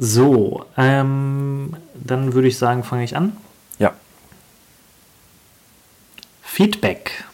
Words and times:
So, 0.00 0.64
ähm, 0.76 1.74
dann 1.94 2.32
würde 2.32 2.46
ich 2.46 2.56
sagen, 2.56 2.84
fange 2.84 3.02
ich 3.02 3.16
an. 3.16 3.36
Ja. 3.80 3.94
Feedback, 6.40 7.24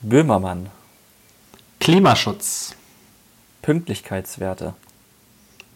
Böhmermann. 0.00 0.70
Klimaschutz, 1.78 2.74
Pünktlichkeitswerte. 3.62 4.74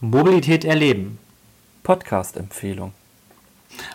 Mobilität 0.01 0.65
erleben. 0.65 1.21
Podcast-Empfehlung. 1.85 2.93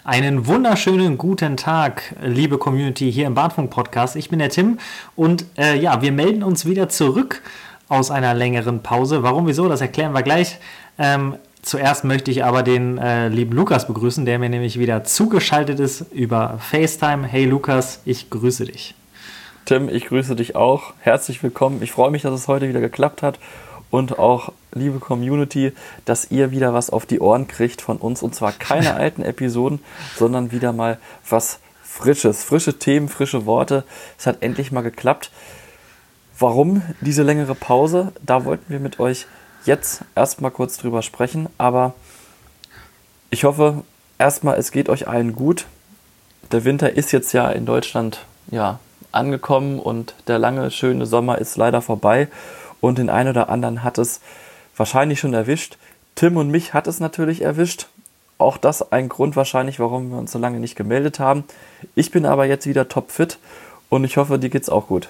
Einen 0.05 0.48
wunderschönen 0.48 1.18
guten 1.18 1.57
Tag, 1.57 2.16
liebe 2.21 2.57
Community 2.57 3.12
hier 3.12 3.28
im 3.28 3.34
Bahnfunk 3.34 3.70
Podcast. 3.70 4.16
Ich 4.16 4.30
bin 4.30 4.39
der 4.39 4.50
Tim 4.50 4.80
und 5.18 5.44
äh, 5.57 5.78
ja, 5.78 6.02
wir 6.02 6.14
melden 6.14 6.42
uns 6.42 6.66
wieder 6.66 6.88
zurück 6.88 7.42
aus 7.89 8.12
einer 8.12 8.34
längeren 8.34 8.82
Pause. 8.82 9.23
Warum, 9.23 9.46
wieso, 9.46 9.68
das 9.68 9.82
erklären 9.82 10.14
wir 10.14 10.23
gleich. 10.23 10.57
Ähm, 10.98 11.36
zuerst 11.66 12.05
möchte 12.05 12.32
ich 12.32 12.45
aber 12.45 12.63
den 12.63 12.97
äh, 12.97 13.28
lieben 13.28 13.51
Lukas 13.51 13.87
begrüßen, 13.87 14.25
der 14.25 14.39
mir 14.39 14.50
nämlich 14.50 14.79
wieder 14.79 15.04
zugeschaltet 15.04 15.79
ist 15.79 16.06
über 16.14 16.60
FaceTime. 16.60 17.28
Hey 17.28 17.46
Lukas, 17.46 18.00
ich 18.06 18.29
grüße 18.29 18.65
dich. 18.65 18.96
Tim, 19.65 19.89
ich 19.89 20.06
grüße 20.06 20.36
dich 20.36 20.56
auch. 20.56 20.93
Herzlich 21.00 21.42
willkommen. 21.42 21.82
Ich 21.82 21.92
freue 21.92 22.11
mich, 22.11 22.21
dass 22.21 22.33
es 22.33 22.47
heute 22.47 22.70
wieder 22.70 22.82
geklappt 22.82 23.23
hat. 23.23 23.39
Und 23.89 24.20
auch, 24.20 24.51
liebe 24.73 25.00
Community, 25.00 25.73
dass 26.06 26.29
ihr 26.29 26.51
wieder 26.51 26.73
was 26.73 26.92
auf 26.92 27.06
die 27.06 27.20
Ohren 27.20 27.47
kriegt 27.47 27.82
von 27.82 27.97
uns. 27.97 28.21
Und 28.21 28.36
zwar 28.36 28.51
keine 28.51 28.93
alten 28.95 29.23
Episoden, 29.23 29.79
sondern 30.15 30.51
wieder 30.51 30.71
mal 30.71 31.00
was 31.28 31.59
Frisches. 31.82 32.44
Frische 32.44 32.78
Themen, 32.78 33.08
frische 33.08 33.45
Worte. 33.45 33.86
Es 34.20 34.28
hat 34.28 34.42
endlich 34.42 34.72
mal 34.72 34.81
geklappt. 34.81 35.31
Warum 36.38 36.81
diese 37.00 37.23
längere 37.23 37.56
Pause? 37.56 38.11
Da 38.22 38.44
wollten 38.44 38.66
wir 38.67 38.81
mit 38.81 39.00
euch 39.00 39.28
jetzt 39.66 40.03
erstmal 40.16 40.52
kurz 40.52 40.78
drüber 40.78 41.02
sprechen. 41.02 41.47
Aber 41.58 41.94
ich 43.30 43.44
hoffe 43.44 43.83
erstmal, 44.17 44.58
es 44.58 44.72
geht 44.72 44.90
euch 44.90 45.08
allen 45.08 45.36
gut. 45.36 45.66
Der 46.52 46.64
Winter 46.64 46.94
ist 46.94 47.12
jetzt 47.12 47.34
ja 47.34 47.50
in 47.50 47.66
Deutschland 47.66 48.25
ja, 48.52 48.80
angekommen 49.12 49.80
und 49.80 50.14
der 50.28 50.40
lange, 50.40 50.72
schöne 50.72 51.06
Sommer 51.06 51.40
ist 51.40 51.58
leider 51.58 51.81
vorbei. 51.81 52.28
Und 52.81 52.98
den 52.98 53.09
einen 53.09 53.30
oder 53.30 53.50
anderen 53.50 53.84
hat 53.84 53.98
es 53.98 54.22
wahrscheinlich 54.75 55.20
schon 55.20 55.34
erwischt. 55.34 55.78
Tim 56.16 56.38
und 56.38 56.50
mich 56.50 56.73
hat 56.73 56.88
es 56.88 57.00
natürlich 57.00 57.42
erwischt. 57.42 57.88
Auch 58.38 58.58
das 58.58 58.92
ein 58.92 59.09
Grund 59.09 59.36
wahrscheinlich, 59.36 59.80
warum 59.80 60.12
wir 60.12 60.18
uns 60.18 60.31
so 60.31 60.40
lange 60.40 60.59
nicht 60.59 60.75
gemeldet 60.75 61.20
haben. 61.20 61.45
Ich 61.95 62.12
bin 62.12 62.25
aber 62.25 62.45
jetzt 62.45 62.68
wieder 62.68 62.88
topfit 62.88 63.40
und 63.90 64.03
ich 64.03 64.18
hoffe, 64.18 64.38
dir 64.38 64.50
geht's 64.50 64.70
auch 64.70 64.88
gut. 64.88 65.09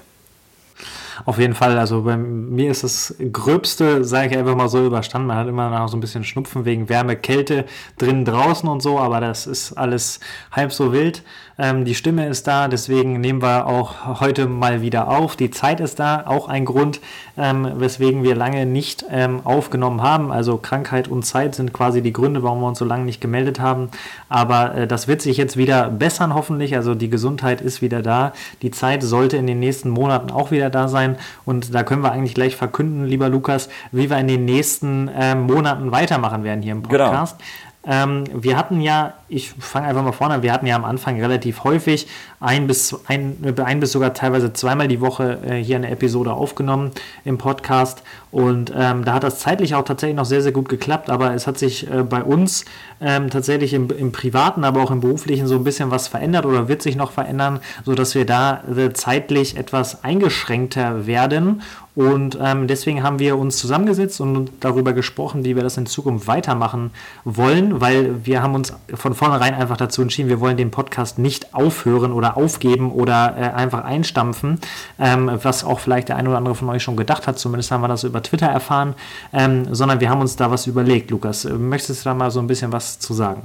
Auf 1.24 1.38
jeden 1.38 1.54
Fall, 1.54 1.78
also 1.78 2.02
bei 2.02 2.18
mir 2.18 2.72
ist 2.72 2.84
das 2.84 3.16
Gröbste, 3.32 4.04
sage 4.04 4.32
ich 4.32 4.38
einfach 4.38 4.56
mal 4.56 4.68
so, 4.68 4.86
überstanden. 4.86 5.28
Man 5.28 5.38
hat 5.38 5.48
immer 5.48 5.70
noch 5.70 5.88
so 5.88 5.96
ein 5.96 6.02
bisschen 6.02 6.24
Schnupfen 6.24 6.66
wegen 6.66 6.90
Wärme, 6.90 7.16
Kälte 7.16 7.66
drinnen, 7.98 8.26
draußen 8.26 8.68
und 8.68 8.82
so, 8.82 9.00
aber 9.00 9.22
das 9.22 9.48
ist 9.48 9.74
alles 9.74 10.20
halb 10.52 10.74
so 10.74 10.92
wild. 10.92 11.24
Ähm, 11.58 11.86
die 11.86 11.96
Stimme 11.96 12.28
ist 12.28 12.48
da, 12.48 12.68
deswegen 12.68 13.22
nehmen 13.22 13.42
wir 13.42 13.66
auch 13.66 14.20
heute 14.20 14.48
mal 14.48 14.82
wieder 14.82 15.08
auf. 15.08 15.36
Die 15.36 15.52
Zeit 15.52 15.80
ist 15.80 16.00
da, 16.00 16.24
auch 16.26 16.50
ein 16.50 16.66
Grund, 16.66 17.00
ähm, 17.38 17.68
weswegen 17.76 18.24
wir 18.24 18.36
lange 18.36 18.66
nicht 18.66 19.06
ähm, 19.10 19.42
aufgenommen 19.46 20.02
haben. 20.02 20.32
Also 20.32 20.58
Krankheit 20.58 21.08
und 21.08 21.24
Zeit 21.24 21.56
sind 21.56 21.72
quasi 21.72 22.02
die 22.02 22.12
Gründe, 22.12 22.44
warum 22.44 22.60
wir 22.60 22.68
uns 22.68 22.80
so 22.80 22.86
lange 22.86 23.06
nicht 23.06 23.22
gemeldet 23.22 23.60
haben. 23.60 23.90
Aber 24.28 24.76
äh, 24.76 24.88
das 24.88 25.08
wird 25.08 25.22
sich 25.22 25.38
jetzt 25.38 25.56
wieder 25.56 25.90
bessern, 25.90 26.34
hoffentlich. 26.34 26.76
Also 26.76 26.94
die 26.94 27.10
Gesundheit 27.10 27.62
ist 27.62 27.82
wieder 27.82 28.02
da. 28.02 28.34
Die 28.62 28.72
Zeit 28.72 29.02
sollte 29.02 29.38
in 29.38 29.48
den 29.48 29.60
nächsten 29.60 29.90
Monaten 29.90 30.32
auch 30.32 30.52
wieder 30.52 30.70
da 30.70 30.90
sein. 30.90 31.16
Und 31.46 31.74
da 31.74 31.84
können 31.84 32.04
wir 32.04 32.12
eigentlich 32.12 32.36
gleich 32.36 32.58
verkünden, 32.58 33.06
lieber 33.06 33.30
Lukas, 33.30 33.70
wie 33.94 34.10
wir 34.10 34.18
in 34.18 34.28
den 34.28 34.44
nächsten 34.44 35.08
äh, 35.08 35.36
Monaten 35.36 35.92
weitermachen 35.92 36.44
werden 36.44 36.62
hier 36.62 36.74
im 36.74 36.84
genau. 36.84 37.06
Podcast. 37.06 37.38
Genau. 37.38 37.50
Ähm, 37.88 38.24
wir 38.34 38.58
hatten 38.58 38.82
ja, 38.82 39.14
ich 39.30 39.52
fange 39.52 39.88
einfach 39.88 40.04
mal 40.04 40.12
vorne 40.12 40.36
an, 40.36 40.44
wir 40.44 40.52
hatten 40.52 40.66
ja 40.66 40.76
am 40.76 40.86
Anfang 40.86 41.20
relativ 41.20 41.64
häufig 41.64 42.08
ein 42.40 42.68
bis, 42.68 42.96
ein, 43.08 43.56
ein 43.64 43.80
bis 43.80 43.92
sogar 43.92 44.14
teilweise 44.14 44.54
zweimal 44.54 44.88
die 44.88 45.02
Woche 45.02 45.40
äh, 45.48 45.64
hier 45.64 45.76
eine 45.76 45.90
Episode 45.90 46.34
aufgenommen 46.34 46.92
im 47.24 47.38
Podcast. 47.38 48.04
Und 48.32 48.74
ähm, 48.76 49.06
da 49.06 49.14
hat 49.14 49.24
das 49.24 49.40
zeitlich 49.40 49.76
auch 49.76 49.84
tatsächlich 49.84 50.18
noch 50.18 50.26
sehr, 50.26 50.42
sehr 50.42 50.52
gut 50.52 50.68
geklappt, 50.68 51.10
aber 51.10 51.34
es 51.34 51.48
hat 51.48 51.58
sich 51.58 51.90
äh, 51.90 52.04
bei 52.04 52.24
uns 52.24 52.66
ähm, 53.00 53.30
tatsächlich 53.30 53.74
im, 53.74 53.90
im, 53.92 54.12
Privaten, 54.12 54.64
aber 54.64 54.82
auch 54.82 54.92
im 54.92 55.00
Beruflichen 55.00 55.48
so 55.48 55.56
ein 55.56 55.64
bisschen 55.64 55.92
was 55.92 56.08
verändert 56.08 56.46
oder 56.46 56.68
wird 56.68 56.82
sich 56.82 56.96
noch 56.96 57.12
verändern, 57.12 57.60
sodass 57.86 58.16
wir 58.16 58.26
da 58.26 58.64
äh, 58.76 58.94
zeitlich 58.94 59.58
etwas 59.58 60.04
eingeschränkter 60.04 61.08
werden 61.08 61.62
und 61.96 62.38
ähm, 62.42 62.68
deswegen 62.68 63.04
haben 63.04 63.20
wir 63.20 63.38
uns 63.38 63.58
zusammengesetzt 63.58 64.20
und 64.20 64.52
darüber 64.60 64.92
gesprochen, 64.92 65.46
wie 65.46 65.56
wir 65.56 65.64
das 65.64 65.78
in 65.78 65.86
Zukunft 65.86 66.28
weitermachen 66.28 66.92
wollen, 67.24 67.80
weil 67.80 68.26
wir 68.26 68.44
haben 68.44 68.54
uns 68.54 68.74
von 68.94 69.14
vornherein 69.14 69.54
einfach 69.54 69.78
dazu 69.78 70.02
entschieden, 70.02 70.28
wir 70.28 70.42
wollen 70.42 70.58
den 70.58 70.72
Podcast 70.72 71.20
nicht 71.20 71.54
aufhören 71.54 72.12
oder 72.12 72.36
aufgeben 72.36 72.92
oder 72.92 73.36
äh, 73.38 73.42
einfach 73.56 73.86
einstampfen, 73.86 74.60
ähm, 75.00 75.32
was 75.42 75.64
auch 75.64 75.80
vielleicht 75.80 76.10
der 76.10 76.18
eine 76.18 76.28
oder 76.28 76.38
andere 76.38 76.56
von 76.56 76.68
euch 76.70 76.84
schon 76.84 76.98
gedacht 76.98 77.28
hat, 77.28 77.40
zumindest 77.40 77.72
haben 77.72 77.82
wir 77.82 77.88
das 77.88 78.04
über 78.04 78.22
Twitter 78.22 78.48
erfahren, 78.48 78.94
ähm, 79.32 79.74
sondern 79.74 80.02
wir 80.02 80.10
haben 80.10 80.20
uns 80.20 80.36
da 80.36 80.52
was 80.52 80.68
überlegt. 80.68 81.12
Lukas, 81.12 81.46
möchtest 81.46 82.06
du 82.06 82.10
da 82.10 82.14
mal 82.14 82.30
so 82.30 82.42
ein 82.42 82.48
bisschen 82.48 82.74
was 82.74 83.00
zu 83.00 83.14
sagen? 83.14 83.44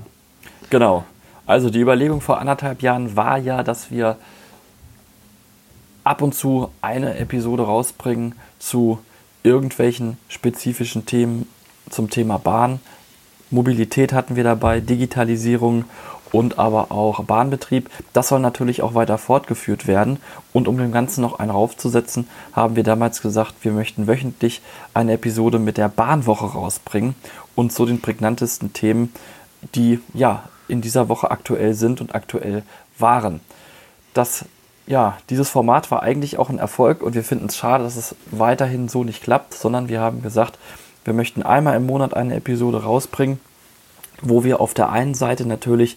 Genau. 0.71 1.05
Also 1.47 1.71
die 1.71 1.81
Überlegung 1.81 2.21
vor 2.21 2.41
anderthalb 2.41 2.83
Jahren 2.83 3.17
war 3.17 3.39
ja, 3.39 3.63
dass 3.63 3.91
wir 3.91 4.17
ab 6.11 6.23
und 6.23 6.35
zu 6.35 6.71
eine 6.83 7.19
Episode 7.19 7.63
rausbringen 7.63 8.35
zu 8.59 8.99
irgendwelchen 9.45 10.19
spezifischen 10.29 11.07
Themen 11.07 11.47
zum 11.89 12.11
Thema 12.11 12.37
Bahn. 12.37 12.81
Mobilität 13.53 14.13
hatten 14.13 14.35
wir 14.35 14.43
dabei, 14.43 14.81
Digitalisierung 14.81 15.85
und 16.33 16.59
aber 16.59 16.91
auch 16.91 17.23
Bahnbetrieb. 17.23 17.89
Das 18.13 18.27
soll 18.27 18.41
natürlich 18.41 18.83
auch 18.83 18.95
weiter 18.95 19.19
fortgeführt 19.19 19.87
werden. 19.87 20.19
Und 20.53 20.67
um 20.67 20.79
dem 20.79 20.91
Ganzen 20.91 21.21
noch 21.21 21.39
einen 21.39 21.53
raufzusetzen, 21.53 22.29
haben 22.53 22.75
wir 22.75 22.83
damals 22.83 23.23
gesagt, 23.23 23.55
wir 23.63 23.71
möchten 23.71 24.09
wöchentlich 24.09 24.63
eine 24.93 25.13
Episode 25.13 25.61
mit 25.61 25.79
der 25.79 25.89
Bahnwoche 25.89 26.47
rausbringen 26.47 27.15
und 27.55 27.73
zu 27.73 27.87
den 27.87 28.01
prägnantesten 28.01 28.73
Themen, 28.73 29.13
die 29.77 30.01
ja 30.13 30.43
in 30.67 30.81
dieser 30.81 31.09
Woche 31.09 31.31
aktuell 31.31 31.75
sind 31.75 32.01
und 32.01 32.17
aktuell 32.17 32.65
waren. 32.99 33.41
Das 34.13 34.45
ja, 34.91 35.17
dieses 35.31 35.49
Format 35.49 35.93
war 35.93 36.03
eigentlich 36.03 36.37
auch 36.37 36.51
ein 36.51 36.59
Erfolg 36.59 37.01
und 37.01 37.15
wir 37.15 37.23
finden 37.23 37.47
es 37.47 37.57
schade, 37.57 37.85
dass 37.85 37.95
es 37.95 38.17
weiterhin 38.33 38.89
so 38.89 39.05
nicht 39.05 39.23
klappt, 39.23 39.55
sondern 39.55 39.89
wir 39.89 40.01
haben 40.01 40.21
gesagt, 40.21 40.59
wir 41.05 41.15
möchten 41.15 41.45
einmal 41.45 41.77
im 41.77 41.87
Monat 41.87 42.15
eine 42.15 42.35
Episode 42.35 42.83
rausbringen, 42.83 43.39
wo 44.21 44.43
wir 44.43 44.61
auf 44.61 44.75
der 44.75 44.91
einen 44.91 45.15
Seite 45.15 45.47
natürlich 45.47 45.97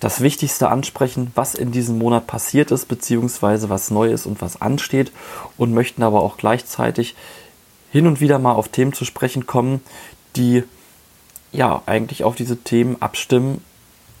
das 0.00 0.22
Wichtigste 0.22 0.68
ansprechen, 0.70 1.30
was 1.36 1.54
in 1.54 1.70
diesem 1.70 1.98
Monat 1.98 2.26
passiert 2.26 2.72
ist, 2.72 2.88
beziehungsweise 2.88 3.70
was 3.70 3.92
neu 3.92 4.10
ist 4.10 4.26
und 4.26 4.42
was 4.42 4.60
ansteht 4.60 5.12
und 5.56 5.72
möchten 5.72 6.02
aber 6.02 6.20
auch 6.20 6.36
gleichzeitig 6.36 7.14
hin 7.92 8.08
und 8.08 8.20
wieder 8.20 8.40
mal 8.40 8.54
auf 8.54 8.70
Themen 8.70 8.92
zu 8.92 9.04
sprechen 9.04 9.46
kommen, 9.46 9.82
die 10.34 10.64
ja 11.52 11.80
eigentlich 11.86 12.24
auf 12.24 12.34
diese 12.34 12.56
Themen 12.56 13.00
abstimmen. 13.00 13.62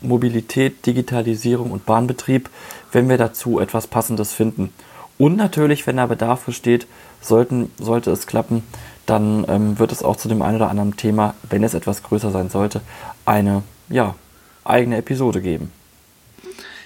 Mobilität, 0.04 0.84
Digitalisierung 0.84 1.70
und 1.70 1.86
Bahnbetrieb, 1.86 2.50
wenn 2.92 3.08
wir 3.08 3.18
dazu 3.18 3.58
etwas 3.58 3.86
Passendes 3.86 4.32
finden. 4.32 4.72
Und 5.18 5.36
natürlich, 5.36 5.86
wenn 5.86 5.96
da 5.96 6.06
Bedarf 6.06 6.44
besteht, 6.44 6.86
sollten, 7.20 7.70
sollte 7.78 8.10
es 8.10 8.26
klappen, 8.26 8.62
dann 9.06 9.44
ähm, 9.48 9.78
wird 9.78 9.92
es 9.92 10.02
auch 10.02 10.16
zu 10.16 10.28
dem 10.28 10.42
einen 10.42 10.56
oder 10.56 10.70
anderen 10.70 10.96
Thema, 10.96 11.34
wenn 11.48 11.64
es 11.64 11.74
etwas 11.74 12.02
größer 12.02 12.30
sein 12.30 12.50
sollte, 12.50 12.80
eine 13.24 13.62
ja, 13.88 14.14
eigene 14.64 14.96
Episode 14.96 15.40
geben. 15.40 15.72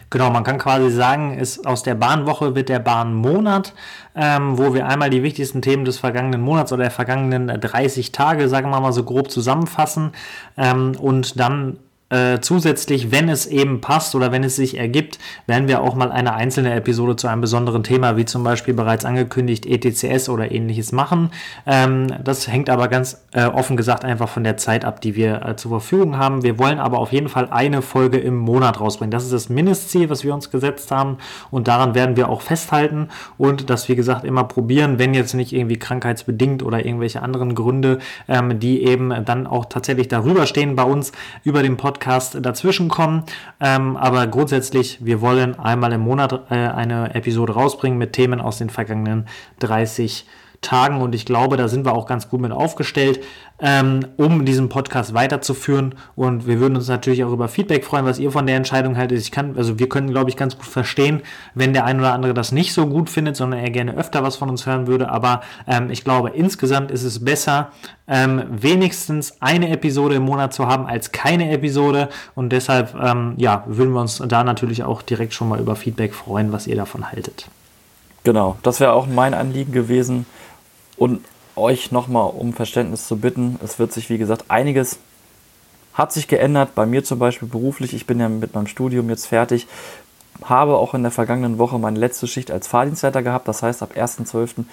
Genau, 0.09 0.31
man 0.31 0.45
kann 0.45 0.59
quasi 0.59 0.91
sagen, 0.91 1.37
ist 1.37 1.67
aus 1.67 1.83
der 1.83 1.97
Bahnwoche 1.97 2.55
wird 2.55 2.69
der 2.69 2.79
Bahnmonat, 2.79 3.75
ähm, 4.15 4.57
wo 4.57 4.73
wir 4.73 4.87
einmal 4.87 5.11
die 5.11 5.25
wichtigsten 5.25 5.63
Themen 5.63 5.85
des 5.85 5.99
vergangenen 5.99 6.41
Monats 6.41 6.73
oder 6.73 6.85
der 6.85 6.93
vergangenen 6.93 7.49
30 7.49 8.13
Tage, 8.13 8.49
sagen 8.49 8.71
wir 8.71 8.81
mal 8.81 8.93
so 8.93 9.03
grob 9.03 9.33
zusammenfassen 9.33 10.13
ähm, 10.57 10.93
und 11.01 11.41
dann 11.41 11.79
äh, 12.09 12.39
zusätzlich, 12.41 13.11
wenn 13.11 13.29
es 13.29 13.47
eben 13.47 13.81
passt 13.81 14.15
oder 14.15 14.31
wenn 14.31 14.45
es 14.45 14.55
sich 14.55 14.79
ergibt, 14.79 15.19
werden 15.49 15.67
wir 15.67 15.83
auch 15.83 15.97
mal 15.97 16.13
eine 16.13 16.35
einzelne 16.35 16.73
Episode 16.73 17.17
zu 17.17 17.27
einem 17.27 17.41
besonderen 17.41 17.83
Thema, 17.83 18.17
wie 18.17 18.25
zum 18.25 18.45
Beispiel 18.45 18.75
bereits 18.75 19.05
angekündigt 19.05 19.67
ETCS 19.67 20.29
oder 20.29 20.53
ähnliches 20.53 20.93
machen. 20.93 21.31
Ähm, 21.67 22.07
das 22.23 22.47
hängt 22.47 22.71
aber 22.71 22.87
ganz 22.87 23.25
äh, 23.33 23.47
offen 23.47 23.77
gesagt 23.77 24.05
einfach 24.05 24.29
von 24.29 24.45
der 24.45 24.57
Zeit 24.57 24.85
ab, 24.85 25.01
die 25.01 25.17
wir 25.17 25.45
äh, 25.45 25.57
zur 25.57 25.73
Verfügung 25.73 26.17
haben. 26.17 26.45
Wir 26.45 26.61
wollen 26.61 26.79
aber 26.79 26.99
auf 26.99 27.13
jeden 27.13 27.29
Fall 27.29 27.49
eine 27.51 27.83
Folge 27.83 28.19
im 28.19 28.37
Monat 28.37 28.79
rausbringen. 28.81 29.11
Das 29.11 29.25
ist 29.25 29.33
das 29.33 29.49
Mindestziel, 29.49 30.09
was 30.09 30.23
wir 30.23 30.33
uns 30.33 30.53
gesetzt 30.53 30.93
haben 30.93 31.19
und 31.51 31.67
daran 31.67 31.97
werden 31.97 32.15
wir 32.15 32.29
auch 32.29 32.41
festhalten 32.41 33.09
und 33.37 33.69
das, 33.69 33.89
wie 33.89 33.97
gesagt, 33.97 34.25
immer 34.25 34.45
probieren, 34.45 35.01
wenn 35.01 35.13
jetzt 35.13 35.35
nicht 35.35 35.53
irgendwie 35.53 35.79
krankheitsbedingt 35.79 36.63
oder 36.63 36.87
irgendwelche 36.87 37.21
anderen 37.21 37.57
Gründe, 37.57 37.99
ähm, 38.29 38.61
die 38.61 38.85
eben 38.85 39.13
dann 39.25 39.49
auch 39.49 39.65
tatsächlich 39.65 40.07
darüber 40.07 40.47
stehen 40.47 40.77
bei 40.77 40.85
uns 40.85 41.11
über 41.43 41.65
den 41.65 41.77
Podcast 41.77 41.96
Podcast 41.97 42.37
dazwischen 42.43 42.89
kommen. 42.89 43.25
Ähm, 43.59 43.97
aber 43.97 44.27
grundsätzlich, 44.27 44.99
wir 45.05 45.23
wollen 45.23 45.59
einmal 45.59 45.93
im 45.93 46.03
Monat 46.03 46.51
äh, 46.51 46.55
eine 46.55 47.15
Episode 47.15 47.55
rausbringen 47.55 47.99
mit 47.99 48.13
Themen 48.13 48.41
aus 48.41 48.59
den 48.59 48.69
vergangenen 48.69 49.27
30 49.61 50.27
Tagen 50.61 51.01
und 51.01 51.15
ich 51.15 51.25
glaube, 51.27 51.57
da 51.57 51.69
sind 51.69 51.87
wir 51.87 51.95
auch 51.95 52.07
ganz 52.07 52.29
gut 52.29 52.41
mit 52.41 52.53
aufgestellt, 52.53 53.21
ähm, 53.59 54.07
um 54.17 54.45
diesen 54.45 54.69
Podcast 54.69 55.15
weiterzuführen. 55.15 55.95
Und 56.15 56.47
wir 56.47 56.61
würden 56.61 56.77
uns 56.77 56.89
natürlich 56.89 57.25
auch 57.25 57.33
über 57.33 57.49
Feedback 57.49 57.85
freuen, 57.85 58.05
was 58.05 58.19
ihr 58.19 58.31
von 58.31 58.47
der 58.47 58.57
Entscheidung 58.57 58.97
haltet. 58.97 59.19
Ich 59.19 59.31
kann, 59.31 59.57
also 59.57 59.79
wir 59.79 59.89
können, 59.89 60.11
glaube 60.11 60.31
ich, 60.31 60.37
ganz 60.37 60.57
gut 60.57 60.67
verstehen, 60.67 61.23
wenn 61.55 61.73
der 61.73 61.85
ein 61.85 61.99
oder 61.99 62.13
andere 62.13 62.35
das 62.35 62.53
nicht 62.53 62.75
so 62.75 62.87
gut 62.87 63.09
findet, 63.09 63.37
sondern 63.37 63.61
er 63.61 63.71
gerne 63.71 63.97
öfter 63.97 64.23
was 64.23 64.37
von 64.37 64.51
uns 64.51 64.67
hören 64.67 64.87
würde. 64.87 65.09
Aber 65.09 65.41
ähm, 65.67 65.91
ich 65.91 66.05
glaube, 66.05 66.31
insgesamt 66.31 66.91
ist 66.91 67.03
es 67.03 67.25
besser, 67.25 67.71
ähm, 68.09 68.45
wenigstens 68.51 69.41
eine 69.41 69.71
Episode 69.71 70.17
im 70.17 70.23
Monat 70.23 70.53
zu 70.53 70.67
haben 70.67 70.87
als 70.87 71.13
keine 71.13 71.51
Episode. 71.51 72.09
Und 72.35 72.51
deshalb, 72.51 72.95
ähm, 73.01 73.35
ja, 73.37 73.65
würden 73.67 73.93
wir 73.93 74.01
uns 74.01 74.23
da 74.27 74.45
natürlich 74.45 74.85
auch 74.85 75.03
direkt 75.03 75.33
schon 75.33 75.49
mal 75.49 75.61
über 75.61 75.77
Feedback 75.77 76.15
freuen, 76.15 76.53
was 76.53 76.67
ihr 76.67 76.77
davon 76.77 77.11
haltet. 77.11 77.49
Genau, 78.25 78.57
das 78.63 78.81
wäre 78.81 78.93
auch 78.93 79.07
mein 79.07 79.35
Anliegen 79.35 79.73
gewesen. 79.73 80.27
Und 80.97 81.21
euch 81.57 81.91
nochmal 81.91 82.31
um 82.31 82.53
Verständnis 82.53 83.07
zu 83.07 83.17
bitten. 83.17 83.59
Es 83.63 83.79
wird 83.79 83.93
sich, 83.93 84.11
wie 84.11 84.19
gesagt, 84.19 84.45
einiges 84.49 84.99
hat 85.95 86.13
sich 86.13 86.29
geändert. 86.29 86.75
Bei 86.75 86.87
mir 86.87 87.05
zum 87.05 87.19
Beispiel 87.19 87.49
beruflich. 87.49 87.95
Ich 87.95 88.07
bin 88.07 88.21
ja 88.21 88.29
mit 88.29 88.55
meinem 88.55 88.67
Studium 88.67 89.09
jetzt 89.09 89.27
fertig. 89.27 89.67
Habe 90.45 90.77
auch 90.77 90.93
in 90.93 91.03
der 91.03 91.11
vergangenen 91.11 91.59
Woche 91.59 91.79
meine 91.79 91.99
letzte 91.99 92.27
Schicht 92.27 92.51
als 92.51 92.69
Fahrdienstleiter 92.69 93.23
gehabt. 93.23 93.49
Das 93.49 93.63
heißt, 93.63 93.83
ab 93.83 93.93
1.12. 93.97 94.65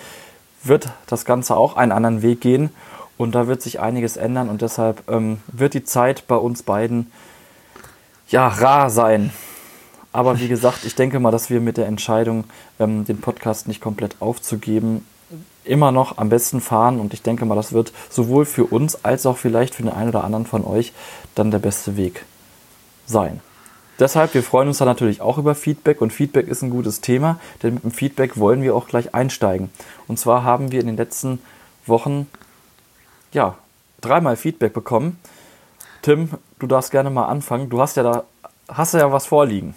wird 0.64 0.90
das 1.08 1.24
Ganze 1.24 1.56
auch 1.56 1.78
einen 1.78 1.94
anderen 1.94 2.22
Weg 2.22 2.42
gehen. 2.42 2.70
Und 3.18 3.36
da 3.36 3.48
wird 3.48 3.62
sich 3.62 3.80
einiges 3.80 4.18
ändern. 4.18 4.50
Und 4.50 4.62
deshalb 4.62 5.10
ähm, 5.10 5.40
wird 5.48 5.74
die 5.74 5.86
Zeit 5.86 6.28
bei 6.28 6.36
uns 6.36 6.64
beiden 6.64 7.12
ja 8.28 8.48
rar 8.48 8.90
sein. 8.90 9.32
Aber 10.12 10.40
wie 10.40 10.48
gesagt, 10.48 10.86
ich 10.86 10.96
denke 10.96 11.20
mal, 11.20 11.32
dass 11.32 11.50
wir 11.50 11.62
mit 11.62 11.78
der 11.78 11.88
Entscheidung, 11.88 12.44
ähm, 12.80 13.06
den 13.06 13.22
Podcast 13.22 13.68
nicht 13.68 13.82
komplett 13.82 14.18
aufzugeben, 14.20 15.06
immer 15.66 15.92
noch 15.92 16.18
am 16.18 16.30
besten 16.30 16.62
fahren 16.62 17.00
und 17.00 17.14
ich 17.14 17.22
denke 17.22 17.46
mal, 17.46 17.56
das 17.56 17.74
wird 17.74 17.94
sowohl 18.10 18.46
für 18.46 18.66
uns 18.66 19.04
als 19.04 19.26
auch 19.26 19.38
vielleicht 19.38 19.76
für 19.76 19.84
den 19.84 19.92
einen 19.92 20.10
oder 20.10 20.24
anderen 20.24 20.46
von 20.46 20.66
euch 20.66 20.94
dann 21.36 21.52
der 21.52 21.60
beste 21.60 21.98
Weg 21.98 22.26
sein. 23.06 23.42
Deshalb, 24.00 24.34
wir 24.34 24.44
freuen 24.44 24.68
uns 24.68 24.80
da 24.80 24.86
natürlich 24.86 25.22
auch 25.22 25.38
über 25.38 25.54
Feedback 25.54 26.02
und 26.02 26.12
Feedback 26.12 26.48
ist 26.48 26.64
ein 26.64 26.72
gutes 26.72 27.02
Thema, 27.02 27.40
denn 27.62 27.76
mit 27.76 27.84
dem 27.84 27.92
Feedback 27.92 28.38
wollen 28.38 28.64
wir 28.64 28.76
auch 28.76 28.88
gleich 28.88 29.14
einsteigen. 29.14 29.70
Und 30.08 30.18
zwar 30.18 30.44
haben 30.44 30.72
wir 30.72 30.80
in 30.80 30.88
den 30.88 30.98
letzten 30.98 31.40
Wochen 31.86 32.28
ja 33.32 33.56
dreimal 34.02 34.36
Feedback 34.36 34.74
bekommen. 34.74 35.20
Tim, 36.02 36.32
du 36.60 36.68
darfst 36.68 36.92
gerne 36.92 37.12
mal 37.12 37.26
anfangen. 37.28 37.70
Du 37.70 37.80
hast 37.80 37.96
ja 37.96 38.04
da 38.04 38.24
hast 38.68 38.94
ja 38.94 39.12
was 39.12 39.26
vorliegen. 39.26 39.76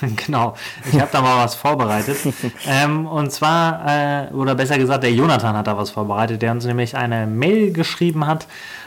Genau, 0.26 0.54
ich 0.90 1.00
habe 1.00 1.10
da 1.12 1.20
mal 1.20 1.44
was 1.44 1.54
vorbereitet. 1.54 2.18
ähm, 2.66 3.06
und 3.06 3.32
zwar, 3.32 4.28
äh, 4.28 4.32
oder 4.32 4.54
besser 4.54 4.78
gesagt, 4.78 5.02
der 5.04 5.12
Jonathan 5.12 5.56
hat 5.56 5.66
da 5.66 5.76
was 5.76 5.90
vorbereitet, 5.90 6.42
der 6.42 6.52
uns 6.52 6.64
nämlich 6.64 6.96
eine 6.96 7.26
Mail 7.26 7.72
geschrieben 7.72 8.26
hat, 8.26 8.46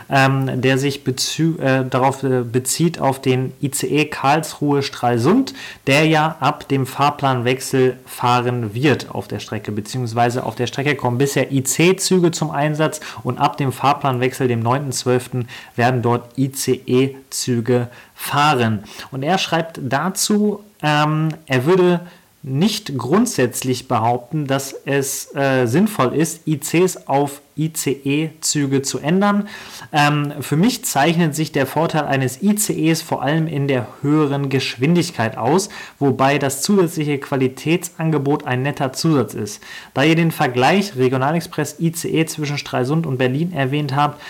ähm, 0.09 0.61
der 0.61 0.77
sich 0.77 1.01
äh, 1.07 1.83
darauf 1.89 2.23
äh, 2.23 2.43
bezieht 2.43 2.99
auf 2.99 3.21
den 3.21 3.53
ICE 3.61 4.05
Karlsruhe 4.05 4.83
Stralsund, 4.83 5.53
der 5.87 6.05
ja 6.05 6.37
ab 6.39 6.67
dem 6.67 6.85
Fahrplanwechsel 6.85 7.97
fahren 8.05 8.73
wird 8.73 9.09
auf 9.09 9.27
der 9.27 9.39
Strecke, 9.39 9.71
beziehungsweise 9.71 10.43
auf 10.43 10.55
der 10.55 10.67
Strecke 10.67 10.95
kommen 10.95 11.17
bisher 11.17 11.51
IC-Züge 11.51 12.31
zum 12.31 12.51
Einsatz 12.51 12.99
und 13.23 13.39
ab 13.39 13.57
dem 13.57 13.71
Fahrplanwechsel, 13.71 14.47
dem 14.47 14.63
9.12., 14.63 15.45
werden 15.75 16.01
dort 16.01 16.37
ICE-Züge 16.37 17.87
fahren. 18.13 18.83
Und 19.11 19.23
er 19.23 19.37
schreibt 19.37 19.79
dazu, 19.81 20.63
ähm, 20.81 21.29
er 21.45 21.65
würde 21.65 22.01
nicht 22.47 22.95
grundsätzlich 22.95 23.87
behaupten, 23.87 24.45
dass 24.45 24.75
es 24.85 25.35
äh, 25.35 25.65
sinnvoll 25.65 26.13
ist, 26.13 26.47
ICs 26.47 27.07
auf 27.07 27.41
ICE-Züge 27.57 28.83
zu 28.83 28.99
ändern. 28.99 29.47
Ähm, 29.91 30.31
für 30.41 30.55
mich 30.55 30.85
zeichnet 30.85 31.33
sich 31.33 31.51
der 31.51 31.65
Vorteil 31.65 32.05
eines 32.05 32.43
ICEs 32.43 33.01
vor 33.01 33.23
allem 33.23 33.47
in 33.47 33.67
der 33.67 33.87
höheren 34.01 34.49
Geschwindigkeit 34.49 35.37
aus, 35.37 35.69
wobei 35.97 36.37
das 36.37 36.61
zusätzliche 36.61 37.17
Qualitätsangebot 37.17 38.45
ein 38.45 38.61
netter 38.61 38.93
Zusatz 38.93 39.33
ist. 39.33 39.63
Da 39.95 40.03
ihr 40.03 40.15
den 40.15 40.31
Vergleich 40.31 40.95
Regionalexpress 40.95 41.79
ICE 41.79 42.27
zwischen 42.27 42.59
Stralsund 42.59 43.07
und 43.07 43.17
Berlin 43.17 43.53
erwähnt 43.53 43.95
habt, 43.95 44.21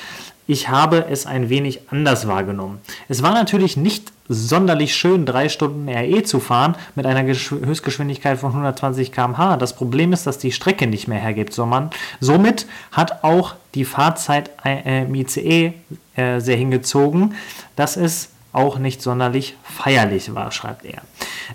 ich 0.48 0.70
habe 0.70 1.06
es 1.10 1.26
ein 1.26 1.50
wenig 1.50 1.82
anders 1.92 2.28
wahrgenommen. 2.28 2.80
Es 3.08 3.24
war 3.24 3.34
natürlich 3.34 3.78
nicht 3.78 4.12
sonderlich 4.28 4.96
schön, 4.96 5.26
drei 5.26 5.50
Stunden 5.50 5.88
RE 5.90 6.24
zu 6.24 6.40
fahren 6.40 6.76
mit 6.96 7.06
einer 7.06 7.24
Höchstgeschwindigkeit 7.24 8.40
von 8.40 8.52
120 8.52 9.12
km/h. 9.12 9.58
Das 9.58 9.76
Problem 9.76 10.14
ist, 10.14 10.26
dass 10.26 10.38
die 10.38 10.52
Strecke 10.52 10.88
nicht 10.88 11.08
mehr 11.08 11.20
hergibt, 11.20 11.54
sondern 11.54 11.90
somit 12.20 12.66
hat 12.92 13.24
auch 13.24 13.56
die 13.76 13.86
Fahrzeit 13.86 14.52
äh, 14.64 15.04
im 15.04 15.14
ICE 15.14 15.74
äh, 16.16 16.40
sehr 16.40 16.58
hingezogen, 16.58 17.36
dass 17.76 17.98
es 17.98 18.30
auch 18.52 18.80
nicht 18.80 19.02
sonderlich 19.02 19.58
feierlich 19.64 20.34
war, 20.34 20.52
schreibt 20.52 20.86
er. 20.86 21.02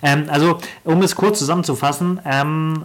Ähm, 0.03 0.27
also, 0.29 0.59
um 0.85 1.03
es 1.03 1.17
kurz 1.17 1.39
zusammenzufassen, 1.39 2.21
ähm, 2.25 2.85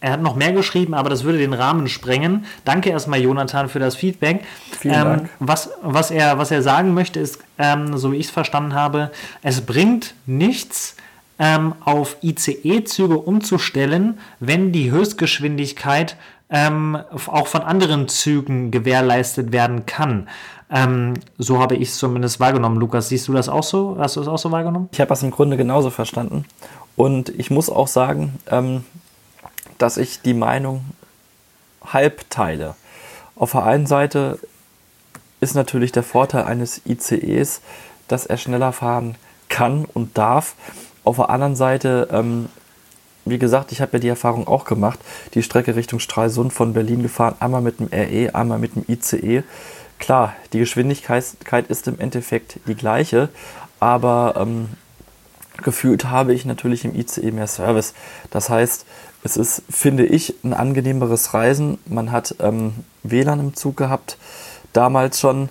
er 0.00 0.12
hat 0.12 0.22
noch 0.22 0.36
mehr 0.36 0.52
geschrieben, 0.52 0.94
aber 0.94 1.10
das 1.10 1.24
würde 1.24 1.38
den 1.38 1.52
Rahmen 1.52 1.88
sprengen. 1.88 2.44
Danke 2.64 2.90
erstmal, 2.90 3.20
Jonathan, 3.20 3.68
für 3.68 3.78
das 3.78 3.96
Feedback. 3.96 4.44
Vielen 4.78 4.94
ähm, 4.94 5.04
Dank. 5.04 5.28
Was, 5.40 5.70
was, 5.82 6.10
er, 6.10 6.38
was 6.38 6.50
er 6.50 6.62
sagen 6.62 6.94
möchte, 6.94 7.18
ist, 7.18 7.38
ähm, 7.58 7.96
so 7.96 8.12
wie 8.12 8.16
ich 8.16 8.26
es 8.26 8.32
verstanden 8.32 8.74
habe, 8.74 9.10
es 9.42 9.62
bringt 9.62 10.14
nichts, 10.26 10.96
ähm, 11.38 11.74
auf 11.84 12.16
ICE-Züge 12.22 13.18
umzustellen, 13.18 14.18
wenn 14.40 14.72
die 14.72 14.90
Höchstgeschwindigkeit 14.90 16.16
ähm, 16.50 16.98
auch 17.26 17.46
von 17.46 17.62
anderen 17.62 18.08
Zügen 18.08 18.70
gewährleistet 18.70 19.52
werden 19.52 19.86
kann. 19.86 20.28
Ähm, 20.70 21.14
so 21.38 21.60
habe 21.60 21.76
ich 21.76 21.90
es 21.90 21.98
zumindest 21.98 22.40
wahrgenommen. 22.40 22.78
Lukas, 22.78 23.08
siehst 23.08 23.28
du 23.28 23.32
das 23.32 23.48
auch 23.48 23.62
so? 23.62 23.96
Hast 23.98 24.16
du 24.16 24.20
es 24.20 24.28
auch 24.28 24.38
so 24.38 24.50
wahrgenommen? 24.50 24.88
Ich 24.92 25.00
habe 25.00 25.08
das 25.08 25.22
im 25.22 25.30
Grunde 25.30 25.56
genauso 25.56 25.90
verstanden. 25.90 26.44
Und 26.96 27.28
ich 27.28 27.50
muss 27.50 27.70
auch 27.70 27.88
sagen, 27.88 28.34
ähm, 28.50 28.84
dass 29.78 29.96
ich 29.96 30.20
die 30.22 30.34
Meinung 30.34 30.84
halb 31.84 32.28
teile. 32.30 32.74
Auf 33.36 33.52
der 33.52 33.64
einen 33.64 33.86
Seite 33.86 34.38
ist 35.40 35.54
natürlich 35.54 35.92
der 35.92 36.02
Vorteil 36.02 36.44
eines 36.44 36.82
ICEs, 36.86 37.60
dass 38.08 38.26
er 38.26 38.36
schneller 38.36 38.72
fahren 38.72 39.14
kann 39.48 39.84
und 39.84 40.18
darf. 40.18 40.54
Auf 41.04 41.16
der 41.16 41.30
anderen 41.30 41.56
Seite, 41.56 42.08
ähm, 42.10 42.48
wie 43.24 43.38
gesagt, 43.38 43.72
ich 43.72 43.80
habe 43.80 43.92
ja 43.94 43.98
die 44.00 44.08
Erfahrung 44.08 44.46
auch 44.46 44.64
gemacht, 44.64 44.98
die 45.34 45.42
Strecke 45.42 45.76
Richtung 45.76 46.00
Stralsund 46.00 46.52
von 46.52 46.72
Berlin 46.72 47.02
gefahren, 47.02 47.36
einmal 47.40 47.60
mit 47.60 47.78
dem 47.78 47.88
RE, 47.92 48.34
einmal 48.34 48.58
mit 48.58 48.74
dem 48.74 48.84
ICE. 48.88 49.42
Klar, 49.98 50.34
die 50.52 50.58
Geschwindigkeit 50.58 51.66
ist 51.68 51.88
im 51.88 51.98
Endeffekt 52.00 52.60
die 52.66 52.74
gleiche, 52.74 53.28
aber 53.80 54.34
ähm, 54.36 54.68
gefühlt 55.62 56.06
habe 56.06 56.32
ich 56.32 56.44
natürlich 56.44 56.84
im 56.84 56.94
ICE 56.94 57.30
mehr 57.32 57.46
Service. 57.46 57.94
Das 58.30 58.48
heißt, 58.48 58.86
es 59.24 59.36
ist, 59.36 59.62
finde 59.68 60.06
ich, 60.06 60.34
ein 60.44 60.54
angenehmeres 60.54 61.34
Reisen. 61.34 61.78
Man 61.86 62.12
hat 62.12 62.36
ähm, 62.40 62.72
WLAN 63.02 63.40
im 63.40 63.54
Zug 63.54 63.76
gehabt, 63.76 64.16
damals 64.72 65.20
schon. 65.20 65.48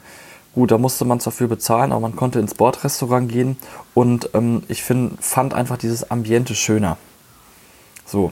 Gut, 0.53 0.71
da 0.71 0.77
musste 0.79 1.05
man 1.05 1.19
dafür 1.19 1.47
bezahlen, 1.47 1.91
aber 1.91 2.01
man 2.01 2.15
konnte 2.15 2.39
ins 2.39 2.55
Bordrestaurant 2.55 3.31
gehen 3.31 3.57
und 3.93 4.31
ähm, 4.33 4.63
ich 4.67 4.83
find, 4.83 5.24
fand 5.24 5.53
einfach 5.53 5.77
dieses 5.77 6.09
Ambiente 6.09 6.55
schöner. 6.55 6.97
So, 8.07 8.31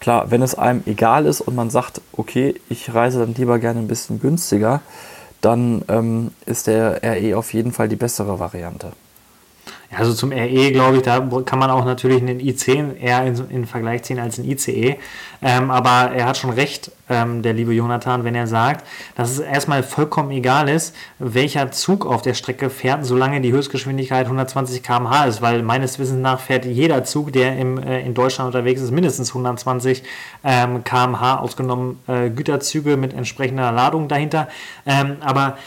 klar, 0.00 0.32
wenn 0.32 0.42
es 0.42 0.56
einem 0.56 0.82
egal 0.86 1.26
ist 1.26 1.40
und 1.40 1.54
man 1.54 1.70
sagt, 1.70 2.00
okay, 2.12 2.60
ich 2.68 2.92
reise 2.92 3.20
dann 3.20 3.34
lieber 3.34 3.60
gerne 3.60 3.78
ein 3.78 3.86
bisschen 3.86 4.18
günstiger, 4.18 4.80
dann 5.42 5.84
ähm, 5.88 6.32
ist 6.46 6.66
der 6.66 7.02
RE 7.04 7.36
auf 7.36 7.52
jeden 7.52 7.70
Fall 7.70 7.88
die 7.88 7.96
bessere 7.96 8.40
Variante. 8.40 8.92
Also 9.96 10.14
zum 10.14 10.32
RE, 10.32 10.72
glaube 10.72 10.96
ich, 10.98 11.02
da 11.02 11.20
kann 11.44 11.58
man 11.58 11.70
auch 11.70 11.84
natürlich 11.84 12.22
einen 12.22 12.40
i10 12.40 12.96
eher 12.96 13.24
in, 13.24 13.50
in 13.50 13.66
Vergleich 13.66 14.02
ziehen 14.02 14.18
als 14.18 14.38
ein 14.38 14.44
ICE. 14.44 14.96
Ähm, 15.42 15.70
aber 15.70 16.14
er 16.14 16.26
hat 16.26 16.36
schon 16.36 16.50
recht, 16.50 16.90
ähm, 17.08 17.42
der 17.42 17.52
liebe 17.52 17.72
Jonathan, 17.72 18.24
wenn 18.24 18.34
er 18.34 18.46
sagt, 18.46 18.86
dass 19.14 19.30
es 19.30 19.38
erstmal 19.38 19.82
vollkommen 19.82 20.30
egal 20.30 20.68
ist, 20.68 20.94
welcher 21.18 21.70
Zug 21.70 22.06
auf 22.06 22.22
der 22.22 22.34
Strecke 22.34 22.70
fährt, 22.70 23.04
solange 23.04 23.40
die 23.40 23.52
Höchstgeschwindigkeit 23.52 24.24
120 24.24 24.82
km/h 24.82 25.26
ist, 25.26 25.42
weil 25.42 25.62
meines 25.62 25.98
Wissens 25.98 26.20
nach 26.20 26.40
fährt 26.40 26.64
jeder 26.64 27.04
Zug, 27.04 27.32
der 27.32 27.58
im, 27.58 27.78
äh, 27.78 28.00
in 28.00 28.14
Deutschland 28.14 28.46
unterwegs 28.46 28.80
ist, 28.80 28.90
mindestens 28.90 29.30
120 29.30 30.02
ähm, 30.44 30.82
km/h, 30.82 31.40
ausgenommen 31.40 32.00
äh, 32.06 32.30
Güterzüge 32.30 32.96
mit 32.96 33.12
entsprechender 33.12 33.70
Ladung 33.70 34.08
dahinter. 34.08 34.48
Ähm, 34.86 35.16
aber 35.20 35.58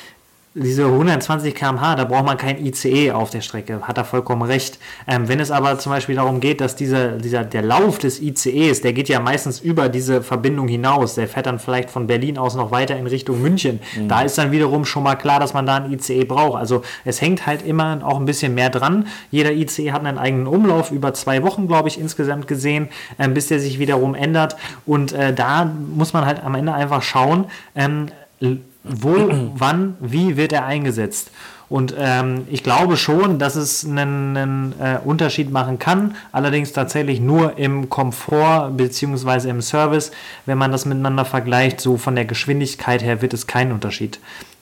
diese 0.59 0.85
120 0.85 1.53
km/h, 1.53 1.95
da 1.95 2.03
braucht 2.05 2.25
man 2.25 2.37
kein 2.37 2.63
ICE 2.65 3.11
auf 3.11 3.29
der 3.29 3.41
Strecke, 3.41 3.81
hat 3.83 3.97
er 3.97 4.05
vollkommen 4.05 4.41
recht. 4.41 4.79
Ähm, 5.07 5.27
wenn 5.27 5.39
es 5.39 5.51
aber 5.51 5.77
zum 5.77 5.91
Beispiel 5.91 6.15
darum 6.15 6.39
geht, 6.39 6.61
dass 6.61 6.75
dieser, 6.75 7.11
dieser, 7.11 7.43
der 7.43 7.61
Lauf 7.61 7.99
des 7.99 8.21
ICEs, 8.21 8.81
der 8.81 8.93
geht 8.93 9.07
ja 9.07 9.19
meistens 9.19 9.59
über 9.59 9.87
diese 9.87 10.23
Verbindung 10.23 10.67
hinaus, 10.67 11.15
der 11.15 11.27
fährt 11.27 11.45
dann 11.45 11.59
vielleicht 11.59 11.91
von 11.91 12.07
Berlin 12.07 12.37
aus 12.37 12.55
noch 12.55 12.71
weiter 12.71 12.97
in 12.97 13.05
Richtung 13.05 13.41
München. 13.41 13.79
Mhm. 13.95 14.07
Da 14.07 14.21
ist 14.21 14.37
dann 14.37 14.51
wiederum 14.51 14.85
schon 14.85 15.03
mal 15.03 15.15
klar, 15.15 15.39
dass 15.39 15.53
man 15.53 15.65
da 15.67 15.75
ein 15.75 15.91
ICE 15.91 16.25
braucht. 16.25 16.59
Also 16.59 16.81
es 17.05 17.21
hängt 17.21 17.45
halt 17.45 17.65
immer 17.65 17.99
auch 18.03 18.19
ein 18.19 18.25
bisschen 18.25 18.55
mehr 18.55 18.71
dran. 18.71 19.07
Jeder 19.29 19.51
ICE 19.51 19.91
hat 19.91 20.03
einen 20.03 20.17
eigenen 20.17 20.47
Umlauf 20.47 20.91
über 20.91 21.13
zwei 21.13 21.43
Wochen, 21.43 21.67
glaube 21.67 21.87
ich, 21.89 21.99
insgesamt 21.99 22.47
gesehen, 22.47 22.89
ähm, 23.19 23.33
bis 23.33 23.47
der 23.47 23.59
sich 23.59 23.77
wiederum 23.77 24.15
ändert. 24.15 24.55
Und 24.87 25.13
äh, 25.13 25.33
da 25.33 25.65
muss 25.65 26.13
man 26.13 26.25
halt 26.25 26.43
am 26.43 26.55
Ende 26.55 26.73
einfach 26.73 27.03
schauen, 27.03 27.45
ähm, 27.75 28.07
wo, 28.89 29.51
wann, 29.56 29.96
wie 30.00 30.38
wird 30.38 30.53
er 30.53 30.65
eingesetzt. 30.65 31.32
Und 31.70 31.94
ähm, 31.98 32.48
ich 32.50 32.63
glaube 32.63 32.96
schon, 32.96 33.39
dass 33.39 33.56
es 33.56 33.86
einen, 33.86 34.38
einen 34.38 34.74
äh, 34.79 35.00
Unterschied 35.03 35.51
machen 35.51 35.79
kann, 35.79 36.15
allerdings 36.32 36.72
tatsächlich 36.72 37.20
nur 37.20 37.58
im 37.58 37.89
Komfort 37.89 38.72
bzw. 38.77 39.50
im 39.50 39.62
Service. 39.62 40.12
Wenn 40.46 40.58
man 40.58 40.72
das 40.72 40.86
miteinander 40.86 41.25
vergleicht, 41.25 41.82
so 41.82 41.98
von 41.98 42.15
der 42.15 42.25
Geschwindigkeit 42.25 43.03
her 43.03 43.22
wird 43.22 43.34
es 43.34 43.48
keinen 43.48 43.74
Unterschied 43.74 44.20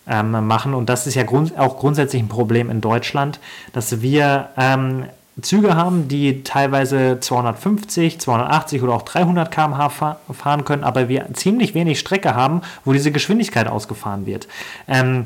ähm, 0.07 0.31
machen. 0.31 0.73
Und 0.73 0.89
das 0.89 1.05
ist 1.05 1.13
ja 1.13 1.23
grund 1.23 1.57
auch 1.59 1.77
grundsätzlich 1.77 2.23
ein 2.23 2.27
Problem 2.27 2.71
in 2.71 2.81
Deutschland, 2.81 3.39
dass 3.71 4.01
wir 4.01 4.49
ähm, 4.57 5.05
Züge 5.41 5.75
haben, 5.75 6.07
die 6.07 6.43
teilweise 6.43 7.19
250, 7.19 8.19
280 8.19 8.81
oder 8.81 8.93
auch 8.93 9.01
300 9.01 9.51
km/h 9.51 10.17
fahren 10.31 10.65
können, 10.65 10.83
aber 10.83 11.09
wir 11.09 11.27
ziemlich 11.33 11.73
wenig 11.73 11.99
Strecke 11.99 12.35
haben, 12.35 12.61
wo 12.85 12.93
diese 12.93 13.11
Geschwindigkeit 13.11 13.67
ausgefahren 13.67 14.25
wird. 14.25 14.47
Ähm, 14.87 15.25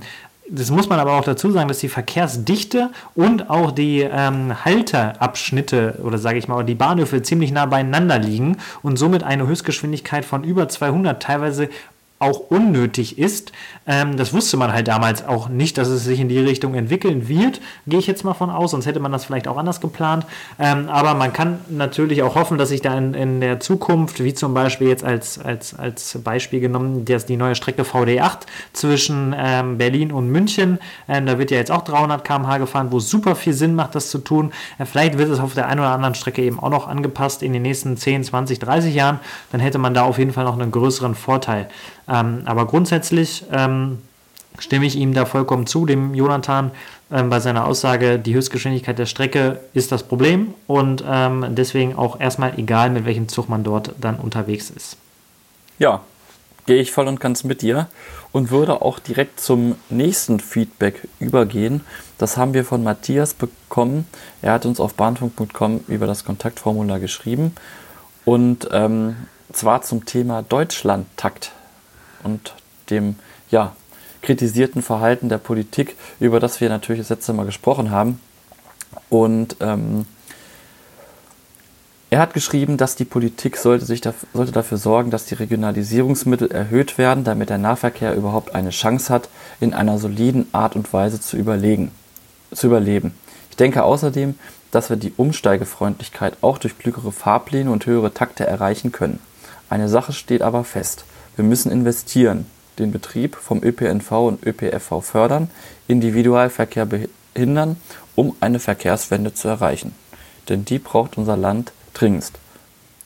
das 0.52 0.72
muss 0.72 0.90
man 0.90 1.00
aber 1.00 1.14
auch 1.14 1.24
dazu 1.24 1.52
sagen, 1.52 1.68
dass 1.68 1.78
die 1.78 1.90
Verkehrsdichte 1.90 2.90
und 3.14 3.52
auch 3.52 3.72
die 3.72 4.00
ähm, 4.00 4.66
Halterabschnitte 4.66 6.00
oder 6.04 6.18
sage 6.18 6.40
ich 6.40 6.48
mal 6.48 6.64
die 6.64 6.74
Bahnhöfe 6.74 7.22
ziemlich 7.22 7.52
nah 7.52 7.68
beieinander 7.68 8.18
liegen 8.18 8.58
und 8.82 8.98
somit 8.98 9.24
eine 9.24 9.46
Höchstgeschwindigkeit 9.46 10.26
von 10.26 10.44
über 10.44 10.68
200 10.68 11.22
teilweise 11.22 11.70
auch 12.20 12.52
unnötig 12.52 13.18
ist. 13.18 13.54
Ähm, 13.88 14.18
das 14.18 14.34
wusste 14.34 14.58
man 14.58 14.74
halt 14.74 14.90
damals 14.90 15.26
auch 15.26 15.48
nicht, 15.48 15.78
dass 15.78 15.88
es 15.88 16.04
sich 16.04 16.20
in 16.20 16.28
die 16.28 16.40
Richtung 16.40 16.76
entwickeln 16.76 17.30
wird, 17.30 17.62
gehe 17.88 17.98
ich 17.98 18.08
jetzt 18.08 18.24
mal 18.26 18.34
von 18.34 18.50
aus, 18.50 18.72
sonst 18.72 18.86
hätte 18.86 19.00
man 19.00 19.12
das 19.12 19.26
vielleicht 19.26 19.48
auch 19.48 19.58
anders 19.58 19.80
geplant. 19.80 20.26
Ähm, 20.60 20.90
aber 20.90 21.14
man 21.14 21.32
kann 21.32 21.60
natürlich 21.70 22.22
auch 22.22 22.36
hoffen, 22.36 22.58
dass 22.58 22.70
sich 22.70 22.82
da 22.82 22.98
in, 22.98 23.14
in 23.14 23.40
der 23.40 23.62
Zukunft, 23.62 24.22
wie 24.22 24.34
zum 24.34 24.54
Beispiel 24.54 24.90
jetzt 24.90 25.04
als, 25.04 25.40
als, 25.40 25.74
als 25.80 26.20
Beispiel 26.22 26.60
genommen, 26.60 27.06
dass 27.06 27.26
die 27.26 27.38
neue 27.38 27.56
Strecke 27.56 27.84
VD8 27.84 28.40
zwischen 28.74 29.34
ähm, 29.38 29.78
Berlin 29.78 30.12
und 30.12 30.30
München, 30.30 30.80
ähm, 31.08 31.26
da 31.26 31.40
wird 31.40 31.52
ja 31.52 31.58
jetzt 31.58 31.72
auch 31.72 31.84
300 31.84 32.26
km/h 32.26 32.58
gefahren, 32.58 32.88
wo 32.92 33.00
super 33.00 33.36
viel 33.36 33.54
Sinn 33.54 33.76
macht, 33.76 33.96
das 33.96 34.10
zu 34.10 34.18
tun. 34.18 34.52
Äh, 34.78 34.86
vielleicht 34.86 35.18
wird 35.18 35.30
es 35.30 35.40
auf 35.40 35.54
der 35.54 35.68
einen 35.68 35.80
oder 35.80 35.92
anderen 35.92 36.16
Strecke 36.16 36.44
eben 36.44 36.60
auch 36.60 36.70
noch 36.70 36.88
angepasst 36.90 37.44
in 37.44 37.54
den 37.54 37.62
nächsten 37.62 37.96
10, 37.96 38.26
20, 38.26 38.60
30 38.60 38.94
Jahren. 38.94 39.20
Dann 39.54 39.62
hätte 39.62 39.78
man 39.78 39.94
da 39.94 40.04
auf 40.04 40.18
jeden 40.18 40.34
Fall 40.34 40.44
noch 40.44 40.60
einen 40.60 40.72
größeren 40.72 41.16
Vorteil. 41.16 41.70
Ähm, 42.10 42.42
aber 42.46 42.66
grundsätzlich 42.66 43.44
ähm, 43.52 44.00
stimme 44.58 44.86
ich 44.86 44.96
ihm 44.96 45.14
da 45.14 45.26
vollkommen 45.26 45.68
zu, 45.68 45.86
dem 45.86 46.14
Jonathan, 46.14 46.72
ähm, 47.12 47.30
bei 47.30 47.40
seiner 47.40 47.66
Aussage, 47.66 48.20
die 48.20 48.34
Höchstgeschwindigkeit 48.34 48.98
der 48.98 49.06
Strecke 49.06 49.60
ist 49.74 49.92
das 49.92 50.04
Problem 50.04 50.54
und 50.68 51.04
ähm, 51.08 51.46
deswegen 51.50 51.96
auch 51.96 52.20
erstmal 52.20 52.58
egal, 52.58 52.90
mit 52.90 53.06
welchem 53.06 53.28
Zug 53.28 53.50
man 53.50 53.64
dort 53.64 53.94
dann 54.00 54.18
unterwegs 54.18 54.70
ist. 54.70 54.98
Ja, 55.78 56.02
gehe 56.66 56.82
ich 56.82 56.92
voll 56.92 57.08
und 57.08 57.20
ganz 57.20 57.44
mit 57.44 57.62
dir 57.62 57.88
und 58.32 58.52
würde 58.52 58.82
auch 58.82 59.00
direkt 59.00 59.40
zum 59.40 59.76
nächsten 59.90 60.40
Feedback 60.40 61.08
übergehen. 61.20 61.82
Das 62.18 62.38
haben 62.38 62.54
wir 62.54 62.64
von 62.64 62.84
Matthias 62.84 63.34
bekommen. 63.34 64.06
Er 64.42 64.54
hat 64.54 64.66
uns 64.66 64.80
auf 64.80 64.94
bahnfunk.com 64.94 65.86
über 65.88 66.06
das 66.06 66.26
Kontaktformular 66.26 67.00
geschrieben 67.00 67.54
und 68.26 68.70
ähm, 68.72 69.16
zwar 69.52 69.82
zum 69.82 70.06
Thema 70.06 70.44
Deutschlandtakt 70.44 71.54
und 72.24 72.54
dem 72.90 73.16
ja, 73.52 73.76
kritisierten 74.22 74.82
Verhalten 74.82 75.30
der 75.30 75.38
Politik, 75.38 75.96
über 76.20 76.40
das 76.40 76.62
wir 76.62 76.70
natürlich 76.70 77.02
das 77.02 77.10
letzte 77.10 77.34
Mal 77.34 77.46
gesprochen 77.46 77.92
haben. 77.92 78.20
Und 79.10 79.58
ähm, 79.60 80.06
er 82.12 82.20
hat 82.20 82.34
geschrieben, 82.34 82.78
dass 82.78 82.96
die 82.96 83.06
Politik 83.06 83.56
sollte, 83.56 83.86
sich 83.86 84.02
da, 84.02 84.14
sollte 84.34 84.52
dafür 84.52 84.78
sorgen, 84.80 85.12
dass 85.12 85.26
die 85.26 85.36
Regionalisierungsmittel 85.36 86.52
erhöht 86.52 86.98
werden, 86.98 87.24
damit 87.24 87.50
der 87.50 87.60
Nahverkehr 87.60 88.16
überhaupt 88.16 88.56
eine 88.56 88.72
Chance 88.72 89.14
hat, 89.14 89.30
in 89.60 89.76
einer 89.76 90.00
soliden 90.00 90.48
Art 90.52 90.76
und 90.76 90.92
Weise 90.92 91.22
zu, 91.22 91.38
überlegen, 91.38 91.92
zu 92.52 92.66
überleben. 92.68 93.14
Ich 93.52 93.58
denke 93.58 93.84
außerdem, 93.84 94.36
dass 94.72 94.90
wir 94.90 94.98
die 94.98 95.14
Umsteigefreundlichkeit 95.18 96.38
auch 96.42 96.58
durch 96.58 96.80
klügere 96.80 97.12
Fahrpläne 97.12 97.70
und 97.70 97.86
höhere 97.86 98.14
Takte 98.14 98.46
erreichen 98.46 98.92
können. 98.92 99.20
Eine 99.70 99.88
Sache 99.88 100.14
steht 100.14 100.42
aber 100.42 100.64
fest. 100.64 101.06
Wir 101.36 101.46
müssen 101.46 101.72
investieren, 101.72 102.46
den 102.78 102.92
Betrieb 102.92 103.36
vom 103.36 103.64
ÖPNV 103.64 104.12
und 104.12 104.46
ÖPFV 104.46 105.02
fördern, 105.02 105.50
Individualverkehr 105.88 106.86
behindern, 106.86 107.78
um 108.16 108.36
eine 108.40 108.60
Verkehrswende 108.60 109.34
zu 109.34 109.48
erreichen. 109.48 109.94
Denn 110.48 110.66
die 110.66 110.80
braucht 110.80 111.18
unser 111.18 111.38
Land 111.38 111.72
dringendst. 111.94 112.34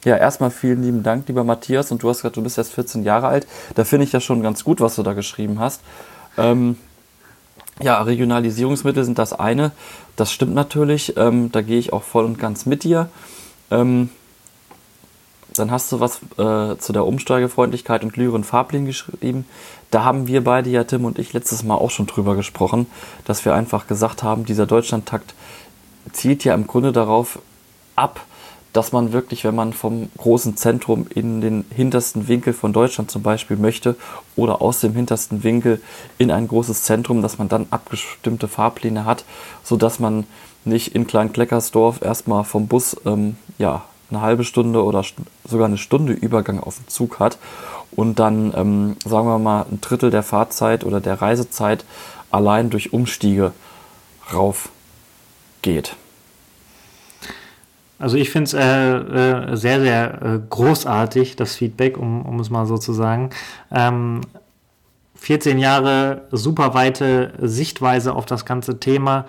Ja, 0.06 0.18
erstmal 0.18 0.52
vielen 0.52 0.84
lieben 0.84 1.04
Dank, 1.04 1.28
lieber 1.28 1.44
Matthias. 1.44 1.92
Und 1.92 2.04
du 2.04 2.10
hast 2.10 2.18
gesagt, 2.18 2.36
du 2.36 2.44
bist 2.44 2.58
erst 2.58 2.74
14 2.74 3.04
Jahre 3.04 3.28
alt. 3.28 3.48
Da 3.76 3.86
finde 3.86 4.06
ich 4.06 4.12
das 4.12 4.24
schon 4.24 4.44
ganz 4.44 4.64
gut, 4.64 4.82
was 4.82 4.96
du 4.96 5.04
da 5.04 5.14
geschrieben 5.14 5.60
hast. 5.60 5.82
Ähm, 6.38 6.78
ja, 7.82 8.02
Regionalisierungsmittel 8.02 9.04
sind 9.06 9.18
das 9.18 9.34
eine. 9.34 9.72
Das 10.16 10.32
stimmt 10.32 10.54
natürlich. 10.54 11.16
Ähm, 11.18 11.52
da 11.52 11.62
gehe 11.62 11.80
ich 11.80 11.94
auch 11.94 12.04
voll 12.04 12.26
und 12.26 12.38
ganz 12.38 12.66
mit 12.66 12.84
dir. 12.84 13.10
Ähm, 13.72 14.10
dann 15.54 15.72
hast 15.72 15.92
du 15.92 16.00
was 16.00 16.20
äh, 16.38 16.78
zu 16.78 16.94
der 16.94 17.06
Umsteigefreundlichkeit 17.06 18.04
und 18.04 18.18
Lyren 18.18 18.44
Farblin 18.44 18.86
geschrieben. 18.86 19.46
Da 19.92 20.04
haben 20.04 20.28
wir 20.28 20.44
beide, 20.44 20.70
ja 20.70 20.84
Tim 20.84 21.06
und 21.06 21.20
ich, 21.20 21.34
letztes 21.34 21.64
Mal 21.64 21.76
auch 21.76 21.92
schon 21.92 22.08
drüber 22.08 22.36
gesprochen, 22.36 22.88
dass 23.26 23.46
wir 23.46 23.54
einfach 23.54 23.88
gesagt 23.88 24.24
haben, 24.24 24.46
dieser 24.46 24.66
Deutschlandtakt 24.66 25.34
zielt 26.12 26.44
ja 26.44 26.54
im 26.54 26.68
Grunde 26.68 26.92
darauf 26.92 27.40
ab, 27.96 28.26
dass 28.74 28.92
man 28.92 29.14
wirklich, 29.14 29.44
wenn 29.44 29.56
man 29.56 29.72
vom 29.72 30.10
großen 30.18 30.58
Zentrum 30.58 31.06
in 31.14 31.42
den 31.42 31.64
hintersten 31.70 32.28
Winkel 32.28 32.54
von 32.54 32.74
Deutschland 32.74 33.12
zum 33.12 33.22
Beispiel 33.22 33.56
möchte 33.56 33.96
oder 34.36 34.62
aus 34.62 34.80
dem 34.80 34.94
hintersten 34.94 35.44
Winkel 35.44 35.80
in 36.18 36.32
ein 36.32 36.48
großes 36.48 36.82
Zentrum, 36.82 37.22
dass 37.22 37.38
man 37.38 37.50
dann 37.50 37.68
abgestimmte 37.70 38.48
Fahrpläne 38.48 39.06
hat, 39.06 39.26
sodass 39.64 40.00
man 40.00 40.26
nicht 40.66 40.96
in 40.96 41.06
Klein-Kleckersdorf 41.06 42.02
erstmal 42.02 42.44
vom 42.44 42.68
Bus 42.68 42.98
ähm, 43.06 43.38
ja, 43.60 43.84
eine 44.14 44.22
halbe 44.22 44.44
Stunde 44.44 44.84
oder 44.84 45.04
sogar 45.46 45.68
eine 45.68 45.78
Stunde 45.78 46.14
Übergang 46.14 46.60
auf 46.60 46.78
den 46.78 46.88
Zug 46.88 47.20
hat 47.20 47.38
und 47.92 48.20
dann, 48.20 48.54
ähm, 48.56 48.96
sagen 49.06 49.28
wir 49.28 49.40
mal, 49.40 49.66
ein 49.70 49.82
Drittel 49.82 50.10
der 50.10 50.24
Fahrzeit 50.24 50.84
oder 50.84 51.02
der 51.02 51.22
Reisezeit 51.22 51.86
allein 52.32 52.70
durch 52.70 52.94
Umstiege 52.94 53.52
rauf 54.34 54.70
geht. 55.62 55.96
Also 58.00 58.18
ich 58.18 58.32
finde 58.32 58.48
es 58.48 58.54
äh, 58.54 58.62
äh, 58.62 59.56
sehr, 59.56 59.80
sehr 59.80 60.22
äh, 60.22 60.40
großartig, 60.50 61.36
das 61.36 61.56
Feedback, 61.56 61.98
um, 61.98 62.24
um 62.24 62.40
es 62.40 62.50
mal 62.50 62.66
so 62.66 62.78
zu 62.78 62.92
sagen. 62.92 63.30
Ähm, 63.72 64.22
14 65.16 65.58
Jahre 65.58 66.24
super 66.32 66.74
weite 66.74 67.32
Sichtweise 67.40 68.14
auf 68.14 68.26
das 68.26 68.46
ganze 68.46 68.80
Thema. 68.80 69.26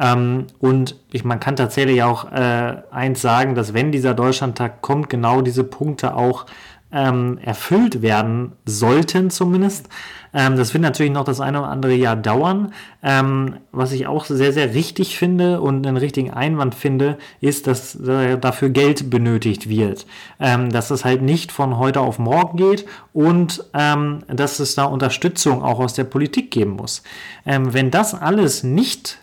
Ähm, 0.00 0.46
und 0.58 0.96
ich, 1.12 1.24
man 1.24 1.40
kann 1.40 1.56
tatsächlich 1.56 2.02
auch 2.02 2.30
äh, 2.32 2.76
eins 2.90 3.20
sagen, 3.20 3.54
dass 3.54 3.74
wenn 3.74 3.92
dieser 3.92 4.14
Deutschlandtag 4.14 4.82
kommt, 4.82 5.10
genau 5.10 5.42
diese 5.42 5.64
Punkte 5.64 6.14
auch 6.14 6.46
ähm, 6.92 7.38
erfüllt 7.42 8.02
werden 8.02 8.52
sollten 8.66 9.30
zumindest. 9.30 9.88
Ähm, 10.34 10.56
das 10.56 10.72
wird 10.74 10.82
natürlich 10.82 11.12
noch 11.12 11.24
das 11.24 11.40
eine 11.40 11.60
oder 11.60 11.68
andere 11.68 11.94
Jahr 11.94 12.16
dauern. 12.16 12.72
Ähm, 13.02 13.56
was 13.72 13.92
ich 13.92 14.06
auch 14.06 14.24
sehr, 14.26 14.52
sehr 14.52 14.74
richtig 14.74 15.16
finde 15.18 15.60
und 15.60 15.86
einen 15.86 15.96
richtigen 15.96 16.30
Einwand 16.30 16.74
finde, 16.74 17.18
ist, 17.40 17.66
dass 17.66 17.94
äh, 17.94 18.38
dafür 18.38 18.70
Geld 18.70 19.10
benötigt 19.10 19.68
wird. 19.68 20.06
Ähm, 20.38 20.70
dass 20.70 20.90
es 20.90 21.04
halt 21.04 21.22
nicht 21.22 21.50
von 21.50 21.78
heute 21.78 22.00
auf 22.00 22.18
morgen 22.18 22.58
geht 22.58 22.86
und 23.12 23.64
ähm, 23.74 24.20
dass 24.28 24.58
es 24.58 24.74
da 24.74 24.84
Unterstützung 24.84 25.62
auch 25.62 25.80
aus 25.80 25.94
der 25.94 26.04
Politik 26.04 26.50
geben 26.50 26.72
muss. 26.72 27.02
Ähm, 27.46 27.72
wenn 27.72 27.90
das 27.90 28.14
alles 28.14 28.62
nicht 28.62 29.21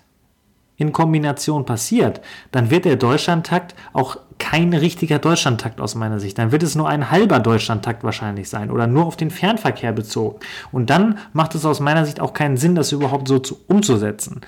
in 0.79 0.93
Kombination 0.93 1.65
passiert, 1.65 2.21
dann 2.51 2.71
wird 2.71 2.85
der 2.85 2.95
Deutschlandtakt 2.95 3.75
auch 3.93 4.17
kein 4.39 4.73
richtiger 4.73 5.19
Deutschlandtakt 5.19 5.81
aus 5.81 5.93
meiner 5.93 6.19
Sicht. 6.19 6.37
Dann 6.37 6.51
wird 6.51 6.63
es 6.63 6.73
nur 6.73 6.87
ein 6.87 7.11
halber 7.11 7.39
Deutschlandtakt 7.39 8.03
wahrscheinlich 8.03 8.49
sein 8.49 8.71
oder 8.71 8.87
nur 8.87 9.05
auf 9.05 9.17
den 9.17 9.29
Fernverkehr 9.29 9.91
bezogen. 9.91 10.39
Und 10.71 10.89
dann 10.89 11.19
macht 11.33 11.53
es 11.53 11.65
aus 11.65 11.81
meiner 11.81 12.05
Sicht 12.05 12.21
auch 12.21 12.33
keinen 12.33 12.55
Sinn, 12.57 12.73
das 12.73 12.93
überhaupt 12.93 13.27
so 13.27 13.39
zu, 13.39 13.59
umzusetzen. 13.67 14.41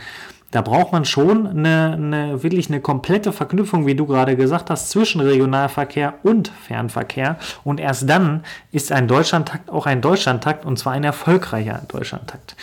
Da 0.52 0.62
braucht 0.62 0.94
man 0.94 1.06
schon 1.06 1.48
eine, 1.48 1.94
eine, 1.94 2.44
wirklich 2.44 2.70
eine 2.70 2.82
komplette 2.82 3.32
Verknüpfung, 3.32 3.86
wie 3.86 3.96
du 3.96 4.06
gerade 4.06 4.36
gesagt 4.36 4.70
hast, 4.70 4.90
zwischen 4.90 5.22
Regionalverkehr 5.22 6.16
und 6.24 6.48
Fernverkehr. 6.48 7.38
Und 7.64 7.80
erst 7.80 8.10
dann 8.10 8.44
ist 8.72 8.92
ein 8.92 9.08
Deutschlandtakt 9.08 9.70
auch 9.70 9.86
ein 9.86 10.02
Deutschlandtakt 10.02 10.66
und 10.66 10.80
zwar 10.80 10.94
ein 10.94 11.04
erfolgreicher 11.04 11.82
Deutschlandtakt. 11.90 12.56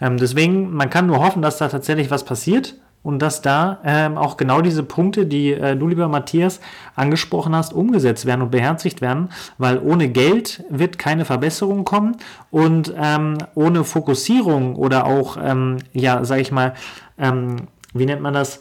Ähm, 0.00 0.16
deswegen, 0.16 0.72
man 0.72 0.90
kann 0.90 1.06
nur 1.06 1.18
hoffen, 1.18 1.42
dass 1.42 1.58
da 1.58 1.68
tatsächlich 1.68 2.10
was 2.10 2.24
passiert 2.24 2.76
und 3.02 3.20
dass 3.20 3.40
da 3.40 3.78
ähm, 3.84 4.18
auch 4.18 4.36
genau 4.36 4.60
diese 4.60 4.82
Punkte, 4.82 5.26
die 5.26 5.52
äh, 5.52 5.76
du, 5.76 5.88
lieber 5.88 6.08
Matthias, 6.08 6.60
angesprochen 6.96 7.54
hast, 7.54 7.72
umgesetzt 7.72 8.26
werden 8.26 8.42
und 8.42 8.50
beherzigt 8.50 9.00
werden, 9.00 9.30
weil 9.58 9.78
ohne 9.78 10.08
Geld 10.08 10.64
wird 10.68 10.98
keine 10.98 11.24
Verbesserung 11.24 11.84
kommen 11.84 12.16
und 12.50 12.92
ähm, 12.96 13.38
ohne 13.54 13.84
Fokussierung 13.84 14.76
oder 14.76 15.06
auch, 15.06 15.38
ähm, 15.42 15.78
ja, 15.92 16.24
sag 16.24 16.40
ich 16.40 16.52
mal, 16.52 16.74
ähm, 17.18 17.56
wie 17.94 18.06
nennt 18.06 18.22
man 18.22 18.34
das? 18.34 18.60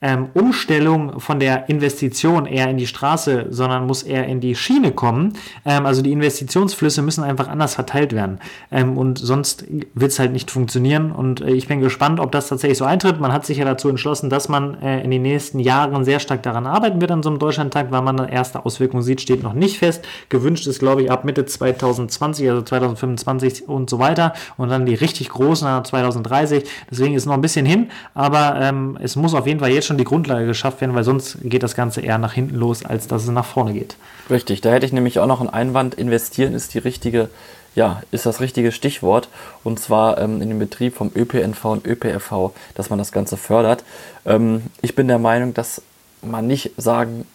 Ähm, 0.00 0.28
Umstellung 0.34 1.18
von 1.18 1.40
der 1.40 1.68
Investition 1.68 2.46
eher 2.46 2.68
in 2.70 2.76
die 2.76 2.86
Straße, 2.86 3.46
sondern 3.50 3.86
muss 3.86 4.04
eher 4.04 4.26
in 4.26 4.40
die 4.40 4.54
Schiene 4.54 4.92
kommen. 4.92 5.32
Ähm, 5.64 5.86
also 5.86 6.02
die 6.02 6.12
Investitionsflüsse 6.12 7.02
müssen 7.02 7.24
einfach 7.24 7.48
anders 7.48 7.74
verteilt 7.74 8.12
werden. 8.12 8.38
Ähm, 8.70 8.96
und 8.96 9.18
sonst 9.18 9.64
wird 9.94 10.12
es 10.12 10.18
halt 10.20 10.32
nicht 10.32 10.52
funktionieren. 10.52 11.10
Und 11.10 11.40
äh, 11.40 11.50
ich 11.50 11.66
bin 11.66 11.80
gespannt, 11.80 12.20
ob 12.20 12.30
das 12.30 12.48
tatsächlich 12.48 12.78
so 12.78 12.84
eintritt. 12.84 13.20
Man 13.20 13.32
hat 13.32 13.44
sich 13.44 13.58
ja 13.58 13.64
dazu 13.64 13.88
entschlossen, 13.88 14.30
dass 14.30 14.48
man 14.48 14.80
äh, 14.80 15.02
in 15.02 15.10
den 15.10 15.22
nächsten 15.22 15.58
Jahren 15.58 16.04
sehr 16.04 16.20
stark 16.20 16.44
daran 16.44 16.66
arbeiten 16.66 17.00
wird 17.00 17.10
an 17.10 17.24
so 17.24 17.30
einem 17.30 17.40
Deutschlandtag. 17.40 17.90
Weil 17.90 18.02
man 18.02 18.20
eine 18.20 18.32
erste 18.32 18.64
Auswirkung 18.64 19.02
sieht, 19.02 19.20
steht 19.20 19.42
noch 19.42 19.54
nicht 19.54 19.78
fest. 19.78 20.06
Gewünscht 20.28 20.68
ist, 20.68 20.78
glaube 20.78 21.02
ich, 21.02 21.10
ab 21.10 21.24
Mitte 21.24 21.44
2020, 21.44 22.48
also 22.48 22.62
2025 22.62 23.68
und 23.68 23.90
so 23.90 23.98
weiter. 23.98 24.32
Und 24.56 24.68
dann 24.68 24.86
die 24.86 24.94
richtig 24.94 25.30
großen 25.30 25.84
2030. 25.84 26.64
Deswegen 26.88 27.14
ist 27.14 27.26
noch 27.26 27.34
ein 27.34 27.40
bisschen 27.40 27.66
hin. 27.66 27.90
Aber 28.14 28.56
ähm, 28.60 28.96
es 29.02 29.16
muss 29.16 29.34
auf 29.34 29.48
jeden 29.48 29.58
Fall 29.58 29.70
jetzt 29.70 29.87
schon 29.88 29.98
die 29.98 30.04
Grundlage 30.04 30.46
geschafft 30.46 30.80
werden, 30.80 30.94
weil 30.94 31.04
sonst 31.04 31.38
geht 31.42 31.62
das 31.62 31.74
Ganze 31.74 32.00
eher 32.00 32.18
nach 32.18 32.32
hinten 32.32 32.54
los, 32.54 32.84
als 32.84 33.08
dass 33.08 33.24
es 33.24 33.30
nach 33.30 33.44
vorne 33.44 33.72
geht. 33.72 33.96
Richtig, 34.30 34.60
da 34.60 34.70
hätte 34.70 34.86
ich 34.86 34.92
nämlich 34.92 35.18
auch 35.18 35.26
noch 35.26 35.40
einen 35.40 35.50
Einwand. 35.50 35.94
Investieren 35.94 36.54
ist 36.54 36.74
die 36.74 36.78
richtige, 36.78 37.28
ja, 37.74 38.02
ist 38.10 38.26
das 38.26 38.40
richtige 38.40 38.70
Stichwort. 38.70 39.28
Und 39.64 39.80
zwar 39.80 40.18
ähm, 40.18 40.40
in 40.40 40.48
den 40.48 40.58
Betrieb 40.58 40.94
vom 40.94 41.10
ÖPNV 41.14 41.64
und 41.64 41.86
ÖPFV, 41.86 42.52
dass 42.74 42.90
man 42.90 42.98
das 42.98 43.10
Ganze 43.10 43.36
fördert. 43.36 43.82
Ähm, 44.24 44.62
ich 44.82 44.94
bin 44.94 45.08
der 45.08 45.18
Meinung, 45.18 45.54
dass 45.54 45.82
man 46.22 46.46
nicht 46.46 46.72
sagen 46.76 47.26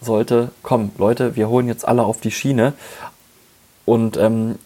sollte, 0.00 0.50
komm, 0.62 0.90
Leute, 0.98 1.36
wir 1.36 1.48
holen 1.48 1.68
jetzt 1.68 1.86
alle 1.86 2.02
auf 2.02 2.20
die 2.20 2.30
Schiene. 2.30 2.74
Und 3.86 4.16
ähm, 4.16 4.56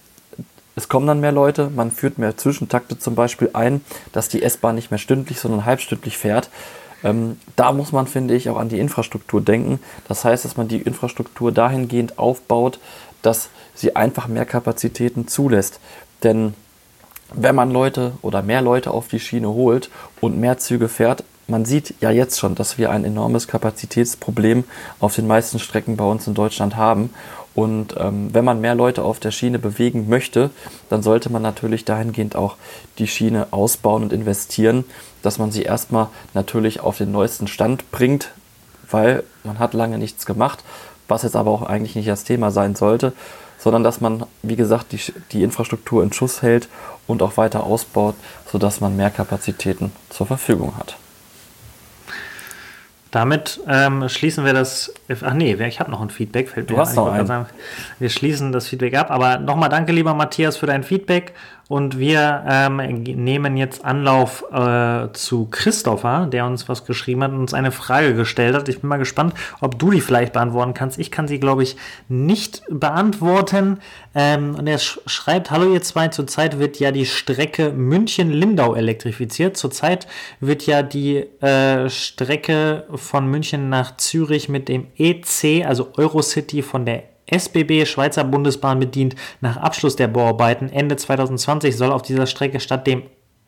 es 0.76 0.88
kommen 0.88 1.06
dann 1.06 1.20
mehr 1.20 1.32
Leute, 1.32 1.70
man 1.74 1.90
führt 1.90 2.18
mehr 2.18 2.36
Zwischentakte 2.36 2.98
zum 2.98 3.14
Beispiel 3.14 3.50
ein, 3.52 3.84
dass 4.12 4.28
die 4.28 4.42
S-Bahn 4.42 4.74
nicht 4.74 4.90
mehr 4.90 4.98
stündlich, 4.98 5.38
sondern 5.38 5.64
halbstündlich 5.64 6.18
fährt. 6.18 6.50
Ähm, 7.04 7.38
da 7.54 7.70
muss 7.72 7.92
man, 7.92 8.06
finde 8.06 8.34
ich, 8.34 8.48
auch 8.48 8.56
an 8.56 8.70
die 8.70 8.80
Infrastruktur 8.80 9.40
denken. 9.40 9.78
Das 10.08 10.24
heißt, 10.24 10.44
dass 10.44 10.56
man 10.56 10.66
die 10.66 10.80
Infrastruktur 10.80 11.52
dahingehend 11.52 12.18
aufbaut, 12.18 12.80
dass 13.22 13.50
sie 13.74 13.94
einfach 13.94 14.26
mehr 14.26 14.46
Kapazitäten 14.46 15.28
zulässt. 15.28 15.78
Denn 16.22 16.54
wenn 17.32 17.54
man 17.54 17.70
Leute 17.70 18.12
oder 18.22 18.42
mehr 18.42 18.62
Leute 18.62 18.90
auf 18.90 19.08
die 19.08 19.20
Schiene 19.20 19.48
holt 19.48 19.90
und 20.20 20.38
mehr 20.38 20.58
Züge 20.58 20.88
fährt, 20.88 21.24
man 21.46 21.66
sieht 21.66 21.94
ja 22.00 22.10
jetzt 22.10 22.38
schon, 22.38 22.54
dass 22.54 22.78
wir 22.78 22.90
ein 22.90 23.04
enormes 23.04 23.48
Kapazitätsproblem 23.48 24.64
auf 24.98 25.14
den 25.14 25.26
meisten 25.26 25.58
Strecken 25.58 25.96
bei 25.96 26.04
uns 26.04 26.26
in 26.26 26.34
Deutschland 26.34 26.76
haben. 26.76 27.10
Und 27.54 27.94
ähm, 27.98 28.30
wenn 28.32 28.44
man 28.44 28.60
mehr 28.60 28.74
Leute 28.74 29.04
auf 29.04 29.20
der 29.20 29.30
Schiene 29.30 29.58
bewegen 29.58 30.08
möchte, 30.08 30.50
dann 30.88 31.02
sollte 31.02 31.30
man 31.30 31.42
natürlich 31.42 31.84
dahingehend 31.84 32.34
auch 32.34 32.56
die 32.98 33.06
Schiene 33.06 33.48
ausbauen 33.52 34.02
und 34.02 34.12
investieren, 34.12 34.84
dass 35.24 35.38
man 35.38 35.50
sie 35.50 35.62
erstmal 35.62 36.08
natürlich 36.34 36.80
auf 36.80 36.98
den 36.98 37.10
neuesten 37.12 37.46
Stand 37.46 37.90
bringt, 37.90 38.30
weil 38.90 39.24
man 39.42 39.58
hat 39.58 39.74
lange 39.74 39.98
nichts 39.98 40.26
gemacht, 40.26 40.62
was 41.08 41.22
jetzt 41.22 41.36
aber 41.36 41.50
auch 41.50 41.62
eigentlich 41.62 41.96
nicht 41.96 42.08
das 42.08 42.24
Thema 42.24 42.50
sein 42.50 42.74
sollte, 42.74 43.12
sondern 43.58 43.82
dass 43.82 44.00
man, 44.00 44.24
wie 44.42 44.56
gesagt, 44.56 44.92
die, 44.92 45.00
die 45.32 45.42
Infrastruktur 45.42 46.02
in 46.02 46.12
Schuss 46.12 46.42
hält 46.42 46.68
und 47.06 47.22
auch 47.22 47.36
weiter 47.36 47.64
ausbaut, 47.64 48.14
sodass 48.50 48.80
man 48.80 48.96
mehr 48.96 49.10
Kapazitäten 49.10 49.92
zur 50.10 50.26
Verfügung 50.26 50.76
hat. 50.76 50.96
Damit 53.14 53.60
ähm, 53.68 54.08
schließen 54.08 54.44
wir 54.44 54.54
das. 54.54 54.92
Ach 55.22 55.34
nee, 55.34 55.54
ich 55.54 55.78
habe 55.78 55.88
noch 55.88 56.00
ein 56.00 56.10
Feedback. 56.10 56.48
Fällt 56.48 56.68
du 56.68 56.76
hast 56.76 56.96
noch 56.96 57.12
ein. 57.12 57.24
Sagen, 57.28 57.46
wir 58.00 58.10
schließen 58.10 58.50
das 58.50 58.66
Feedback 58.66 58.96
ab. 58.96 59.12
Aber 59.12 59.38
nochmal 59.38 59.68
danke, 59.68 59.92
lieber 59.92 60.14
Matthias, 60.14 60.56
für 60.56 60.66
dein 60.66 60.82
Feedback. 60.82 61.32
Und 61.68 61.98
wir 61.98 62.44
ähm, 62.46 62.76
nehmen 62.76 63.56
jetzt 63.56 63.84
Anlauf 63.84 64.44
äh, 64.52 65.10
zu 65.12 65.46
Christopher, 65.46 66.26
der 66.26 66.44
uns 66.44 66.68
was 66.68 66.84
geschrieben 66.84 67.22
hat 67.22 67.30
und 67.32 67.38
uns 67.38 67.54
eine 67.54 67.72
Frage 67.72 68.14
gestellt 68.14 68.54
hat. 68.54 68.68
Ich 68.68 68.80
bin 68.80 68.88
mal 68.88 68.98
gespannt, 68.98 69.34
ob 69.60 69.78
du 69.78 69.90
die 69.90 70.02
vielleicht 70.02 70.34
beantworten 70.34 70.74
kannst. 70.74 70.98
Ich 70.98 71.10
kann 71.10 71.26
sie, 71.26 71.40
glaube 71.40 71.62
ich, 71.62 71.76
nicht 72.08 72.62
beantworten. 72.68 73.78
Ähm, 74.14 74.54
und 74.56 74.66
er 74.66 74.78
sch 74.78 75.00
schreibt, 75.06 75.50
hallo 75.50 75.72
ihr 75.72 75.82
zwei, 75.82 76.08
zurzeit 76.08 76.58
wird 76.58 76.78
ja 76.80 76.92
die 76.92 77.06
Strecke 77.06 77.72
München-Lindau 77.72 78.74
elektrifiziert. 78.74 79.56
Zurzeit 79.56 80.06
wird 80.40 80.66
ja 80.66 80.82
die 80.82 81.16
äh, 81.40 81.88
Strecke 81.88 82.84
von 82.94 83.26
München 83.26 83.70
nach 83.70 83.96
Zürich 83.96 84.50
mit 84.50 84.68
dem 84.68 84.88
EC, 84.98 85.64
also 85.66 85.92
Eurocity 85.96 86.62
von 86.62 86.84
der 86.84 87.13
SBB 87.26 87.86
Schweizer 87.86 88.24
Bundesbahn 88.24 88.80
bedient. 88.80 89.14
Nach 89.40 89.56
Abschluss 89.56 89.96
der 89.96 90.08
Bauarbeiten 90.08 90.70
Ende 90.70 90.96
2020 90.96 91.76
soll 91.76 91.92
auf 91.92 92.02
dieser 92.02 92.26
Strecke 92.26 92.60
statt 92.60 92.86
dem 92.86 93.02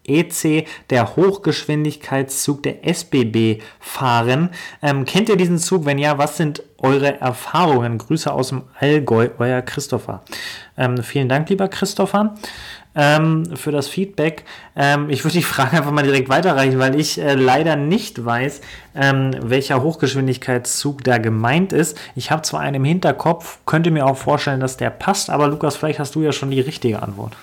EC, 0.09 0.67
der 0.91 1.17
Hochgeschwindigkeitszug 1.17 2.63
der 2.63 2.87
SBB 2.87 3.63
fahren. 3.81 4.51
Ähm, 4.83 5.05
kennt 5.05 5.29
ihr 5.29 5.37
diesen 5.37 5.59
Zug? 5.59 5.85
Wenn 5.85 5.99
ja, 5.99 6.19
was 6.19 6.37
sind 6.37 6.63
eure 6.79 7.21
Erfahrungen? 7.21 7.99
Grüße 7.99 8.33
aus 8.33 8.49
dem 8.51 8.63
Allgäu, 8.79 9.29
euer 9.39 9.63
Christopher. 9.63 10.23
Ähm, 10.77 11.03
vielen 11.03 11.29
Dank, 11.29 11.49
lieber 11.49 11.69
Christopher 11.69 12.35
ähm, 12.97 13.45
für 13.55 13.71
das 13.71 13.87
Feedback. 13.87 14.45
Ähm, 14.75 15.11
ich 15.11 15.23
würde 15.23 15.37
die 15.37 15.45
Frage 15.45 15.77
einfach 15.77 15.93
mal 15.93 16.03
direkt 16.03 16.29
weiterreichen, 16.29 16.79
weil 16.79 16.99
ich 16.99 17.21
äh, 17.21 17.35
leider 17.35 17.77
nicht 17.77 18.25
weiß, 18.25 18.63
ähm, 18.97 19.37
welcher 19.43 19.83
Hochgeschwindigkeitszug 19.83 21.05
da 21.05 21.19
gemeint 21.19 21.73
ist. 21.73 21.97
Ich 22.17 22.31
habe 22.31 22.43
zwar 22.43 22.61
einen 22.61 22.77
im 22.77 22.85
Hinterkopf, 22.85 23.59
könnte 23.67 23.91
mir 23.91 24.07
auch 24.07 24.17
vorstellen, 24.17 24.61
dass 24.61 24.77
der 24.77 24.91
passt, 24.91 25.31
aber 25.31 25.49
Lukas, 25.49 25.77
vielleicht 25.77 25.99
hast 25.99 26.15
du 26.15 26.23
ja 26.23 26.33
schon 26.33 26.51
die 26.51 26.61
richtige 26.61 27.03
Antwort. 27.03 27.37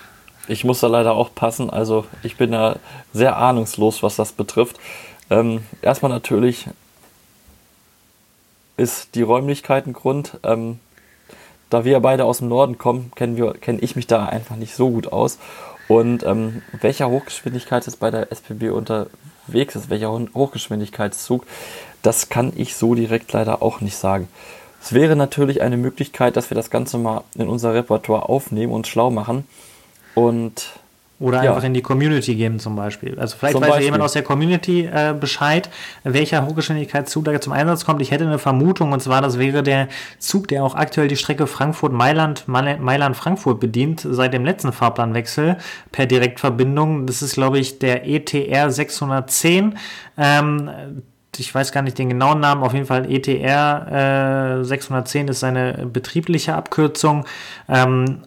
Ich 0.46 0.64
muss 0.64 0.80
da 0.80 0.88
leider 0.88 1.12
auch 1.12 1.34
passen, 1.34 1.70
also 1.70 2.04
ich 2.22 2.36
bin 2.36 2.52
da 2.52 2.76
sehr 3.12 3.36
ahnungslos, 3.36 4.02
was 4.02 4.16
das 4.16 4.32
betrifft. 4.32 4.78
Ähm, 5.30 5.64
erstmal 5.80 6.10
natürlich 6.10 6.66
ist 8.76 9.14
die 9.14 9.22
Räumlichkeit 9.22 9.86
ein 9.86 9.92
Grund. 9.92 10.38
Ähm, 10.42 10.80
da 11.70 11.84
wir 11.84 11.98
beide 12.00 12.24
aus 12.24 12.38
dem 12.38 12.48
Norden 12.48 12.78
kommen, 12.78 13.10
kenne 13.14 13.54
kenn 13.54 13.78
ich 13.80 13.96
mich 13.96 14.06
da 14.06 14.26
einfach 14.26 14.56
nicht 14.56 14.74
so 14.74 14.90
gut 14.90 15.12
aus. 15.12 15.38
Und 15.88 16.22
ähm, 16.24 16.62
welcher 16.80 17.08
Hochgeschwindigkeit 17.08 17.86
ist 17.86 17.96
bei 17.96 18.10
der 18.10 18.30
SPB 18.30 18.70
unterwegs 18.70 19.76
ist, 19.76 19.90
welcher 19.90 20.10
Hochgeschwindigkeitszug, 20.10 21.46
das 22.02 22.28
kann 22.28 22.52
ich 22.56 22.76
so 22.76 22.94
direkt 22.94 23.32
leider 23.32 23.62
auch 23.62 23.80
nicht 23.80 23.96
sagen. 23.96 24.28
Es 24.80 24.92
wäre 24.92 25.16
natürlich 25.16 25.62
eine 25.62 25.76
Möglichkeit, 25.76 26.36
dass 26.36 26.50
wir 26.50 26.54
das 26.54 26.70
Ganze 26.70 26.98
mal 26.98 27.24
in 27.34 27.48
unser 27.48 27.74
Repertoire 27.74 28.28
aufnehmen 28.28 28.72
und 28.72 28.86
schlau 28.86 29.10
machen. 29.10 29.46
Und 30.14 30.68
oder 31.20 31.44
ja. 31.44 31.50
einfach 31.50 31.64
in 31.64 31.74
die 31.74 31.82
Community 31.82 32.34
geben 32.34 32.58
zum 32.58 32.74
Beispiel. 32.74 33.18
Also 33.18 33.36
vielleicht 33.36 33.52
zum 33.52 33.62
weiß 33.62 33.70
Beispiel. 33.70 33.84
jemand 33.86 34.02
aus 34.02 34.12
der 34.12 34.22
Community 34.22 34.84
äh, 34.84 35.14
Bescheid, 35.18 35.70
welcher 36.02 36.44
Hochgeschwindigkeitszug 36.44 37.24
da 37.24 37.40
zum 37.40 37.52
Einsatz 37.52 37.84
kommt. 37.84 38.02
Ich 38.02 38.10
hätte 38.10 38.26
eine 38.26 38.38
Vermutung 38.38 38.92
und 38.92 39.00
zwar, 39.00 39.22
das 39.22 39.38
wäre 39.38 39.62
der 39.62 39.88
Zug, 40.18 40.48
der 40.48 40.64
auch 40.64 40.74
aktuell 40.74 41.06
die 41.06 41.16
Strecke 41.16 41.46
Frankfurt-Mailand, 41.46 42.48
Mailand-Frankfurt 42.48 43.60
bedient, 43.60 44.06
seit 44.06 44.34
dem 44.34 44.44
letzten 44.44 44.72
Fahrplanwechsel 44.72 45.56
per 45.92 46.06
Direktverbindung. 46.06 47.06
Das 47.06 47.22
ist, 47.22 47.34
glaube 47.34 47.58
ich, 47.58 47.78
der 47.78 48.06
ETR 48.08 48.70
610. 48.70 49.78
Ähm, 50.18 50.70
ich 51.38 51.54
weiß 51.54 51.72
gar 51.72 51.82
nicht 51.82 51.98
den 51.98 52.08
genauen 52.08 52.40
Namen, 52.40 52.62
auf 52.62 52.74
jeden 52.74 52.86
Fall 52.86 53.10
ETR 53.10 54.60
äh, 54.60 54.64
610 54.64 55.28
ist 55.28 55.40
seine 55.40 55.86
betriebliche 55.86 56.54
Abkürzung. 56.54 57.24
Ähm, 57.68 58.22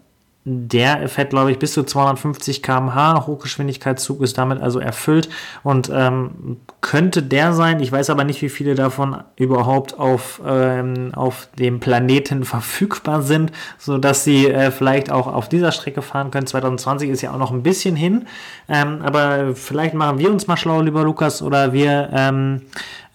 der 0.50 1.10
fährt, 1.10 1.32
glaube 1.32 1.52
ich, 1.52 1.60
bis 1.60 1.74
zu 1.74 1.84
250 1.84 2.64
km/h. 2.64 3.28
Hochgeschwindigkeitszug 3.28 4.22
ist 4.22 4.38
damit 4.38 4.62
also 4.62 4.80
erfüllt 4.80 5.28
und 5.62 5.92
ähm, 5.94 6.62
könnte 6.80 7.22
der 7.22 7.52
sein. 7.52 7.82
Ich 7.82 7.92
weiß 7.92 8.10
aber 8.10 8.24
nicht, 8.24 8.42
wie 8.42 8.48
viele 8.48 8.74
davon 8.74 9.18
überhaupt 9.36 10.00
auf, 10.00 10.42
ähm, 10.48 11.12
auf 11.14 11.50
dem 11.60 11.82
Planeten 11.82 12.44
verfügbar 12.46 13.24
sind, 13.24 13.52
sodass 13.78 14.24
sie 14.24 14.48
äh, 14.48 14.72
vielleicht 14.72 15.12
auch 15.12 15.28
auf 15.28 15.50
dieser 15.50 15.74
Strecke 15.74 16.02
fahren 16.02 16.32
können. 16.32 16.48
2020 16.48 17.10
ist 17.10 17.22
ja 17.22 17.34
auch 17.34 17.38
noch 17.38 17.52
ein 17.52 17.64
bisschen 17.64 17.98
hin. 17.98 18.26
Ähm, 18.70 19.02
aber 19.04 19.54
vielleicht 19.54 19.96
machen 19.96 20.18
wir 20.18 20.32
uns 20.32 20.48
mal 20.48 20.56
schlau, 20.56 20.82
lieber 20.82 21.04
Lukas, 21.04 21.42
oder 21.42 21.74
wir 21.74 22.10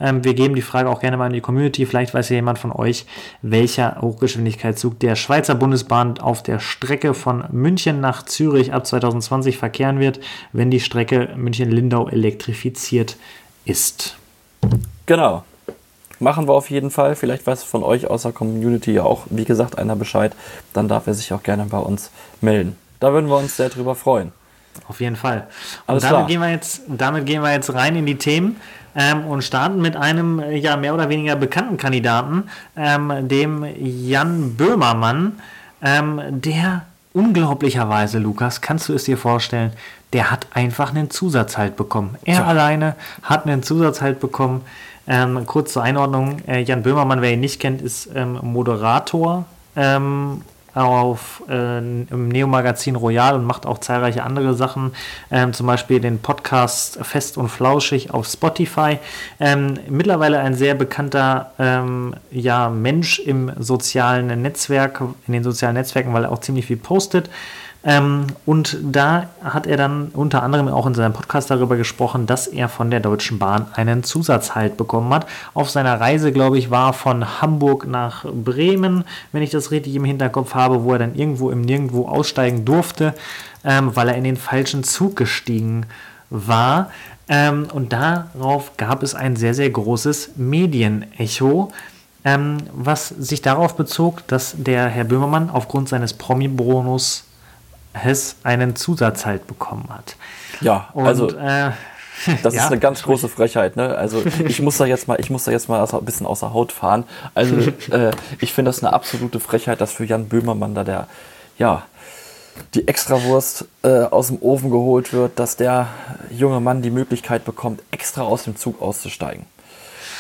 ähm, 0.02 0.24
wir 0.24 0.34
geben 0.34 0.56
die 0.56 0.62
Frage 0.62 0.90
auch 0.90 1.00
gerne 1.00 1.16
mal 1.16 1.28
in 1.28 1.32
die 1.32 1.40
Community. 1.40 1.86
Vielleicht 1.86 2.12
weiß 2.12 2.28
ja 2.30 2.36
jemand 2.36 2.58
von 2.58 2.72
euch, 2.72 3.06
welcher 3.40 3.98
Hochgeschwindigkeitszug 4.00 4.98
der 4.98 5.14
Schweizer 5.14 5.54
Bundesbahn 5.54 6.18
auf 6.18 6.42
der 6.42 6.58
Strecke 6.58 7.14
von 7.14 7.44
München 7.52 8.00
nach 8.00 8.24
Zürich 8.24 8.72
ab 8.72 8.84
2020 8.84 9.56
verkehren 9.56 10.00
wird, 10.00 10.18
wenn 10.52 10.70
die 10.70 10.80
Strecke 10.80 11.30
München-Lindau 11.36 12.08
elektrifiziert 12.08 13.16
ist. 13.64 14.16
Genau. 15.06 15.44
Machen 16.18 16.48
wir 16.48 16.54
auf 16.54 16.70
jeden 16.70 16.90
Fall. 16.90 17.14
Vielleicht 17.14 17.46
weiß 17.46 17.62
von 17.62 17.84
euch 17.84 18.08
aus 18.08 18.22
der 18.22 18.32
Community 18.32 18.92
ja 18.92 19.04
auch, 19.04 19.22
wie 19.30 19.44
gesagt, 19.44 19.78
einer 19.78 19.96
Bescheid. 19.96 20.34
Dann 20.72 20.88
darf 20.88 21.06
er 21.06 21.14
sich 21.14 21.32
auch 21.32 21.42
gerne 21.42 21.64
bei 21.66 21.78
uns 21.78 22.10
melden. 22.40 22.76
Da 22.98 23.12
würden 23.12 23.28
wir 23.28 23.38
uns 23.38 23.56
sehr 23.56 23.68
drüber 23.68 23.94
freuen. 23.94 24.32
Auf 24.88 25.00
jeden 25.00 25.16
Fall. 25.16 25.48
Alles 25.86 26.02
und 26.02 26.10
damit 26.10 26.18
klar. 26.18 26.26
gehen, 26.28 26.40
wir 26.40 26.50
jetzt, 26.50 26.82
damit 26.88 27.26
gehen 27.26 27.42
wir 27.42 27.52
jetzt 27.52 27.74
rein 27.74 27.94
in 27.96 28.06
die 28.06 28.16
Themen 28.16 28.56
ähm, 28.94 29.24
und 29.24 29.42
starten 29.42 29.80
mit 29.80 29.96
einem 29.96 30.38
äh, 30.38 30.56
ja 30.56 30.76
mehr 30.76 30.94
oder 30.94 31.08
weniger 31.08 31.36
bekannten 31.36 31.76
Kandidaten, 31.76 32.44
ähm, 32.76 33.28
dem 33.28 33.66
Jan 33.78 34.54
Böhmermann, 34.56 35.40
ähm, 35.82 36.20
der 36.30 36.82
unglaublicherweise, 37.12 38.18
Lukas, 38.18 38.60
kannst 38.60 38.88
du 38.88 38.94
es 38.94 39.04
dir 39.04 39.18
vorstellen, 39.18 39.72
der 40.12 40.30
hat 40.30 40.46
einfach 40.54 40.94
einen 40.94 41.10
Zusatzhalt 41.10 41.76
bekommen. 41.76 42.16
Er 42.24 42.36
Tja. 42.36 42.46
alleine 42.46 42.96
hat 43.22 43.46
einen 43.46 43.62
Zusatzhalt 43.62 44.20
bekommen. 44.20 44.62
Ähm, 45.06 45.46
kurz 45.46 45.72
zur 45.72 45.82
Einordnung, 45.82 46.38
äh, 46.46 46.62
Jan 46.62 46.82
Böhmermann, 46.82 47.22
wer 47.22 47.32
ihn 47.32 47.40
nicht 47.40 47.60
kennt, 47.60 47.82
ist 47.82 48.08
ähm, 48.14 48.38
Moderator 48.42 49.46
ähm, 49.74 50.42
auf 50.74 51.42
äh, 51.48 51.78
im 51.78 52.28
Neo-Magazin 52.28 52.96
Royal 52.96 53.34
und 53.34 53.44
macht 53.44 53.66
auch 53.66 53.78
zahlreiche 53.78 54.22
andere 54.22 54.54
Sachen, 54.54 54.92
ähm, 55.30 55.52
zum 55.52 55.66
Beispiel 55.66 56.00
den 56.00 56.20
Podcast 56.20 56.98
Fest 57.02 57.36
und 57.36 57.48
Flauschig 57.48 58.12
auf 58.12 58.26
Spotify. 58.26 58.98
Ähm, 59.38 59.74
mittlerweile 59.88 60.38
ein 60.40 60.54
sehr 60.54 60.74
bekannter 60.74 61.52
ähm, 61.58 62.14
ja, 62.30 62.68
Mensch 62.68 63.18
im 63.18 63.52
sozialen 63.58 64.42
Netzwerk, 64.42 65.02
in 65.26 65.32
den 65.32 65.44
sozialen 65.44 65.74
Netzwerken, 65.74 66.12
weil 66.14 66.24
er 66.24 66.32
auch 66.32 66.40
ziemlich 66.40 66.66
viel 66.66 66.76
postet. 66.76 67.28
Ähm, 67.84 68.28
und 68.46 68.78
da 68.82 69.30
hat 69.42 69.66
er 69.66 69.76
dann 69.76 70.08
unter 70.14 70.42
anderem 70.42 70.68
auch 70.68 70.86
in 70.86 70.94
seinem 70.94 71.12
Podcast 71.12 71.50
darüber 71.50 71.76
gesprochen, 71.76 72.26
dass 72.26 72.46
er 72.46 72.68
von 72.68 72.90
der 72.90 73.00
Deutschen 73.00 73.38
Bahn 73.38 73.66
einen 73.74 74.04
Zusatzhalt 74.04 74.76
bekommen 74.76 75.12
hat. 75.12 75.26
Auf 75.52 75.70
seiner 75.70 76.00
Reise, 76.00 76.32
glaube 76.32 76.58
ich, 76.58 76.70
war 76.70 76.92
von 76.92 77.40
Hamburg 77.40 77.86
nach 77.86 78.24
Bremen, 78.24 79.04
wenn 79.32 79.42
ich 79.42 79.50
das 79.50 79.72
richtig 79.72 79.96
im 79.96 80.04
Hinterkopf 80.04 80.54
habe, 80.54 80.84
wo 80.84 80.92
er 80.92 81.00
dann 81.00 81.16
irgendwo 81.16 81.50
im 81.50 81.62
Nirgendwo 81.62 82.06
aussteigen 82.06 82.64
durfte, 82.64 83.14
ähm, 83.64 83.94
weil 83.96 84.08
er 84.08 84.16
in 84.16 84.24
den 84.24 84.36
falschen 84.36 84.84
Zug 84.84 85.16
gestiegen 85.16 85.86
war. 86.30 86.90
Ähm, 87.28 87.66
und 87.72 87.92
darauf 87.92 88.76
gab 88.76 89.02
es 89.02 89.14
ein 89.16 89.34
sehr, 89.34 89.54
sehr 89.54 89.70
großes 89.70 90.32
Medienecho. 90.36 91.72
Ähm, 92.24 92.58
was 92.72 93.08
sich 93.08 93.42
darauf 93.42 93.76
bezog, 93.76 94.24
dass 94.28 94.54
der 94.56 94.86
Herr 94.86 95.02
Böhmermann 95.02 95.50
aufgrund 95.50 95.88
seines 95.88 96.14
Promi-Bonus 96.14 97.24
Hess 97.92 98.36
einen 98.42 98.76
Zusatzhalt 98.76 99.46
bekommen 99.46 99.88
hat. 99.90 100.16
Ja, 100.60 100.88
Und, 100.92 101.06
also 101.06 101.28
äh, 101.30 101.70
das 102.42 102.54
ja, 102.54 102.64
ist 102.64 102.70
eine 102.70 102.78
ganz 102.78 103.02
große 103.02 103.28
Frechheit. 103.28 103.76
Ne? 103.76 103.96
Also 103.96 104.22
ich 104.46 104.60
muss 104.60 104.78
da 104.78 104.86
jetzt 104.86 105.08
mal, 105.08 105.18
ich 105.20 105.30
muss 105.30 105.44
da 105.44 105.50
jetzt 105.50 105.68
mal 105.68 105.84
ein 105.84 106.04
bisschen 106.04 106.26
außer 106.26 106.52
Haut 106.52 106.72
fahren. 106.72 107.04
Also 107.34 107.56
äh, 107.90 108.12
ich 108.40 108.52
finde 108.52 108.70
das 108.70 108.82
eine 108.82 108.92
absolute 108.92 109.40
Frechheit, 109.40 109.80
dass 109.80 109.92
für 109.92 110.04
Jan 110.04 110.28
Böhmermann 110.28 110.74
da 110.74 110.84
der, 110.84 111.08
ja, 111.58 111.84
die 112.74 112.86
Extrawurst 112.86 113.66
äh, 113.82 114.02
aus 114.02 114.28
dem 114.28 114.40
Ofen 114.42 114.70
geholt 114.70 115.12
wird, 115.12 115.38
dass 115.38 115.56
der 115.56 115.88
junge 116.30 116.60
Mann 116.60 116.82
die 116.82 116.90
Möglichkeit 116.90 117.44
bekommt, 117.44 117.82
extra 117.90 118.22
aus 118.22 118.44
dem 118.44 118.56
Zug 118.56 118.80
auszusteigen. 118.82 119.46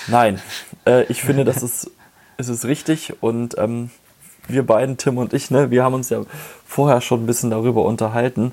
Nein, 0.06 0.40
äh, 0.86 1.04
ich 1.04 1.22
finde, 1.22 1.44
das 1.44 1.62
ist, 1.62 1.90
es 2.38 2.48
ist 2.48 2.64
richtig 2.64 3.22
und 3.22 3.56
ähm, 3.58 3.90
wir 4.48 4.66
beiden, 4.66 4.96
Tim 4.96 5.18
und 5.18 5.34
ich, 5.34 5.50
ne, 5.50 5.70
wir 5.70 5.84
haben 5.84 5.94
uns 5.94 6.10
ja 6.10 6.22
vorher 6.72 7.00
schon 7.00 7.22
ein 7.22 7.26
bisschen 7.26 7.50
darüber 7.50 7.84
unterhalten 7.84 8.52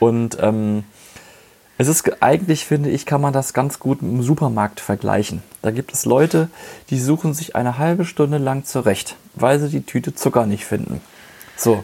und 0.00 0.36
ähm, 0.40 0.84
es 1.78 1.88
ist 1.88 2.02
ge- 2.02 2.16
eigentlich, 2.20 2.66
finde 2.66 2.90
ich, 2.90 3.06
kann 3.06 3.20
man 3.22 3.32
das 3.32 3.54
ganz 3.54 3.78
gut 3.78 4.02
im 4.02 4.22
Supermarkt 4.22 4.80
vergleichen. 4.80 5.42
Da 5.62 5.70
gibt 5.70 5.92
es 5.94 6.04
Leute, 6.04 6.48
die 6.90 7.00
suchen 7.00 7.32
sich 7.32 7.56
eine 7.56 7.78
halbe 7.78 8.04
Stunde 8.04 8.36
lang 8.36 8.64
zurecht, 8.64 9.16
weil 9.34 9.58
sie 9.60 9.70
die 9.70 9.82
Tüte 9.86 10.14
Zucker 10.14 10.44
nicht 10.44 10.66
finden. 10.66 11.00
So, 11.56 11.82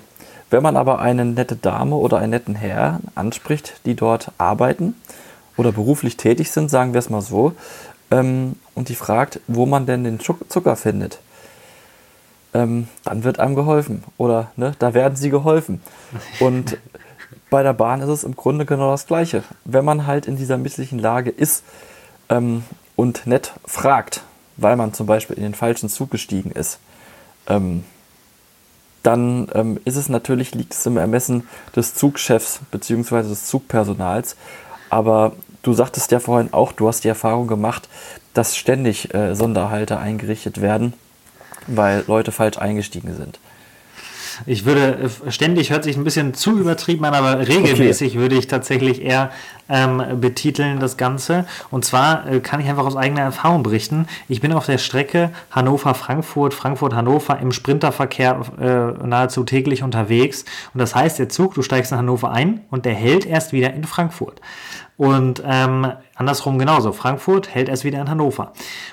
wenn 0.50 0.62
man 0.62 0.76
aber 0.76 0.98
eine 0.98 1.24
nette 1.24 1.56
Dame 1.56 1.96
oder 1.96 2.18
einen 2.18 2.30
netten 2.30 2.56
Herr 2.56 3.00
anspricht, 3.14 3.80
die 3.86 3.94
dort 3.94 4.32
arbeiten 4.38 4.94
oder 5.56 5.72
beruflich 5.72 6.16
tätig 6.18 6.50
sind, 6.50 6.70
sagen 6.70 6.92
wir 6.92 6.98
es 6.98 7.08
mal 7.08 7.22
so, 7.22 7.52
ähm, 8.10 8.56
und 8.74 8.90
die 8.90 8.94
fragt, 8.96 9.40
wo 9.46 9.64
man 9.64 9.86
denn 9.86 10.04
den 10.04 10.20
Zuck- 10.20 10.50
Zucker 10.50 10.76
findet, 10.76 11.20
ähm, 12.56 12.88
dann 13.04 13.22
wird 13.22 13.38
einem 13.38 13.54
geholfen. 13.54 14.02
Oder 14.16 14.50
ne, 14.56 14.74
da 14.78 14.94
werden 14.94 15.14
sie 15.14 15.28
geholfen. 15.28 15.82
Und 16.40 16.78
bei 17.50 17.62
der 17.62 17.74
Bahn 17.74 18.00
ist 18.00 18.08
es 18.08 18.24
im 18.24 18.34
Grunde 18.34 18.64
genau 18.64 18.90
das 18.90 19.06
Gleiche. 19.06 19.44
Wenn 19.64 19.84
man 19.84 20.06
halt 20.06 20.26
in 20.26 20.36
dieser 20.36 20.56
misslichen 20.56 20.98
Lage 20.98 21.30
ist 21.30 21.64
ähm, 22.30 22.64
und 22.96 23.26
nett 23.26 23.52
fragt, 23.66 24.22
weil 24.56 24.76
man 24.76 24.94
zum 24.94 25.06
Beispiel 25.06 25.36
in 25.36 25.42
den 25.42 25.54
falschen 25.54 25.90
Zug 25.90 26.10
gestiegen 26.10 26.50
ist, 26.50 26.78
ähm, 27.46 27.84
dann 29.02 29.48
ähm, 29.52 29.78
ist 29.84 29.96
es 29.96 30.08
natürlich, 30.08 30.54
liegt 30.54 30.72
es 30.72 30.86
im 30.86 30.96
Ermessen 30.96 31.46
des 31.76 31.94
Zugchefs 31.94 32.60
bzw. 32.70 33.22
des 33.22 33.46
Zugpersonals. 33.46 34.34
Aber 34.88 35.32
du 35.62 35.74
sagtest 35.74 36.10
ja 36.10 36.20
vorhin 36.20 36.54
auch, 36.54 36.72
du 36.72 36.88
hast 36.88 37.04
die 37.04 37.08
Erfahrung 37.08 37.48
gemacht, 37.48 37.88
dass 38.32 38.56
ständig 38.56 39.12
äh, 39.14 39.34
Sonderhalter 39.34 40.00
eingerichtet 40.00 40.60
werden, 40.60 40.94
weil 41.66 42.04
Leute 42.06 42.32
falsch 42.32 42.58
eingestiegen 42.58 43.14
sind. 43.16 43.38
Ich 44.44 44.64
würde, 44.66 45.10
äh, 45.26 45.30
ständig 45.30 45.70
hört 45.70 45.84
sich 45.84 45.96
ein 45.96 46.04
bisschen 46.04 46.34
zu 46.34 46.58
übertrieben 46.58 47.04
an, 47.04 47.14
aber 47.14 47.48
regelmäßig 47.48 48.16
würde 48.16 48.36
ich 48.36 48.46
tatsächlich 48.46 49.02
eher 49.02 49.30
ähm, 49.68 50.02
betiteln 50.20 50.78
das 50.78 50.96
Ganze. 50.96 51.46
Und 51.70 51.84
zwar 51.84 52.28
äh, 52.30 52.40
kann 52.40 52.60
ich 52.60 52.68
einfach 52.68 52.84
aus 52.84 52.96
eigener 52.96 53.22
Erfahrung 53.22 53.62
berichten. 53.62 54.06
Ich 54.28 54.40
bin 54.40 54.52
auf 54.52 54.66
der 54.66 54.78
Strecke 54.78 55.30
Hannover-Frankfurt, 55.50 56.52
Frankfurt-Hannover 56.52 57.38
im 57.38 57.52
Sprinterverkehr 57.52 58.40
äh, 58.60 59.06
nahezu 59.06 59.44
täglich 59.44 59.82
unterwegs. 59.82 60.44
Und 60.74 60.80
das 60.80 60.94
heißt, 60.94 61.18
der 61.18 61.28
Zug, 61.28 61.54
du 61.54 61.62
steigst 61.62 61.92
in 61.92 61.98
Hannover 61.98 62.30
ein 62.30 62.60
und 62.70 62.84
der 62.84 62.94
hält 62.94 63.24
erst 63.24 63.52
wieder 63.52 63.72
in 63.72 63.84
Frankfurt. 63.84 64.40
Und 64.96 65.42
ähm, 65.46 65.92
andersrum 66.16 66.58
genauso. 66.58 66.92
Frankfurt 66.92 67.54
hält 67.54 67.68
erst 67.68 67.84
wieder 67.84 68.00
in 68.00 68.10
Hannover. 68.10 68.52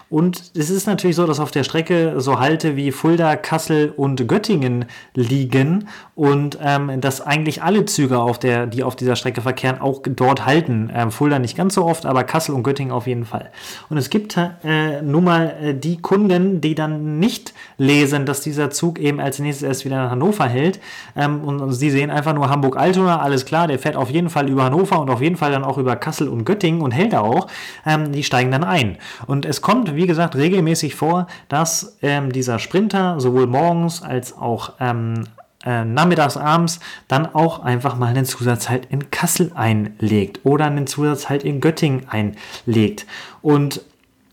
Und 0.10 0.52
es 0.56 0.70
ist 0.70 0.86
natürlich 0.86 1.16
so, 1.16 1.26
dass 1.26 1.40
auf 1.40 1.52
der 1.52 1.64
Strecke 1.64 2.16
so 2.18 2.40
Halte 2.40 2.76
wie 2.76 2.92
Fulda, 2.92 3.36
Kassel 3.36 3.94
und 3.96 4.28
Göttingen 4.28 4.86
liegen 5.16 5.88
und 6.16 6.60
ähm, 6.62 7.02
dass 7.02 7.22
eigentlich 7.22 7.64
alle 7.64 7.86
Züge, 7.86 8.20
auf 8.20 8.38
der, 8.38 8.68
die 8.68 8.84
auf 8.84 8.96
dieser 8.96 9.16
Strecke 9.16 9.42
verkehren, 9.42 9.82
auch 9.82 10.02
dort 10.06 10.46
halten. 10.46 10.92
Ähm, 10.94 11.12
Fulda 11.12 11.40
nicht 11.40 11.58
ganz 11.58 11.76
so 11.76 11.86
oft, 11.86 12.06
aber 12.06 12.24
Kassel 12.24 12.54
und 12.54 12.64
Göttingen 12.64 12.92
auf 12.92 13.08
jeden 13.08 13.26
Fall. 13.26 13.50
Und 13.90 13.98
es 13.98 14.10
gibt 14.10 14.38
äh, 14.38 15.02
nun 15.02 15.24
mal 15.24 15.56
äh, 15.62 15.74
die 15.74 16.02
Kunden, 16.02 16.62
die 16.62 16.76
dann 16.76 17.20
nicht 17.20 17.54
lesen, 17.78 18.26
dass 18.26 18.42
dieser 18.42 18.70
Zug 18.70 19.00
eben 19.00 19.20
als 19.20 19.40
nächstes 19.40 19.68
erst 19.68 19.86
wieder 19.86 20.04
nach 20.04 20.12
Hannover 20.12 20.46
hält. 20.46 20.80
Ähm, 21.16 21.42
und, 21.42 21.62
und 21.62 21.72
sie 21.72 21.90
sehen 21.90 22.12
einfach 22.12 22.34
nur 22.34 22.50
Hamburg-Altona, 22.50 23.20
alles 23.20 23.46
klar, 23.46 23.68
der 23.68 23.80
fährt 23.80 23.96
auf 23.96 24.10
jeden 24.10 24.30
Fall 24.30 24.50
über 24.50 24.66
Hannover 24.66 25.00
und 25.00 25.10
auf 25.10 25.22
jeden 25.22 25.38
Fall 25.38 25.52
dann 25.52 25.64
auch 25.64 25.78
über 25.78 25.96
Kassel 25.96 26.28
und 26.28 26.46
Göttingen 26.46 26.82
und 26.82 26.92
hält 26.92 27.13
da 27.14 27.22
auch. 27.22 27.48
Ähm, 27.86 28.12
die 28.12 28.24
steigen 28.24 28.52
dann 28.52 28.64
ein. 28.64 28.98
Und 29.28 29.46
es 29.46 29.62
kommt, 29.62 29.96
wie 29.96 30.08
gesagt, 30.08 30.36
regelmäßig 30.36 30.96
vor, 30.96 31.28
dass 31.50 31.98
ähm, 32.02 32.32
dieser 32.32 32.60
Sprinter 32.60 33.20
sowohl 33.20 33.48
morgens 33.48 34.02
als 34.02 34.38
auch 34.38 34.74
ähm, 34.80 35.26
äh, 35.66 35.86
nachmittags, 35.86 36.36
abends 36.36 36.80
dann 37.08 37.26
auch 37.34 37.60
einfach 37.64 37.96
mal 37.96 38.08
einen 38.08 38.26
Zusatzhalt 38.26 38.88
in 38.90 39.12
Kassel 39.12 39.52
einlegt 39.56 40.42
oder 40.44 40.66
einen 40.66 40.88
Zusatzhalt 40.88 41.44
in 41.44 41.62
Göttingen 41.62 42.08
einlegt. 42.10 43.06
Und 43.42 43.82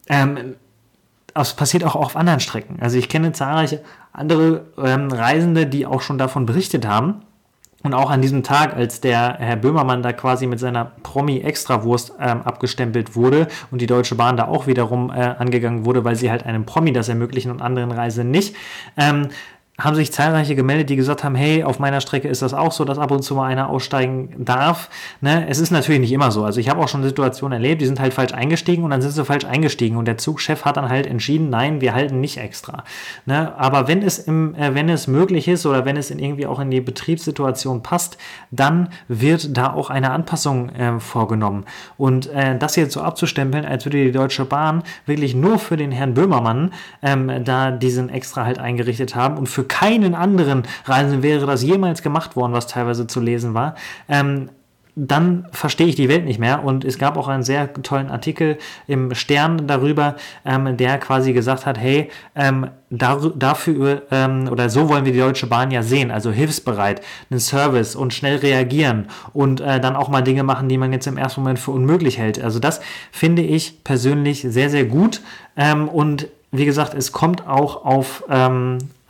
ähm, 0.08 0.56
das 1.34 1.54
passiert 1.54 1.84
auch 1.84 1.94
auf 1.94 2.16
anderen 2.16 2.40
Strecken. 2.40 2.78
Also 2.80 2.98
ich 2.98 3.08
kenne 3.08 3.32
zahlreiche 3.32 3.82
andere 4.12 4.66
ähm, 4.76 5.10
Reisende, 5.10 5.66
die 5.66 5.86
auch 5.86 6.02
schon 6.02 6.18
davon 6.18 6.46
berichtet 6.46 6.86
haben. 6.86 7.22
Und 7.82 7.94
auch 7.94 8.10
an 8.10 8.20
diesem 8.20 8.42
Tag, 8.42 8.74
als 8.74 9.00
der 9.00 9.36
Herr 9.38 9.56
Böhmermann 9.56 10.02
da 10.02 10.12
quasi 10.12 10.46
mit 10.46 10.60
seiner 10.60 10.92
Promi-Extrawurst 11.02 12.12
ähm, 12.20 12.42
abgestempelt 12.42 13.16
wurde 13.16 13.48
und 13.70 13.80
die 13.80 13.86
Deutsche 13.86 14.16
Bahn 14.16 14.36
da 14.36 14.48
auch 14.48 14.66
wiederum 14.66 15.10
äh, 15.10 15.34
angegangen 15.38 15.86
wurde, 15.86 16.04
weil 16.04 16.14
sie 16.14 16.30
halt 16.30 16.44
einem 16.44 16.66
Promi 16.66 16.92
das 16.92 17.08
ermöglichen 17.08 17.50
und 17.50 17.62
anderen 17.62 17.90
Reisenden 17.90 18.30
nicht, 18.30 18.54
ähm, 18.98 19.28
haben 19.80 19.96
sich 19.96 20.12
zahlreiche 20.12 20.54
gemeldet, 20.54 20.90
die 20.90 20.96
gesagt 20.96 21.24
haben, 21.24 21.34
hey, 21.34 21.64
auf 21.64 21.78
meiner 21.78 22.00
Strecke 22.00 22.28
ist 22.28 22.42
das 22.42 22.54
auch 22.54 22.72
so, 22.72 22.84
dass 22.84 22.98
ab 22.98 23.10
und 23.10 23.22
zu 23.22 23.34
mal 23.34 23.46
einer 23.46 23.68
aussteigen 23.68 24.34
darf. 24.38 24.90
Ne? 25.20 25.46
Es 25.48 25.58
ist 25.58 25.70
natürlich 25.70 26.00
nicht 26.00 26.12
immer 26.12 26.30
so. 26.30 26.44
Also 26.44 26.60
ich 26.60 26.68
habe 26.68 26.80
auch 26.80 26.88
schon 26.88 27.02
Situationen 27.02 27.54
erlebt, 27.54 27.80
die 27.80 27.86
sind 27.86 28.00
halt 28.00 28.14
falsch 28.14 28.32
eingestiegen 28.32 28.84
und 28.84 28.90
dann 28.90 29.02
sind 29.02 29.12
sie 29.12 29.24
falsch 29.24 29.44
eingestiegen 29.44 29.96
und 29.96 30.06
der 30.06 30.18
Zugchef 30.18 30.64
hat 30.64 30.76
dann 30.76 30.88
halt 30.88 31.06
entschieden, 31.06 31.50
nein, 31.50 31.80
wir 31.80 31.94
halten 31.94 32.20
nicht 32.20 32.36
extra. 32.36 32.84
Ne? 33.26 33.52
Aber 33.56 33.88
wenn 33.88 34.02
es, 34.02 34.18
im, 34.18 34.54
äh, 34.54 34.74
wenn 34.74 34.88
es 34.88 35.06
möglich 35.06 35.48
ist 35.48 35.66
oder 35.66 35.84
wenn 35.84 35.96
es 35.96 36.10
in 36.10 36.18
irgendwie 36.18 36.46
auch 36.46 36.60
in 36.60 36.70
die 36.70 36.80
Betriebssituation 36.80 37.82
passt, 37.82 38.18
dann 38.50 38.90
wird 39.08 39.56
da 39.56 39.72
auch 39.72 39.90
eine 39.90 40.10
Anpassung 40.10 40.68
äh, 40.70 41.00
vorgenommen. 41.00 41.64
Und 41.96 42.26
äh, 42.28 42.58
das 42.58 42.76
jetzt 42.76 42.92
so 42.92 43.00
abzustempeln, 43.00 43.64
als 43.64 43.86
würde 43.86 44.04
die 44.04 44.12
Deutsche 44.12 44.44
Bahn 44.44 44.82
wirklich 45.06 45.34
nur 45.34 45.58
für 45.58 45.76
den 45.76 45.92
Herrn 45.92 46.14
Böhmermann 46.14 46.72
ähm, 47.02 47.44
da 47.44 47.70
diesen 47.70 48.10
extra 48.10 48.44
halt 48.44 48.58
eingerichtet 48.58 49.14
haben 49.14 49.38
und 49.38 49.48
für 49.48 49.64
keinen 49.70 50.14
anderen 50.14 50.64
Reisenden 50.85 51.22
wäre 51.22 51.46
das 51.46 51.62
jemals 51.62 52.02
gemacht 52.02 52.37
worden, 52.37 52.52
was 52.52 52.66
teilweise 52.66 53.06
zu 53.06 53.20
lesen 53.20 53.54
war. 53.54 53.76
Ähm, 54.09 54.50
dann 54.96 55.46
verstehe 55.52 55.87
ich 55.87 55.94
die 55.94 56.09
Welt 56.09 56.24
nicht 56.24 56.38
mehr. 56.38 56.64
Und 56.64 56.85
es 56.85 56.98
gab 56.98 57.16
auch 57.16 57.28
einen 57.28 57.44
sehr 57.44 57.72
tollen 57.72 58.11
Artikel 58.11 58.59
im 58.87 59.14
Stern 59.14 59.66
darüber, 59.66 60.16
ähm, 60.44 60.76
der 60.76 60.98
quasi 60.98 61.33
gesagt 61.33 61.64
hat, 61.64 61.78
hey, 61.78 62.11
ähm, 62.35 62.68
dafür 62.90 64.02
ähm, 64.11 64.48
oder 64.50 64.68
so 64.68 64.88
wollen 64.88 65.04
wir 65.04 65.12
die 65.12 65.20
Deutsche 65.20 65.46
Bahn 65.46 65.70
ja 65.70 65.83
sehen, 65.83 66.11
also 66.11 66.33
hilfsbereit, 66.33 67.00
einen 67.30 67.38
Service 67.38 67.94
und 67.94 68.12
schnell 68.12 68.38
reagieren 68.38 69.06
und 69.33 69.61
äh, 69.61 69.80
dann 69.80 69.94
auch 69.94 70.09
mal 70.09 70.22
Dinge 70.22 70.42
machen, 70.42 70.68
die 70.68 70.76
man 70.76 70.92
jetzt 70.92 71.06
im 71.06 71.16
ersten 71.16 71.42
Moment 71.42 71.61
für 71.61 71.70
unmöglich 71.70 72.18
hält. 72.18 72.42
Also 72.42 72.59
das 72.59 72.80
finde 73.12 73.42
ich 73.42 73.85
persönlich 73.85 74.42
sehr, 74.42 74.68
sehr 74.68 74.85
gut. 74.85 75.22
Ähm, 75.56 75.88
und 75.88 76.26
wie 76.50 76.64
gesagt, 76.64 76.94
es 76.94 77.12
kommt 77.12 77.46
auch 77.46 77.85
auf, 77.85 78.24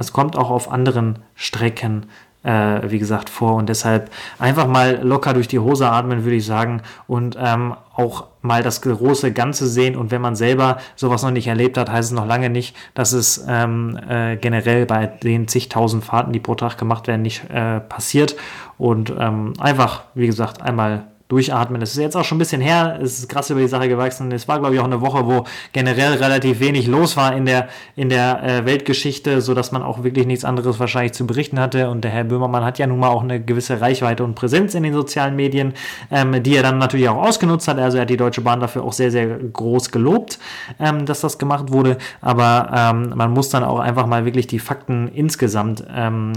es 0.00 0.12
kommt 0.12 0.36
auch 0.36 0.50
auf 0.50 0.70
anderen 0.72 1.20
Strecken 1.34 2.06
äh, 2.42 2.90
wie 2.90 2.98
gesagt, 2.98 3.28
vor. 3.28 3.54
Und 3.54 3.68
deshalb 3.68 4.10
einfach 4.38 4.66
mal 4.66 5.00
locker 5.02 5.34
durch 5.34 5.48
die 5.48 5.58
Hose 5.58 5.90
atmen, 5.90 6.24
würde 6.24 6.36
ich 6.36 6.46
sagen. 6.46 6.82
Und 7.06 7.36
ähm, 7.38 7.74
auch 7.94 8.24
mal 8.42 8.62
das 8.62 8.80
große 8.80 9.32
Ganze 9.32 9.66
sehen. 9.66 9.96
Und 9.96 10.10
wenn 10.10 10.22
man 10.22 10.34
selber 10.36 10.78
sowas 10.96 11.22
noch 11.22 11.30
nicht 11.30 11.48
erlebt 11.48 11.76
hat, 11.76 11.90
heißt 11.90 12.10
es 12.10 12.16
noch 12.16 12.26
lange 12.26 12.48
nicht, 12.48 12.74
dass 12.94 13.12
es 13.12 13.44
ähm, 13.46 13.98
äh, 14.08 14.36
generell 14.36 14.86
bei 14.86 15.06
den 15.06 15.48
zigtausend 15.48 16.04
Fahrten, 16.04 16.32
die 16.32 16.40
pro 16.40 16.54
Tag 16.54 16.78
gemacht 16.78 17.06
werden, 17.06 17.22
nicht 17.22 17.48
äh, 17.50 17.80
passiert. 17.80 18.36
Und 18.78 19.12
ähm, 19.18 19.52
einfach, 19.58 20.04
wie 20.14 20.26
gesagt, 20.26 20.62
einmal 20.62 21.04
durchatmen. 21.30 21.80
Das 21.80 21.92
ist 21.92 21.98
jetzt 21.98 22.16
auch 22.16 22.24
schon 22.24 22.36
ein 22.36 22.40
bisschen 22.40 22.60
her, 22.60 22.98
es 23.00 23.20
ist 23.20 23.28
krass 23.28 23.50
über 23.50 23.60
die 23.60 23.68
Sache 23.68 23.88
gewachsen. 23.88 24.32
Es 24.32 24.48
war, 24.48 24.58
glaube 24.58 24.74
ich, 24.74 24.80
auch 24.80 24.84
eine 24.84 25.00
Woche, 25.00 25.26
wo 25.26 25.44
generell 25.72 26.14
relativ 26.14 26.60
wenig 26.60 26.86
los 26.88 27.16
war 27.16 27.34
in 27.34 27.46
der, 27.46 27.68
in 27.94 28.08
der 28.08 28.42
äh, 28.42 28.66
Weltgeschichte, 28.66 29.40
sodass 29.40 29.70
man 29.70 29.82
auch 29.82 30.02
wirklich 30.02 30.26
nichts 30.26 30.44
anderes 30.44 30.80
wahrscheinlich 30.80 31.12
zu 31.12 31.26
berichten 31.26 31.60
hatte. 31.60 31.88
Und 31.88 32.02
der 32.02 32.10
Herr 32.10 32.24
Böhmermann 32.24 32.64
hat 32.64 32.78
ja 32.78 32.86
nun 32.86 32.98
mal 32.98 33.08
auch 33.08 33.22
eine 33.22 33.40
gewisse 33.40 33.80
Reichweite 33.80 34.24
und 34.24 34.34
Präsenz 34.34 34.74
in 34.74 34.82
den 34.82 34.92
sozialen 34.92 35.36
Medien, 35.36 35.74
ähm, 36.10 36.42
die 36.42 36.56
er 36.56 36.64
dann 36.64 36.78
natürlich 36.78 37.08
auch 37.08 37.22
ausgenutzt 37.22 37.68
hat. 37.68 37.78
Also 37.78 37.98
er 37.98 38.02
hat 38.02 38.10
die 38.10 38.16
Deutsche 38.16 38.40
Bahn 38.40 38.60
dafür 38.60 38.82
auch 38.82 38.92
sehr, 38.92 39.12
sehr 39.12 39.26
groß 39.26 39.92
gelobt, 39.92 40.40
ähm, 40.80 41.06
dass 41.06 41.20
das 41.20 41.38
gemacht 41.38 41.70
wurde. 41.70 41.96
Aber 42.20 42.70
ähm, 42.74 43.12
man 43.14 43.30
muss 43.30 43.50
dann 43.50 43.62
auch 43.62 43.78
einfach 43.78 44.06
mal 44.06 44.24
wirklich 44.24 44.48
die 44.48 44.58
Fakten 44.58 45.08
insgesamt 45.08 45.84
ähm, 45.94 46.32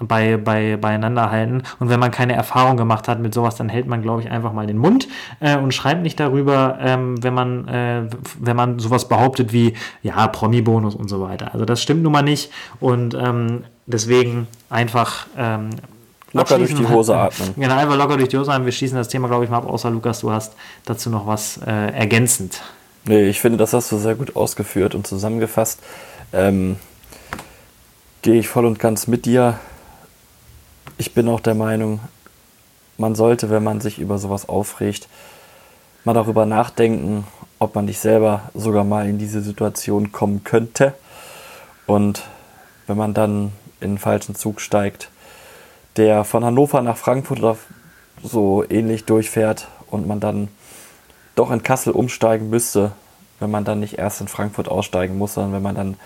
bei, 0.00 0.36
bei, 0.36 0.76
beieinander 0.76 1.30
halten. 1.30 1.62
Und 1.78 1.88
wenn 1.88 2.00
man 2.00 2.10
keine 2.10 2.34
Erfahrung 2.34 2.76
gemacht 2.76 3.08
hat 3.08 3.20
mit 3.20 3.34
sowas, 3.34 3.56
dann 3.56 3.68
hält 3.68 3.86
man, 3.86 4.02
glaube 4.02 4.22
ich, 4.22 4.30
einfach 4.30 4.52
mal 4.52 4.66
den 4.66 4.78
Mund 4.78 5.08
äh, 5.40 5.56
und 5.56 5.72
schreibt 5.72 6.02
nicht 6.02 6.20
darüber, 6.20 6.78
ähm, 6.80 7.22
wenn 7.22 7.34
man, 7.34 7.68
äh, 7.68 8.08
wenn 8.38 8.56
man 8.56 8.78
sowas 8.78 9.08
behauptet 9.08 9.52
wie, 9.52 9.74
ja, 10.02 10.26
Promi-Bonus 10.28 10.94
und 10.94 11.08
so 11.08 11.20
weiter. 11.20 11.52
Also 11.52 11.64
das 11.64 11.82
stimmt 11.82 12.02
nun 12.02 12.12
mal 12.12 12.22
nicht. 12.22 12.50
Und 12.80 13.14
ähm, 13.14 13.64
deswegen 13.86 14.46
einfach 14.70 15.26
ähm, 15.36 15.70
locker 16.32 16.58
durch 16.58 16.74
die 16.74 16.88
Hose 16.88 17.16
atmen. 17.16 17.54
Genau, 17.56 17.76
einfach 17.76 17.96
locker 17.96 18.16
durch 18.16 18.28
die 18.28 18.38
Hose 18.38 18.52
atmen. 18.52 18.66
Wir 18.66 18.72
schließen 18.72 18.96
das 18.96 19.08
Thema, 19.08 19.28
glaube 19.28 19.44
ich, 19.44 19.50
mal 19.50 19.58
ab, 19.58 19.68
außer 19.68 19.90
Lukas, 19.90 20.20
du 20.20 20.30
hast 20.30 20.54
dazu 20.84 21.10
noch 21.10 21.26
was 21.26 21.58
äh, 21.66 21.70
ergänzend. 21.92 22.62
Nee, 23.06 23.28
ich 23.28 23.40
finde, 23.40 23.56
das 23.56 23.72
hast 23.72 23.90
du 23.92 23.98
sehr 23.98 24.16
gut 24.16 24.34
ausgeführt 24.34 24.94
und 24.94 25.06
zusammengefasst. 25.06 25.80
Ähm, 26.32 26.76
Gehe 28.26 28.40
ich 28.40 28.48
voll 28.48 28.66
und 28.66 28.80
ganz 28.80 29.06
mit 29.06 29.24
dir 29.24 29.60
ich 30.98 31.14
bin 31.14 31.28
auch 31.28 31.40
der 31.40 31.54
Meinung, 31.54 32.00
man 32.98 33.14
sollte, 33.14 33.50
wenn 33.50 33.64
man 33.64 33.80
sich 33.80 33.98
über 33.98 34.18
sowas 34.18 34.48
aufregt, 34.48 35.08
mal 36.04 36.14
darüber 36.14 36.46
nachdenken, 36.46 37.26
ob 37.58 37.74
man 37.74 37.84
nicht 37.84 37.98
selber 37.98 38.50
sogar 38.54 38.84
mal 38.84 39.08
in 39.08 39.18
diese 39.18 39.42
Situation 39.42 40.12
kommen 40.12 40.44
könnte. 40.44 40.94
Und 41.86 42.24
wenn 42.86 42.96
man 42.96 43.14
dann 43.14 43.52
in 43.80 43.92
den 43.92 43.98
falschen 43.98 44.34
Zug 44.34 44.60
steigt, 44.60 45.10
der 45.96 46.24
von 46.24 46.44
Hannover 46.44 46.82
nach 46.82 46.96
Frankfurt 46.96 47.38
oder 47.40 47.56
so 48.22 48.64
ähnlich 48.68 49.04
durchfährt 49.04 49.68
und 49.90 50.06
man 50.06 50.20
dann 50.20 50.48
doch 51.34 51.50
in 51.50 51.62
Kassel 51.62 51.92
umsteigen 51.92 52.50
müsste, 52.50 52.92
wenn 53.40 53.50
man 53.50 53.64
dann 53.64 53.80
nicht 53.80 53.98
erst 53.98 54.20
in 54.20 54.28
Frankfurt 54.28 54.68
aussteigen 54.68 55.18
muss, 55.18 55.34
sondern 55.34 55.52
wenn 55.52 55.62
man 55.62 55.74
dann 55.74 55.96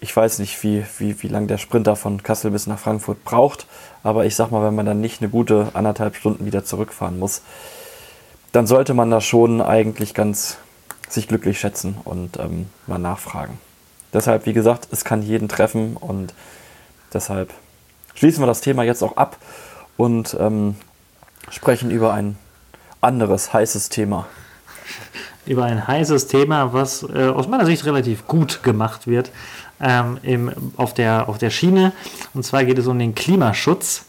ich 0.00 0.14
weiß 0.14 0.38
nicht, 0.40 0.62
wie, 0.62 0.84
wie, 0.98 1.22
wie 1.22 1.28
lange 1.28 1.46
der 1.46 1.58
Sprinter 1.58 1.96
von 1.96 2.22
Kassel 2.22 2.50
bis 2.50 2.66
nach 2.66 2.78
Frankfurt 2.78 3.24
braucht, 3.24 3.66
aber 4.02 4.26
ich 4.26 4.36
sag 4.36 4.50
mal, 4.50 4.62
wenn 4.64 4.74
man 4.74 4.86
dann 4.86 5.00
nicht 5.00 5.20
eine 5.20 5.30
gute 5.30 5.68
anderthalb 5.74 6.16
Stunden 6.16 6.44
wieder 6.44 6.64
zurückfahren 6.64 7.18
muss, 7.18 7.42
dann 8.52 8.66
sollte 8.66 8.94
man 8.94 9.10
da 9.10 9.20
schon 9.20 9.60
eigentlich 9.60 10.14
ganz 10.14 10.58
sich 11.08 11.28
glücklich 11.28 11.60
schätzen 11.60 11.96
und 12.04 12.38
ähm, 12.38 12.66
mal 12.86 12.98
nachfragen. 12.98 13.58
Deshalb, 14.12 14.46
wie 14.46 14.52
gesagt, 14.52 14.88
es 14.90 15.04
kann 15.04 15.22
jeden 15.22 15.48
treffen 15.48 15.96
und 15.96 16.34
deshalb 17.12 17.52
schließen 18.14 18.42
wir 18.42 18.46
das 18.46 18.60
Thema 18.60 18.82
jetzt 18.82 19.02
auch 19.02 19.16
ab 19.16 19.36
und 19.96 20.36
ähm, 20.38 20.76
sprechen 21.50 21.90
über 21.90 22.12
ein 22.12 22.36
anderes 23.00 23.52
heißes 23.52 23.88
Thema. 23.88 24.26
Über 25.46 25.64
ein 25.64 25.86
heißes 25.86 26.26
Thema, 26.26 26.72
was 26.72 27.02
äh, 27.02 27.28
aus 27.28 27.46
meiner 27.46 27.66
Sicht 27.66 27.84
relativ 27.84 28.26
gut 28.26 28.62
gemacht 28.62 29.06
wird 29.06 29.30
ähm, 29.80 30.18
im, 30.22 30.52
auf, 30.76 30.94
der, 30.94 31.28
auf 31.28 31.38
der 31.38 31.50
Schiene. 31.50 31.92
Und 32.34 32.44
zwar 32.44 32.64
geht 32.64 32.78
es 32.78 32.86
um 32.86 32.98
den 32.98 33.14
Klimaschutz. 33.14 34.06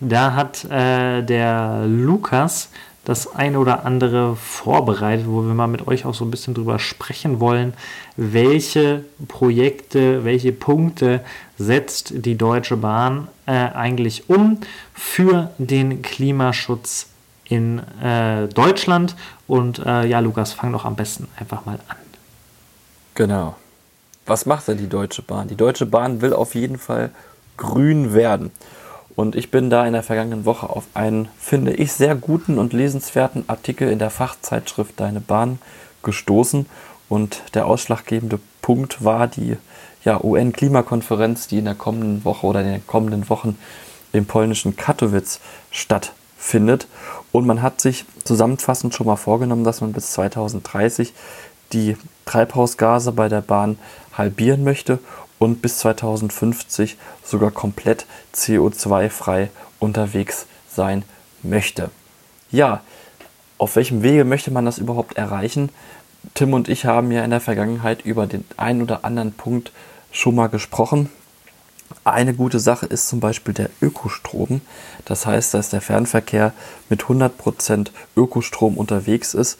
Da 0.00 0.34
hat 0.34 0.64
äh, 0.64 1.22
der 1.22 1.84
Lukas 1.86 2.70
das 3.04 3.34
eine 3.34 3.58
oder 3.58 3.86
andere 3.86 4.36
vorbereitet, 4.36 5.26
wo 5.26 5.42
wir 5.42 5.54
mal 5.54 5.66
mit 5.66 5.86
euch 5.86 6.04
auch 6.04 6.14
so 6.14 6.24
ein 6.24 6.30
bisschen 6.30 6.54
drüber 6.54 6.78
sprechen 6.78 7.40
wollen, 7.40 7.72
welche 8.16 9.04
Projekte, 9.26 10.24
welche 10.24 10.52
Punkte 10.52 11.22
setzt 11.58 12.12
die 12.14 12.36
Deutsche 12.36 12.76
Bahn 12.76 13.28
äh, 13.46 13.52
eigentlich 13.52 14.28
um 14.28 14.58
für 14.94 15.50
den 15.58 16.02
Klimaschutz 16.02 17.08
in 17.44 17.80
äh, 18.02 18.48
Deutschland. 18.48 19.16
Und 19.46 19.80
äh, 19.80 20.06
ja, 20.06 20.20
Lukas, 20.20 20.52
fang 20.52 20.72
doch 20.72 20.84
am 20.84 20.94
besten 20.94 21.26
einfach 21.36 21.64
mal 21.64 21.80
an. 21.88 21.96
Genau 23.14 23.56
was 24.30 24.46
macht 24.46 24.68
denn 24.68 24.78
die 24.78 24.88
Deutsche 24.88 25.22
Bahn? 25.22 25.48
Die 25.48 25.56
Deutsche 25.56 25.84
Bahn 25.84 26.22
will 26.22 26.32
auf 26.32 26.54
jeden 26.54 26.78
Fall 26.78 27.10
grün 27.56 28.14
werden. 28.14 28.50
Und 29.16 29.36
ich 29.36 29.50
bin 29.50 29.68
da 29.68 29.86
in 29.86 29.92
der 29.92 30.02
vergangenen 30.02 30.46
Woche 30.46 30.70
auf 30.70 30.84
einen, 30.94 31.28
finde 31.38 31.74
ich, 31.74 31.92
sehr 31.92 32.14
guten 32.14 32.56
und 32.56 32.72
lesenswerten 32.72 33.44
Artikel 33.48 33.90
in 33.90 33.98
der 33.98 34.08
Fachzeitschrift 34.08 34.98
Deine 34.98 35.20
Bahn 35.20 35.58
gestoßen. 36.02 36.64
Und 37.08 37.42
der 37.54 37.66
ausschlaggebende 37.66 38.38
Punkt 38.62 39.04
war 39.04 39.26
die 39.26 39.58
ja, 40.04 40.22
UN-Klimakonferenz, 40.22 41.48
die 41.48 41.58
in 41.58 41.64
der 41.66 41.74
kommenden 41.74 42.24
Woche 42.24 42.46
oder 42.46 42.60
in 42.60 42.68
den 42.72 42.86
kommenden 42.86 43.28
Wochen 43.28 43.58
im 44.12 44.26
polnischen 44.26 44.76
Katowice 44.76 45.40
stattfindet. 45.70 46.86
Und 47.32 47.46
man 47.46 47.62
hat 47.62 47.80
sich 47.80 48.04
zusammenfassend 48.24 48.94
schon 48.94 49.06
mal 49.06 49.16
vorgenommen, 49.16 49.64
dass 49.64 49.80
man 49.80 49.92
bis 49.92 50.12
2030 50.12 51.12
die 51.72 51.96
Treibhausgase 52.24 53.12
bei 53.12 53.28
der 53.28 53.40
Bahn 53.40 53.78
halbieren 54.12 54.64
möchte 54.64 54.98
und 55.38 55.62
bis 55.62 55.78
2050 55.78 56.96
sogar 57.24 57.50
komplett 57.50 58.06
CO2-frei 58.34 59.50
unterwegs 59.78 60.46
sein 60.68 61.04
möchte. 61.42 61.90
Ja, 62.50 62.82
auf 63.58 63.76
welchem 63.76 64.02
Wege 64.02 64.24
möchte 64.24 64.50
man 64.50 64.64
das 64.64 64.78
überhaupt 64.78 65.16
erreichen? 65.16 65.70
Tim 66.34 66.52
und 66.52 66.68
ich 66.68 66.84
haben 66.84 67.10
ja 67.10 67.24
in 67.24 67.30
der 67.30 67.40
Vergangenheit 67.40 68.02
über 68.04 68.26
den 68.26 68.44
einen 68.56 68.82
oder 68.82 69.04
anderen 69.04 69.32
Punkt 69.32 69.72
schon 70.12 70.34
mal 70.34 70.48
gesprochen. 70.48 71.08
Eine 72.04 72.34
gute 72.34 72.60
Sache 72.60 72.86
ist 72.86 73.08
zum 73.08 73.20
Beispiel 73.20 73.54
der 73.54 73.70
Ökostrom. 73.80 74.60
Das 75.04 75.26
heißt, 75.26 75.54
dass 75.54 75.70
der 75.70 75.80
Fernverkehr 75.80 76.52
mit 76.88 77.04
100% 77.04 77.88
Ökostrom 78.16 78.76
unterwegs 78.76 79.34
ist. 79.34 79.58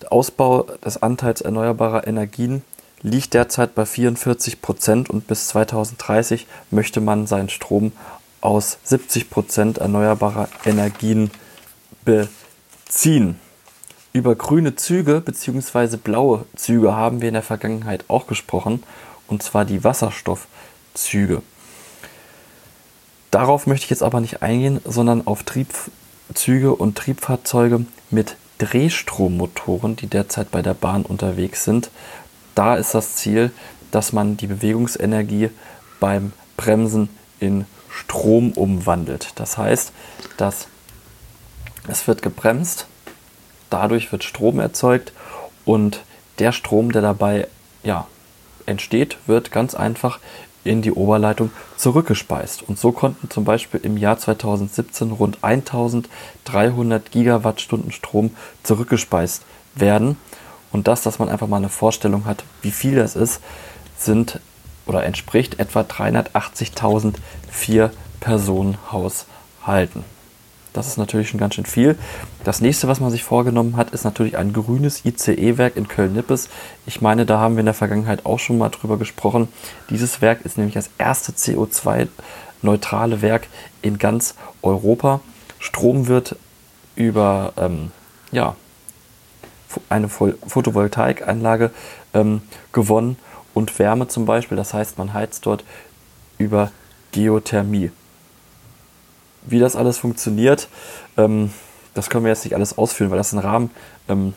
Der 0.00 0.12
Ausbau 0.12 0.66
des 0.84 1.02
Anteils 1.02 1.40
erneuerbarer 1.40 2.06
Energien 2.06 2.62
liegt 3.02 3.34
derzeit 3.34 3.74
bei 3.74 3.84
44 3.84 4.62
Prozent 4.62 5.10
und 5.10 5.26
bis 5.26 5.48
2030 5.48 6.46
möchte 6.70 7.00
man 7.00 7.26
seinen 7.26 7.48
Strom 7.48 7.92
aus 8.40 8.78
70 8.84 9.30
Prozent 9.30 9.78
erneuerbarer 9.78 10.48
Energien 10.64 11.30
beziehen. 12.04 13.38
Über 14.12 14.34
grüne 14.34 14.76
Züge 14.76 15.20
bzw. 15.20 15.96
blaue 15.96 16.44
Züge 16.54 16.94
haben 16.94 17.20
wir 17.20 17.28
in 17.28 17.34
der 17.34 17.42
Vergangenheit 17.42 18.04
auch 18.08 18.26
gesprochen, 18.26 18.82
und 19.26 19.42
zwar 19.42 19.64
die 19.64 19.84
Wasserstoffzüge. 19.84 21.42
Darauf 23.30 23.66
möchte 23.66 23.84
ich 23.84 23.90
jetzt 23.90 24.02
aber 24.02 24.20
nicht 24.20 24.42
eingehen, 24.42 24.80
sondern 24.84 25.26
auf 25.26 25.42
Triebzüge 25.44 26.74
und 26.74 26.98
Triebfahrzeuge 26.98 27.86
mit 28.10 28.36
Drehstrommotoren, 28.58 29.96
die 29.96 30.06
derzeit 30.06 30.50
bei 30.50 30.60
der 30.60 30.74
Bahn 30.74 31.02
unterwegs 31.02 31.64
sind, 31.64 31.90
da 32.54 32.76
ist 32.76 32.94
das 32.94 33.16
Ziel, 33.16 33.52
dass 33.90 34.12
man 34.12 34.36
die 34.36 34.46
Bewegungsenergie 34.46 35.50
beim 36.00 36.32
Bremsen 36.56 37.08
in 37.40 37.66
Strom 37.90 38.52
umwandelt. 38.52 39.32
Das 39.36 39.58
heißt, 39.58 39.92
dass 40.36 40.68
es 41.88 42.06
wird 42.06 42.22
gebremst, 42.22 42.86
dadurch 43.70 44.12
wird 44.12 44.24
Strom 44.24 44.60
erzeugt 44.60 45.12
und 45.64 46.02
der 46.38 46.52
Strom, 46.52 46.92
der 46.92 47.02
dabei 47.02 47.48
ja, 47.82 48.06
entsteht, 48.66 49.18
wird 49.26 49.50
ganz 49.50 49.74
einfach 49.74 50.20
in 50.64 50.82
die 50.82 50.92
Oberleitung 50.92 51.50
zurückgespeist. 51.76 52.62
Und 52.62 52.78
so 52.78 52.92
konnten 52.92 53.28
zum 53.30 53.44
Beispiel 53.44 53.80
im 53.82 53.96
Jahr 53.96 54.18
2017 54.18 55.10
rund 55.10 55.38
1300 55.42 57.10
Gigawattstunden 57.10 57.90
Strom 57.90 58.30
zurückgespeist 58.62 59.42
werden. 59.74 60.16
Und 60.72 60.88
das, 60.88 61.02
dass 61.02 61.18
man 61.18 61.28
einfach 61.28 61.48
mal 61.48 61.58
eine 61.58 61.68
Vorstellung 61.68 62.24
hat, 62.24 62.44
wie 62.62 62.70
viel 62.70 62.96
das 62.96 63.14
ist, 63.14 63.42
sind 63.96 64.40
oder 64.86 65.04
entspricht 65.04 65.60
etwa 65.60 65.82
380.000 65.82 67.16
Vier-Personen-Haushalten. 67.50 70.04
Das 70.72 70.86
ist 70.86 70.96
natürlich 70.96 71.28
schon 71.28 71.40
ganz 71.40 71.54
schön 71.54 71.66
viel. 71.66 71.98
Das 72.44 72.62
nächste, 72.62 72.88
was 72.88 73.00
man 73.00 73.10
sich 73.10 73.24
vorgenommen 73.24 73.76
hat, 73.76 73.90
ist 73.90 74.04
natürlich 74.04 74.38
ein 74.38 74.54
grünes 74.54 75.04
ICE-Werk 75.04 75.76
in 75.76 75.86
Köln-Nippes. 75.86 76.48
Ich 76.86 77.02
meine, 77.02 77.26
da 77.26 77.38
haben 77.38 77.56
wir 77.56 77.60
in 77.60 77.66
der 77.66 77.74
Vergangenheit 77.74 78.24
auch 78.24 78.38
schon 78.38 78.56
mal 78.58 78.70
drüber 78.70 78.96
gesprochen. 78.96 79.48
Dieses 79.90 80.22
Werk 80.22 80.40
ist 80.44 80.56
nämlich 80.56 80.74
das 80.74 80.88
erste 80.96 81.32
CO2-neutrale 81.32 83.20
Werk 83.20 83.48
in 83.82 83.98
ganz 83.98 84.34
Europa. 84.62 85.20
Strom 85.58 86.08
wird 86.08 86.36
über 86.96 87.52
ähm, 87.58 87.90
ja, 88.32 88.56
eine 89.88 90.08
Photovoltaikanlage 90.08 91.70
ähm, 92.14 92.42
gewonnen 92.72 93.16
und 93.54 93.78
Wärme 93.78 94.08
zum 94.08 94.26
Beispiel. 94.26 94.56
Das 94.56 94.74
heißt, 94.74 94.98
man 94.98 95.12
heizt 95.12 95.46
dort 95.46 95.64
über 96.38 96.70
Geothermie. 97.12 97.90
Wie 99.42 99.58
das 99.58 99.76
alles 99.76 99.98
funktioniert, 99.98 100.68
ähm, 101.16 101.52
das 101.94 102.08
können 102.08 102.24
wir 102.24 102.30
jetzt 102.30 102.44
nicht 102.44 102.54
alles 102.54 102.78
ausführen, 102.78 103.10
weil 103.10 103.18
das 103.18 103.30
den 103.30 103.38
Rahmen 103.38 103.70
ähm, 104.08 104.34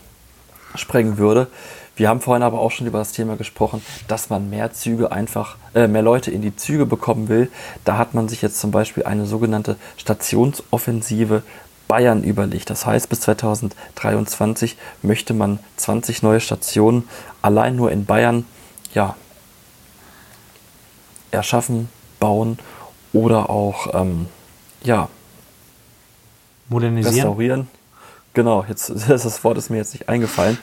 sprengen 0.76 1.18
würde. 1.18 1.48
Wir 1.96 2.10
haben 2.10 2.20
vorhin 2.20 2.44
aber 2.44 2.60
auch 2.60 2.72
schon 2.72 2.88
über 2.88 3.00
das 3.00 3.14
Thema 3.14 3.38
gesprochen, 3.38 3.82
dass 4.10 4.30
man 4.30 4.50
mehr 4.50 4.74
Züge 4.74 5.14
einfach, 5.14 5.56
äh, 5.74 5.88
mehr 5.88 6.02
Leute 6.02 6.30
in 6.30 6.42
die 6.42 6.56
Züge 6.56 6.86
bekommen 6.86 7.30
will. 7.30 7.50
Da 7.86 7.98
hat 7.98 8.14
man 8.14 8.28
sich 8.28 8.42
jetzt 8.42 8.60
zum 8.60 8.72
Beispiel 8.72 9.04
eine 9.04 9.26
sogenannte 9.26 9.78
Stationsoffensive 9.96 11.44
Bayern 11.88 12.24
überlegt. 12.24 12.70
Das 12.70 12.86
heißt, 12.86 13.10
bis 13.10 13.22
2023 13.22 14.78
möchte 15.02 15.34
man 15.34 15.60
20 15.78 16.24
neue 16.24 16.40
Stationen 16.40 17.08
allein 17.42 17.76
nur 17.76 17.92
in 17.92 18.06
Bayern 18.06 18.46
ja, 18.94 19.16
erschaffen, 21.32 21.90
bauen 22.20 22.58
oder 23.14 23.50
auch 23.50 23.94
ähm, 23.94 24.28
ja, 24.84 25.10
modernisieren. 26.70 27.16
Restaurieren. 27.16 27.68
Genau, 28.34 28.66
jetzt 28.68 28.92
das 29.08 29.44
Wort 29.44 29.58
ist 29.58 29.70
mir 29.70 29.78
jetzt 29.78 29.94
nicht 29.94 30.10
eingefallen, 30.10 30.58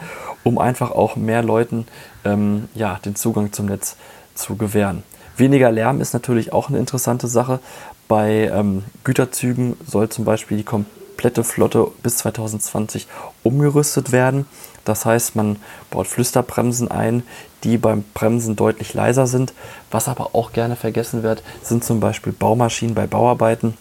um 0.45 0.59
einfach 0.59 0.91
auch 0.91 1.17
mehr 1.17 1.43
Leuten 1.43 1.87
ähm, 2.25 2.69
ja, 2.75 2.99
den 3.05 3.17
Zugang 3.17 3.53
zum 3.53 3.67
Netz 3.67 3.97
zu 4.35 4.57
gewähren. 4.57 5.03
Weniger 5.37 5.71
Lärm 5.71 6.01
ist 6.01 6.13
natürlich 6.13 6.53
auch 6.53 6.69
eine 6.69 6.79
interessante 6.79 7.27
Sache. 7.27 7.61
Bei 8.09 8.51
ähm, 8.53 8.85
Güterzügen 9.05 9.77
soll 9.87 10.09
zum 10.11 10.25
Beispiel 10.25 10.59
die 10.59 10.65
komplette 10.65 11.02
Flotte 11.45 11.89
bis 12.03 12.19
2020 12.19 13.07
umgerüstet 13.43 14.13
werden. 14.13 14.47
Das 14.85 15.05
heißt, 15.05 15.37
man 15.37 15.57
baut 15.91 16.07
Flüsterbremsen 16.07 16.91
ein, 16.91 17.23
die 17.65 17.79
beim 17.79 18.05
Bremsen 18.15 18.57
deutlich 18.57 18.95
leiser 18.95 19.27
sind. 19.27 19.53
Was 19.91 20.09
aber 20.09 20.35
auch 20.35 20.53
gerne 20.53 20.77
vergessen 20.77 21.23
wird, 21.23 21.43
sind 21.63 21.85
zum 21.85 22.01
Beispiel 22.01 22.33
Baumaschinen 22.33 22.95
bei 22.95 23.07
Bauarbeiten. 23.07 23.77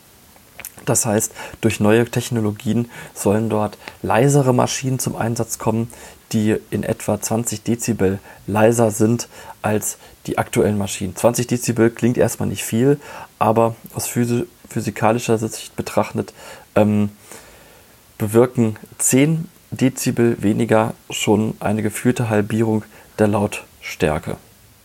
Das 0.85 1.05
heißt, 1.05 1.31
durch 1.61 1.79
neue 1.79 2.05
Technologien 2.09 2.89
sollen 3.13 3.49
dort 3.49 3.77
leisere 4.01 4.53
Maschinen 4.53 4.99
zum 4.99 5.15
Einsatz 5.15 5.57
kommen, 5.57 5.91
die 6.31 6.57
in 6.69 6.83
etwa 6.83 7.21
20 7.21 7.63
Dezibel 7.63 8.19
leiser 8.47 8.91
sind 8.91 9.27
als 9.61 9.97
die 10.25 10.37
aktuellen 10.37 10.77
Maschinen. 10.77 11.15
20 11.15 11.47
Dezibel 11.47 11.89
klingt 11.89 12.17
erstmal 12.17 12.49
nicht 12.49 12.63
viel, 12.63 12.99
aber 13.37 13.75
aus 13.93 14.07
physikalischer 14.07 15.37
Sicht 15.37 15.75
betrachtet 15.75 16.33
ähm, 16.75 17.09
bewirken 18.21 18.75
10 18.99 19.49
Dezibel 19.71 20.37
weniger 20.43 20.93
schon 21.09 21.55
eine 21.59 21.81
geführte 21.81 22.29
Halbierung 22.29 22.83
der 23.17 23.27
Lautstärke. 23.27 24.37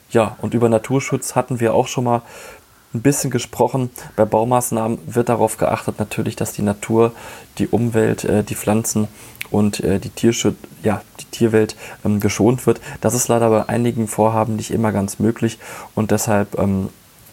Ja, 0.08 0.38
und 0.40 0.54
über 0.54 0.70
Naturschutz 0.70 1.34
hatten 1.34 1.60
wir 1.60 1.74
auch 1.74 1.86
schon 1.86 2.04
mal 2.04 2.22
ein 2.94 3.02
bisschen 3.02 3.30
gesprochen. 3.30 3.90
Bei 4.16 4.24
Baumaßnahmen 4.24 4.98
wird 5.06 5.28
darauf 5.28 5.58
geachtet 5.58 5.98
natürlich, 5.98 6.34
dass 6.34 6.54
die 6.54 6.62
Natur, 6.62 7.12
die 7.58 7.68
Umwelt, 7.68 8.24
äh, 8.24 8.42
die 8.42 8.54
Pflanzen 8.54 9.06
und 9.50 9.80
äh, 9.80 9.98
die, 9.98 10.08
Tierschutz, 10.08 10.56
ja, 10.82 11.02
die 11.20 11.26
Tierwelt 11.26 11.76
ähm, 12.06 12.20
geschont 12.20 12.66
wird. 12.66 12.80
Das 13.02 13.12
ist 13.12 13.28
leider 13.28 13.50
bei 13.50 13.68
einigen 13.68 14.08
Vorhaben 14.08 14.56
nicht 14.56 14.70
immer 14.70 14.92
ganz 14.92 15.18
möglich 15.18 15.58
und 15.94 16.10
deshalb 16.10 16.58
ähm, 16.58 16.88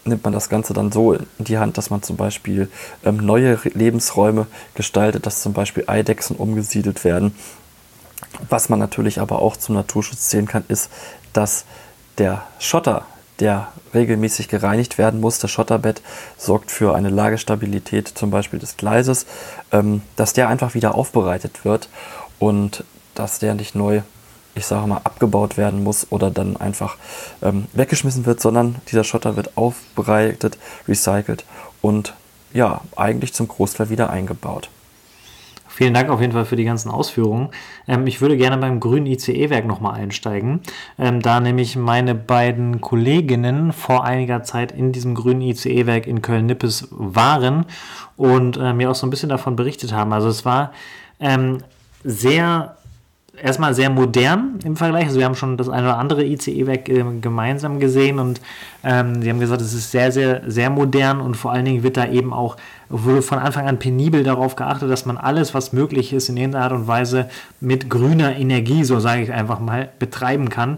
nimmt 0.06 0.24
man 0.24 0.34
das 0.34 0.50
Ganze 0.50 0.74
dann 0.74 0.92
so 0.92 1.14
in 1.14 1.26
die 1.40 1.58
Hand, 1.58 1.78
dass 1.78 1.90
man 1.90 2.04
zum 2.04 2.18
Beispiel 2.18 2.70
ähm, 3.06 3.18
neue 3.18 3.60
Lebensräume 3.74 4.48
gestaltet, 4.76 5.26
dass 5.26 5.42
zum 5.42 5.54
Beispiel 5.54 5.86
Eidechsen 5.88 6.36
umgesiedelt 6.36 7.04
werden. 7.04 7.36
Was 8.50 8.70
man 8.70 8.80
natürlich 8.80 9.20
aber 9.20 9.42
auch 9.42 9.58
zum 9.58 9.76
Naturschutz 9.76 10.30
zählen 10.30 10.48
kann, 10.48 10.64
ist, 10.68 10.90
dass 11.34 11.66
der 12.18 12.44
Schotter, 12.60 13.06
der 13.40 13.70
regelmäßig 13.94 14.48
gereinigt 14.48 14.98
werden 14.98 15.20
muss, 15.20 15.40
das 15.40 15.52
Schotterbett 15.52 16.02
sorgt 16.38 16.72
für 16.72 16.96
eine 16.96 17.10
Lagestabilität 17.10 18.08
zum 18.08 18.30
Beispiel 18.30 18.60
des 18.60 18.78
Gleises, 18.78 19.26
ähm, 19.72 20.02
dass 20.16 20.34
der 20.34 20.50
einfach 20.50 20.74
wieder 20.74 20.96
aufbereitet 20.96 21.66
wird 21.66 21.90
und 22.40 22.84
dass 23.16 23.40
der 23.40 23.54
nicht 23.56 23.76
neu 23.76 24.02
ich 24.56 24.66
sage 24.66 24.88
mal, 24.88 25.02
abgebaut 25.04 25.58
werden 25.58 25.84
muss 25.84 26.08
oder 26.12 26.30
dann 26.30 26.58
einfach 26.58 26.98
ähm, 27.42 27.66
weggeschmissen 27.74 28.26
wird, 28.26 28.42
sondern 28.42 28.76
dieser 28.90 29.04
Schotter 29.04 29.36
wird 29.36 29.58
aufbereitet, 29.58 30.58
recycelt 30.88 31.46
und 31.82 32.14
ja, 32.54 32.82
eigentlich 32.96 33.34
zum 33.34 33.48
Großteil 33.48 33.90
wieder 33.90 34.10
eingebaut. 34.10 34.70
Vielen 35.68 35.96
Dank 35.96 36.10
auf 36.10 36.22
jeden 36.22 36.34
Fall 36.34 36.46
für 36.46 36.56
die 36.56 36.66
ganzen 36.66 36.92
Ausführungen. 36.92 37.50
Ähm, 37.88 38.06
ich 38.06 38.22
würde 38.22 38.38
gerne 38.38 38.58
beim 38.60 38.80
grünen 38.80 39.08
ICE-Werk 39.08 39.66
nochmal 39.66 39.96
einsteigen, 39.96 40.62
ähm, 41.00 41.20
da 41.20 41.40
nämlich 41.40 41.76
meine 41.76 42.14
beiden 42.14 42.80
Kolleginnen 42.80 43.74
vor 43.74 44.04
einiger 44.04 44.44
Zeit 44.44 44.72
in 44.72 44.92
diesem 44.92 45.16
grünen 45.16 45.42
ICE-Werk 45.42 46.06
in 46.06 46.22
Köln-Nippes 46.22 46.90
waren 46.92 47.66
und 48.18 48.58
äh, 48.58 48.72
mir 48.74 48.92
auch 48.92 48.96
so 48.96 49.08
ein 49.08 49.10
bisschen 49.10 49.30
davon 49.30 49.56
berichtet 49.56 49.94
haben. 49.94 50.14
Also 50.14 50.28
es 50.28 50.46
war 50.46 50.74
ähm, 51.20 51.58
sehr 52.04 52.78
erstmal 53.44 53.76
sehr 53.76 53.90
modern 53.90 54.60
im 54.64 54.78
Vergleich. 54.78 55.08
Also 55.08 55.20
wir 55.20 55.26
haben 55.26 55.36
schon 55.36 55.58
das 55.58 55.68
eine 55.68 55.88
oder 55.88 55.98
andere 55.98 56.24
ICE-Werk 56.24 56.88
äh, 56.88 57.04
gemeinsam 57.20 57.80
gesehen 57.80 58.18
und 58.18 58.40
ähm, 58.84 59.22
sie 59.22 59.30
haben 59.30 59.42
gesagt, 59.42 59.62
es 59.62 59.74
ist 59.74 59.92
sehr, 59.92 60.12
sehr, 60.12 60.42
sehr 60.48 60.70
modern 60.70 61.20
und 61.20 61.36
vor 61.36 61.52
allen 61.52 61.66
Dingen 61.66 61.84
wird 61.84 61.98
da 61.98 62.08
eben 62.08 62.34
auch 62.34 62.56
wurde 62.90 63.22
von 63.22 63.40
Anfang 63.40 63.68
an 63.68 63.80
penibel 63.80 64.24
darauf 64.24 64.56
geachtet, 64.56 64.90
dass 64.90 65.06
man 65.06 65.18
alles, 65.18 65.54
was 65.54 65.74
möglich 65.74 66.14
ist, 66.14 66.30
in 66.30 66.38
irgendeiner 66.38 66.64
Art 66.64 66.74
und 66.74 66.88
Weise 66.88 67.30
mit 67.60 67.90
grüner 67.90 68.36
Energie, 68.38 68.84
so 68.84 69.00
sage 69.00 69.24
ich 69.24 69.34
einfach 69.34 69.60
mal, 69.60 69.90
betreiben 70.00 70.50
kann. 70.50 70.78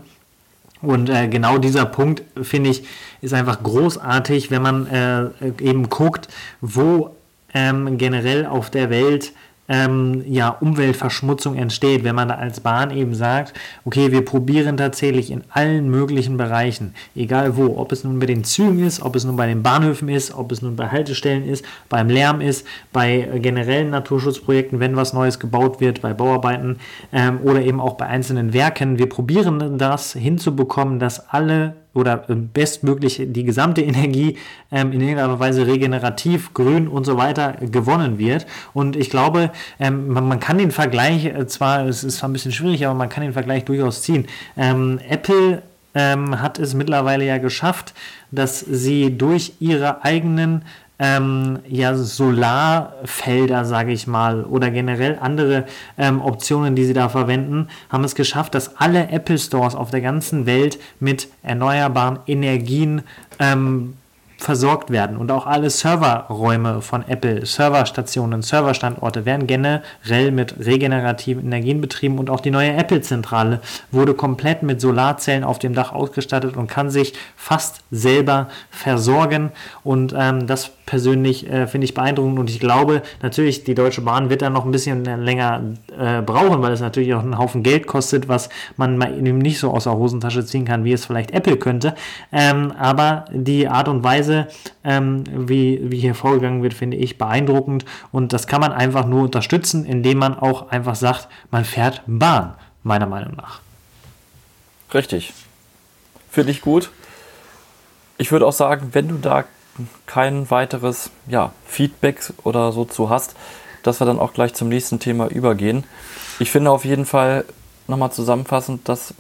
Und 0.82 1.10
äh, 1.10 1.28
genau 1.28 1.58
dieser 1.58 1.86
Punkt, 1.86 2.24
finde 2.42 2.72
ich, 2.72 2.84
ist 3.22 3.34
einfach 3.34 3.62
großartig, 3.62 4.50
wenn 4.50 4.62
man 4.62 4.88
äh, 4.88 5.30
eben 5.62 5.90
guckt, 5.90 6.30
wo 6.62 7.16
ähm, 7.54 7.98
generell 7.98 8.46
auf 8.46 8.70
der 8.70 8.90
Welt 8.90 9.34
ähm, 9.68 10.24
ja, 10.28 10.50
Umweltverschmutzung 10.50 11.56
entsteht, 11.56 12.04
wenn 12.04 12.16
man 12.16 12.30
da 12.30 12.36
als 12.36 12.60
Bahn 12.60 12.92
eben 12.92 13.16
sagt, 13.16 13.54
okay, 13.84 14.12
wir 14.12 14.24
probieren 14.24 14.78
tatsächlich 14.78 15.32
in 15.32 15.44
allen 15.50 15.90
möglichen 15.90 16.38
Bereichen, 16.38 16.94
egal 17.16 17.58
wo, 17.58 17.78
ob 17.78 17.92
es 17.92 18.04
nun 18.04 18.20
bei 18.20 18.26
den 18.26 18.44
Zügen 18.44 18.86
ist, 18.86 19.02
ob 19.02 19.16
es 19.16 19.24
nun 19.24 19.36
bei 19.36 19.48
den 19.48 19.64
Bahnhöfen 19.64 20.10
ist, 20.10 20.36
ob 20.36 20.52
es 20.52 20.62
nun 20.62 20.76
bei 20.76 20.90
Haltestellen 20.90 21.48
ist, 21.48 21.66
beim 21.90 22.10
Lärm 22.10 22.42
ist, 22.42 22.66
bei 22.94 23.22
äh, 23.22 23.40
generellen 23.40 23.90
Naturschutzprojekten, 23.90 24.80
wenn 24.80 24.96
was 24.96 25.14
Neues 25.14 25.40
gebaut 25.40 25.82
wird, 25.82 26.02
bei 26.02 26.14
Bauarbeiten 26.14 26.80
ähm, 27.12 27.40
oder 27.44 27.62
eben 27.62 27.80
auch 27.80 27.96
bei 27.96 28.06
einzelnen 28.06 28.54
Werken. 28.54 29.00
Wir 29.00 29.10
probieren 29.10 29.78
das 29.78 30.14
hinzubekommen, 30.14 31.00
dass 31.00 31.30
alle 31.30 31.76
oder 31.96 32.30
ähm, 32.30 32.50
bestmöglich 32.54 33.22
die 33.26 33.44
gesamte 33.44 33.82
Energie 33.82 34.38
ähm, 34.72 34.92
in 34.92 35.02
irgendeiner 35.02 35.40
Weise 35.40 35.66
regenerativ, 35.66 36.54
grün 36.54 36.88
und 36.88 37.06
so 37.06 37.18
weiter 37.18 37.54
gewonnen 37.62 38.20
wird. 38.20 38.46
Und 38.74 38.96
ich 38.96 39.10
glaube, 39.10 39.52
ähm, 39.80 40.10
man, 40.10 40.28
man, 40.28 40.40
kann 40.40 40.60
den 40.60 40.72
Vergleich 40.72 41.26
äh, 41.26 41.48
zwar, 41.48 41.88
es 41.88 42.04
ist 42.04 42.18
zwar 42.18 42.30
ein 42.30 42.34
bisschen 42.34 42.52
schwierig, 42.52 42.86
aber 42.86 42.94
man 42.94 43.10
kann 43.10 43.24
den 43.24 43.34
Vergleich 43.34 43.66
durchaus 43.66 44.04
ziehen. 44.04 44.28
Ähm, 44.58 45.00
Apple 45.10 45.64
ähm, 45.96 46.42
hat 46.42 46.60
es 46.60 46.74
mittlerweile 46.74 47.26
ja 47.26 47.38
geschafft, 47.38 47.94
dass 48.32 48.60
sie 48.60 49.18
durch 49.18 49.54
ihre 49.60 50.04
eigenen 50.04 50.64
ähm, 51.00 51.60
ja, 51.68 51.96
Solarfelder, 51.96 53.66
sage 53.66 53.92
ich 53.92 54.08
mal, 54.08 54.44
oder 54.44 54.72
generell 54.72 55.18
andere 55.20 55.66
ähm, 55.98 56.22
Optionen, 56.22 56.76
die 56.76 56.86
sie 56.86 56.94
da 56.94 57.10
verwenden, 57.10 57.68
haben 57.90 58.04
es 58.04 58.16
geschafft, 58.16 58.56
dass 58.56 58.78
alle 58.78 59.10
Apple 59.10 59.38
Stores 59.38 59.76
auf 59.76 59.92
der 59.92 60.02
ganzen 60.02 60.46
Welt 60.46 60.80
mit 61.00 61.28
erneuerbaren 61.44 62.20
Energien 62.28 63.04
ähm, 63.40 63.96
versorgt 64.38 64.90
werden. 64.90 65.18
Und 65.18 65.32
auch 65.32 65.46
alle 65.46 65.70
Serverräume 65.70 66.82
von 66.82 67.08
Apple, 67.08 67.46
Serverstationen, 67.46 68.42
Serverstandorte 68.42 69.26
werden 69.26 69.48
generell 69.48 70.32
mit 70.32 70.66
regenerativen 70.66 71.46
Energien 71.46 71.82
betrieben. 71.82 72.20
Und 72.20 72.30
auch 72.30 72.42
die 72.42 72.52
neue 72.52 72.74
Apple-Zentrale 72.74 73.62
wurde 73.92 74.14
komplett 74.14 74.64
mit 74.64 74.82
Solarzellen 74.82 75.44
auf 75.44 75.60
dem 75.60 75.74
Dach 75.74 75.94
ausgestattet 75.94 76.58
und 76.58 76.68
kann 76.68 76.90
sich 76.90 77.14
fast 77.36 77.82
selber 77.92 78.50
versorgen. 78.70 79.52
Und 79.84 80.14
ähm, 80.18 80.48
das 80.48 80.72
persönlich 80.86 81.50
äh, 81.50 81.68
finde 81.68 81.86
ich 81.86 81.94
beeindruckend. 81.94 82.40
Und 82.40 82.50
ich 82.50 82.60
glaube 82.60 83.02
natürlich, 83.22 83.64
die 83.64 83.76
Deutsche 83.76 84.02
Bahn 84.02 84.30
wird 84.30 84.42
da 84.42 84.50
noch 84.50 84.66
ein 84.66 84.72
bisschen 84.72 85.04
länger 85.04 85.62
äh, 85.98 86.22
brauchen, 86.22 86.62
weil 86.62 86.74
es 86.74 86.82
natürlich 86.82 87.14
auch 87.14 87.22
einen 87.22 87.38
Haufen 87.38 87.64
Geld 87.64 87.88
kostet, 87.88 88.28
was 88.28 88.50
man 88.78 88.98
mal 88.98 89.18
eben 89.18 89.38
nicht 89.38 89.60
so 89.60 89.72
aus 89.72 89.86
der 89.86 89.96
Hosentasche 89.96 90.46
ziehen 90.46 90.66
kann, 90.66 90.84
wie 90.84 90.94
es 90.94 91.06
vielleicht 91.06 91.32
Apple 91.32 91.58
könnte. 91.58 91.96
Ähm, 92.32 92.72
aber 92.78 93.26
die 93.32 93.68
Art 93.68 93.88
und 93.88 94.04
Weise, 94.26 94.48
ähm, 94.84 95.24
wie, 95.28 95.80
wie 95.84 96.00
hier 96.00 96.16
vorgegangen 96.16 96.64
wird, 96.64 96.74
finde 96.74 96.98
ich 96.98 97.18
beeindruckend 97.18 97.86
und 98.12 98.34
das 98.34 98.48
kann 98.48 98.62
man 98.62 98.72
einfach 98.72 99.06
nur 99.06 99.24
unterstützen, 99.24 99.86
indem 99.86 100.18
man 100.18 100.38
auch 100.38 100.70
einfach 100.70 100.96
sagt, 100.96 101.28
man 101.52 101.66
fährt 101.66 102.02
Bahn, 102.08 102.56
meiner 102.84 103.06
Meinung 103.06 103.36
nach. 103.36 103.62
Richtig. 104.94 105.34
Finde 106.30 106.52
ich 106.52 106.62
gut. 106.62 106.90
Ich 108.18 108.32
würde 108.32 108.46
auch 108.46 108.54
sagen, 108.54 108.90
wenn 108.94 109.08
du 109.08 109.18
da 109.18 109.46
kein 110.06 110.50
weiteres 110.50 111.12
ja, 111.28 111.52
Feedback 111.66 112.22
oder 112.44 112.72
so 112.72 112.86
zu 112.86 113.10
hast, 113.10 113.36
dass 113.84 114.00
wir 114.00 114.08
dann 114.08 114.20
auch 114.20 114.34
gleich 114.34 114.54
zum 114.54 114.70
nächsten 114.70 115.00
Thema 115.00 115.28
übergehen. 115.28 115.84
Ich 116.40 116.50
finde 116.50 116.72
auf 116.72 116.86
jeden 116.86 117.06
Fall 117.06 117.46
nochmal 117.88 118.12
zusammenfassend, 118.12 118.88
dass 118.88 119.14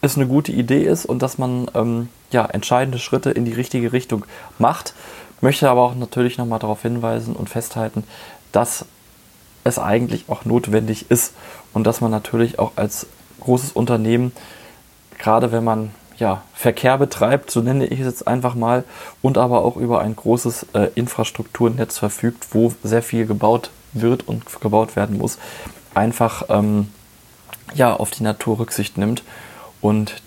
es 0.00 0.16
eine 0.16 0.26
gute 0.26 0.52
Idee 0.52 0.84
ist 0.84 1.06
und 1.06 1.22
dass 1.22 1.38
man 1.38 1.70
ähm, 1.74 2.08
ja, 2.32 2.44
entscheidende 2.46 2.98
Schritte 2.98 3.30
in 3.30 3.44
die 3.44 3.52
richtige 3.52 3.92
Richtung 3.92 4.24
macht. 4.58 4.94
Möchte 5.40 5.68
aber 5.68 5.82
auch 5.82 5.94
natürlich 5.94 6.38
nochmal 6.38 6.58
darauf 6.58 6.82
hinweisen 6.82 7.34
und 7.34 7.50
festhalten, 7.50 8.04
dass 8.52 8.84
es 9.64 9.78
eigentlich 9.78 10.24
auch 10.28 10.44
notwendig 10.44 11.10
ist 11.10 11.34
und 11.72 11.86
dass 11.86 12.00
man 12.00 12.10
natürlich 12.10 12.58
auch 12.58 12.72
als 12.76 13.06
großes 13.40 13.72
Unternehmen, 13.72 14.32
gerade 15.18 15.52
wenn 15.52 15.64
man 15.64 15.90
ja, 16.18 16.42
Verkehr 16.54 16.98
betreibt, 16.98 17.50
so 17.50 17.60
nenne 17.60 17.86
ich 17.86 17.98
es 17.98 18.06
jetzt 18.06 18.28
einfach 18.28 18.54
mal, 18.54 18.84
und 19.22 19.38
aber 19.38 19.64
auch 19.64 19.76
über 19.76 20.00
ein 20.00 20.14
großes 20.14 20.66
äh, 20.74 20.88
Infrastrukturnetz 20.94 21.98
verfügt, 21.98 22.48
wo 22.52 22.72
sehr 22.84 23.02
viel 23.02 23.26
gebaut 23.26 23.70
wird 23.92 24.28
und 24.28 24.44
gebaut 24.60 24.94
werden 24.94 25.18
muss, 25.18 25.38
einfach 25.94 26.44
ähm, 26.48 26.88
ja, 27.74 27.94
auf 27.94 28.10
die 28.10 28.22
Natur 28.22 28.60
Rücksicht 28.60 28.98
nimmt 28.98 29.22
und 29.80 30.22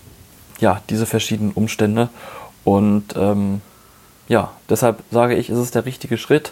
ja, 0.60 0.82
diese 0.90 1.06
verschiedenen 1.06 1.52
Umstände. 1.52 2.10
Und 2.64 3.16
ähm, 3.16 3.62
ja, 4.28 4.52
deshalb 4.70 5.04
sage 5.12 5.36
ich, 5.36 5.50
ist 5.50 5.58
es 5.58 5.72
der 5.72 5.86
richtige 5.86 6.18
Schritt. 6.18 6.52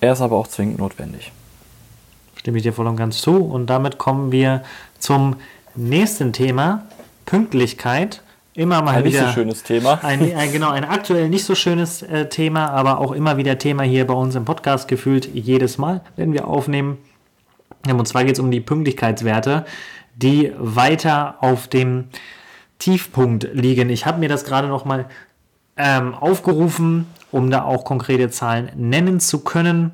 Er 0.00 0.12
ist 0.12 0.20
aber 0.20 0.36
auch 0.36 0.48
zwingend 0.48 0.78
notwendig. 0.78 1.32
Stimme 2.36 2.56
ich 2.56 2.64
dir 2.64 2.72
voll 2.72 2.88
und 2.88 2.96
ganz 2.96 3.20
zu. 3.20 3.36
Und 3.36 3.66
damit 3.66 3.98
kommen 3.98 4.32
wir 4.32 4.62
zum 4.98 5.36
nächsten 5.76 6.32
Thema. 6.32 6.86
Pünktlichkeit. 7.24 8.22
Immer 8.54 8.82
mal 8.82 8.96
ein 8.96 9.04
wieder. 9.04 9.20
Nicht 9.20 9.28
so 9.28 9.34
schönes 9.34 9.62
Thema. 9.62 10.00
Ein, 10.02 10.34
ein, 10.36 10.52
genau, 10.52 10.70
ein 10.70 10.84
aktuell 10.84 11.28
nicht 11.28 11.44
so 11.44 11.54
schönes 11.54 12.02
äh, 12.02 12.28
Thema, 12.28 12.70
aber 12.70 12.98
auch 12.98 13.12
immer 13.12 13.36
wieder 13.36 13.58
Thema 13.58 13.84
hier 13.84 14.06
bei 14.06 14.14
uns 14.14 14.34
im 14.34 14.44
Podcast 14.44 14.88
gefühlt 14.88 15.32
jedes 15.32 15.78
Mal, 15.78 16.02
wenn 16.16 16.32
wir 16.32 16.48
aufnehmen. 16.48 16.98
Und 17.88 18.06
zwar 18.06 18.24
geht 18.24 18.34
es 18.34 18.40
um 18.40 18.50
die 18.50 18.60
Pünktlichkeitswerte, 18.60 19.64
die 20.16 20.52
weiter 20.58 21.36
auf 21.40 21.68
dem 21.68 22.08
Tiefpunkt 22.82 23.48
liegen. 23.52 23.90
Ich 23.90 24.06
habe 24.06 24.18
mir 24.18 24.28
das 24.28 24.44
gerade 24.44 24.66
noch 24.66 24.84
mal 24.84 25.06
ähm, 25.76 26.14
aufgerufen, 26.14 27.06
um 27.30 27.48
da 27.48 27.62
auch 27.62 27.84
konkrete 27.84 28.28
Zahlen 28.28 28.72
nennen 28.74 29.20
zu 29.20 29.44
können. 29.44 29.92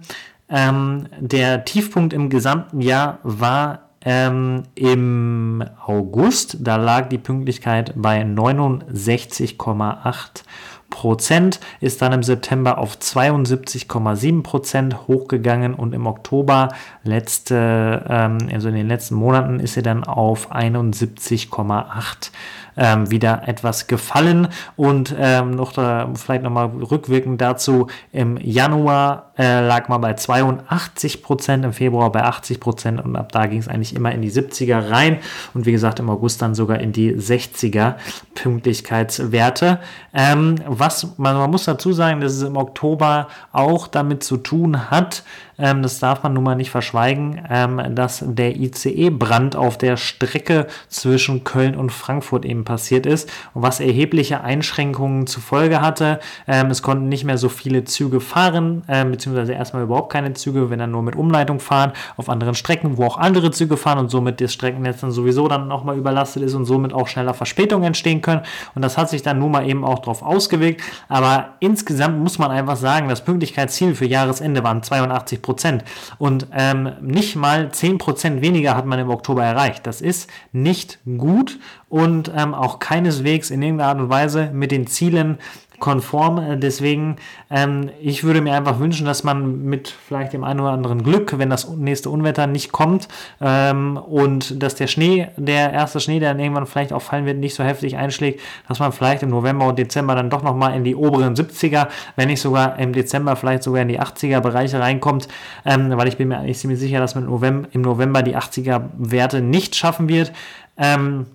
Ähm, 0.49 1.07
der 1.21 1.67
Tiefpunkt 1.67 2.15
im 2.15 2.31
gesamten 2.31 2.81
Jahr 2.81 3.19
war 3.25 3.91
ähm, 4.01 4.63
im 4.75 5.63
August. 5.85 6.57
Da 6.61 6.77
lag 6.77 7.11
die 7.11 7.19
Pünktlichkeit 7.19 7.93
bei 7.95 8.23
69,8 8.23 10.45
Prozent, 10.89 11.61
ist 11.81 12.01
dann 12.01 12.15
im 12.15 12.23
September 12.23 12.79
auf 12.79 12.97
72,7 12.97 14.43
Prozent 14.43 15.07
hochgegangen 15.07 15.75
und 15.75 15.95
im 15.95 16.07
Oktober, 16.07 16.71
letzte, 17.03 18.07
ähm, 18.09 18.39
also 18.51 18.71
in 18.71 18.77
den 18.77 18.89
letzten 18.89 19.17
Monaten, 19.17 19.61
ist 19.61 19.75
sie 19.75 19.83
dann 19.83 20.05
auf 20.05 20.51
71,8 20.51 21.51
Prozent 21.51 22.33
ähm, 22.79 23.11
wieder 23.11 23.43
etwas 23.47 23.87
gefallen. 23.87 24.49
Und 24.77 25.15
ähm, 25.19 25.51
noch 25.51 25.73
da, 25.73 26.09
vielleicht 26.15 26.43
nochmal 26.43 26.67
rückwirkend 26.67 27.41
dazu, 27.41 27.89
im 28.13 28.39
Januar 28.39 29.28
äh, 29.39 29.67
lag 29.67 29.89
man 29.89 30.01
bei 30.01 30.15
82 30.15 31.23
Prozent, 31.23 31.65
im 31.65 31.73
Februar 31.73 32.11
bei 32.13 32.25
80 32.25 32.61
Prozent 32.61 33.01
und 33.05 33.17
ab 33.17 33.33
da 33.33 33.47
ging 33.47 33.61
es 33.61 33.69
eigentlich 33.69 33.95
immer 33.95 34.13
in 34.13 34.21
die 34.21 34.31
70er 34.31 34.91
rein 34.91 35.19
und 35.55 35.65
wie 35.65 35.73
gesagt 35.73 36.01
im 36.01 36.11
August 36.11 36.43
dann 36.43 36.55
sogar 36.55 36.81
in 36.81 36.93
die 36.93 37.15
60er 37.15 37.95
Pünktlichkeitswerte. 38.35 39.79
Ähm, 40.13 40.57
was 40.67 41.19
man, 41.19 41.37
man 41.37 41.51
muss 41.51 41.65
dazu 41.65 41.93
sagen, 41.93 42.21
dass 42.21 42.33
es 42.33 42.43
im 42.43 42.57
Oktober 42.57 43.29
auch 43.53 43.87
damit 43.87 44.25
zu 44.25 44.37
tun 44.37 44.91
hat, 44.91 45.23
ähm, 45.59 45.83
das 45.83 45.99
darf 45.99 46.23
man 46.23 46.33
nun 46.33 46.45
mal 46.45 46.55
nicht 46.55 46.71
verschweigen, 46.71 47.41
ähm, 47.51 47.83
dass 47.95 48.25
der 48.27 48.57
ICE-Brand 48.57 49.57
auf 49.57 49.77
der 49.77 49.97
Strecke 49.97 50.67
zwischen 50.89 51.45
Köln 51.45 51.75
und 51.75 51.91
Frankfurt 51.91 52.45
eben 52.45 52.65
passiert 52.65 53.07
ist 53.07 53.31
und 53.55 53.63
was 53.63 53.81
erhebliche 53.81 54.43
Einschränkungen 54.43 55.27
zur 55.27 55.43
Folge 55.43 55.81
hatte. 55.81 56.21
Ähm, 56.47 56.71
es 56.71 56.83
konnten 56.83 57.09
nicht 57.09 57.25
mehr 57.25 57.39
so 57.39 57.49
viele 57.49 57.85
Züge 57.85 58.21
fahren, 58.21 58.85
äh, 58.87 59.05
beziehungsweise 59.05 59.28
erstmal 59.35 59.83
überhaupt 59.83 60.13
keine 60.13 60.33
Züge, 60.35 60.71
wenn 60.71 60.79
dann 60.79 60.91
nur 60.91 61.03
mit 61.03 61.17
Umleitung 61.17 61.61
fahren, 61.61 61.93
auf 62.17 62.29
anderen 62.29 62.55
Strecken, 62.55 62.97
wo 62.97 63.05
auch 63.05 63.19
andere 63.19 63.51
Züge 63.51 63.77
fahren 63.77 63.99
und 63.99 64.11
somit 64.11 64.41
das 64.41 64.53
Streckennetz 64.53 65.01
dann 65.01 65.11
sowieso 65.11 65.49
dann 65.49 65.69
nochmal 65.69 65.97
überlastet 65.97 66.43
ist 66.43 66.55
und 66.55 66.65
somit 66.65 66.93
auch 66.93 67.09
schneller 67.09 67.35
Verspätungen 67.35 67.87
entstehen 67.87 68.21
können. 68.23 68.43
Und 68.75 68.83
das 68.83 68.97
hat 68.97 69.11
sich 69.11 69.23
dann 69.23 69.39
nun 69.39 69.53
mal 69.53 69.69
eben 69.69 69.85
auch 69.85 69.99
darauf 69.99 70.23
ausgewirkt. 70.23 70.83
Aber 71.09 71.51
insgesamt 71.61 72.19
muss 72.19 72.39
man 72.39 72.51
einfach 72.51 72.77
sagen, 72.77 73.09
das 73.09 73.25
Pünktlichkeitsziel 73.25 73.95
für 73.95 74.07
Jahresende 74.07 74.63
waren 74.65 74.83
82 74.83 75.43
Prozent. 75.43 75.85
Und 76.19 76.47
ähm, 76.53 76.93
nicht 77.01 77.37
mal 77.37 77.71
10 77.71 77.99
Prozent 77.99 78.43
weniger 78.43 78.77
hat 78.77 78.87
man 78.87 78.99
im 78.99 79.11
Oktober 79.11 79.45
erreicht. 79.45 79.87
Das 79.87 80.01
ist 80.01 80.31
nicht 80.53 80.99
gut 81.19 81.59
und 81.89 82.31
ähm, 82.37 82.55
auch 82.55 82.79
keineswegs 82.79 83.51
in 83.51 83.63
irgendeiner 83.63 83.91
Art 83.91 84.01
und 84.01 84.11
Weise 84.11 84.51
mit 84.53 84.71
den 84.71 84.87
Zielen 84.87 85.39
konform. 85.79 86.39
Äh, 86.39 86.57
deswegen, 86.57 87.17
ähm, 87.51 87.91
ich 88.01 88.25
würde 88.25 88.41
mir 88.41 88.55
einfach 88.55 88.81
wünschen, 88.81 89.07
dass 89.07 89.25
man 89.25 89.65
mit 89.65 89.89
vielleicht 89.89 90.33
dem 90.33 90.45
einen 90.45 90.61
oder 90.61 90.71
anderen 90.71 91.03
Glück, 91.03 91.39
wenn 91.39 91.51
das 91.51 91.69
nächste 91.69 92.11
Unwetter 92.11 92.47
nicht 92.47 92.73
kommt 92.73 93.09
ähm, 93.41 93.97
und 93.97 94.63
dass 94.63 94.75
der 94.75 94.87
Schnee, 94.87 95.29
der 95.37 95.73
erste 95.73 96.01
Schnee, 96.01 96.21
der 96.21 96.31
dann 96.31 96.41
irgendwann 96.41 96.67
vielleicht 96.67 96.93
auch 96.93 97.03
fallen 97.03 97.27
wird, 97.27 97.39
nicht 97.39 97.55
so 97.55 97.65
heftig 97.65 97.97
einschlägt, 97.97 98.41
dass 98.69 98.79
man 98.79 98.93
vielleicht 98.93 99.23
im 99.23 99.31
November 99.31 99.67
und 99.67 99.79
Dezember 99.79 100.15
dann 100.15 100.31
doch 100.31 100.43
nochmal 100.43 100.75
in 100.75 100.85
die 100.85 100.95
oberen 100.95 101.35
70er, 101.35 101.89
wenn 102.17 102.29
nicht 102.29 102.41
sogar 102.41 102.79
im 102.79 102.93
Dezember 102.93 103.37
vielleicht 103.37 103.63
sogar 103.63 103.83
in 103.83 103.89
die 103.89 104.01
80er 104.01 104.41
Bereiche 104.41 104.81
reinkommt, 104.81 105.29
ähm, 105.65 105.97
weil 105.97 106.09
ich 106.09 106.17
bin 106.17 106.29
mir 106.29 106.39
eigentlich 106.39 106.59
ziemlich 106.59 106.79
sicher, 106.79 107.01
dass 107.01 107.15
man 107.15 107.25
im 107.73 107.83
November, 107.83 108.23
die 108.23 108.37
80er 108.37 108.83
Werte 108.99 109.41
nicht 109.41 109.77
schaffen 109.77 110.09
wird. 110.09 110.33
Ähm, 110.77 111.27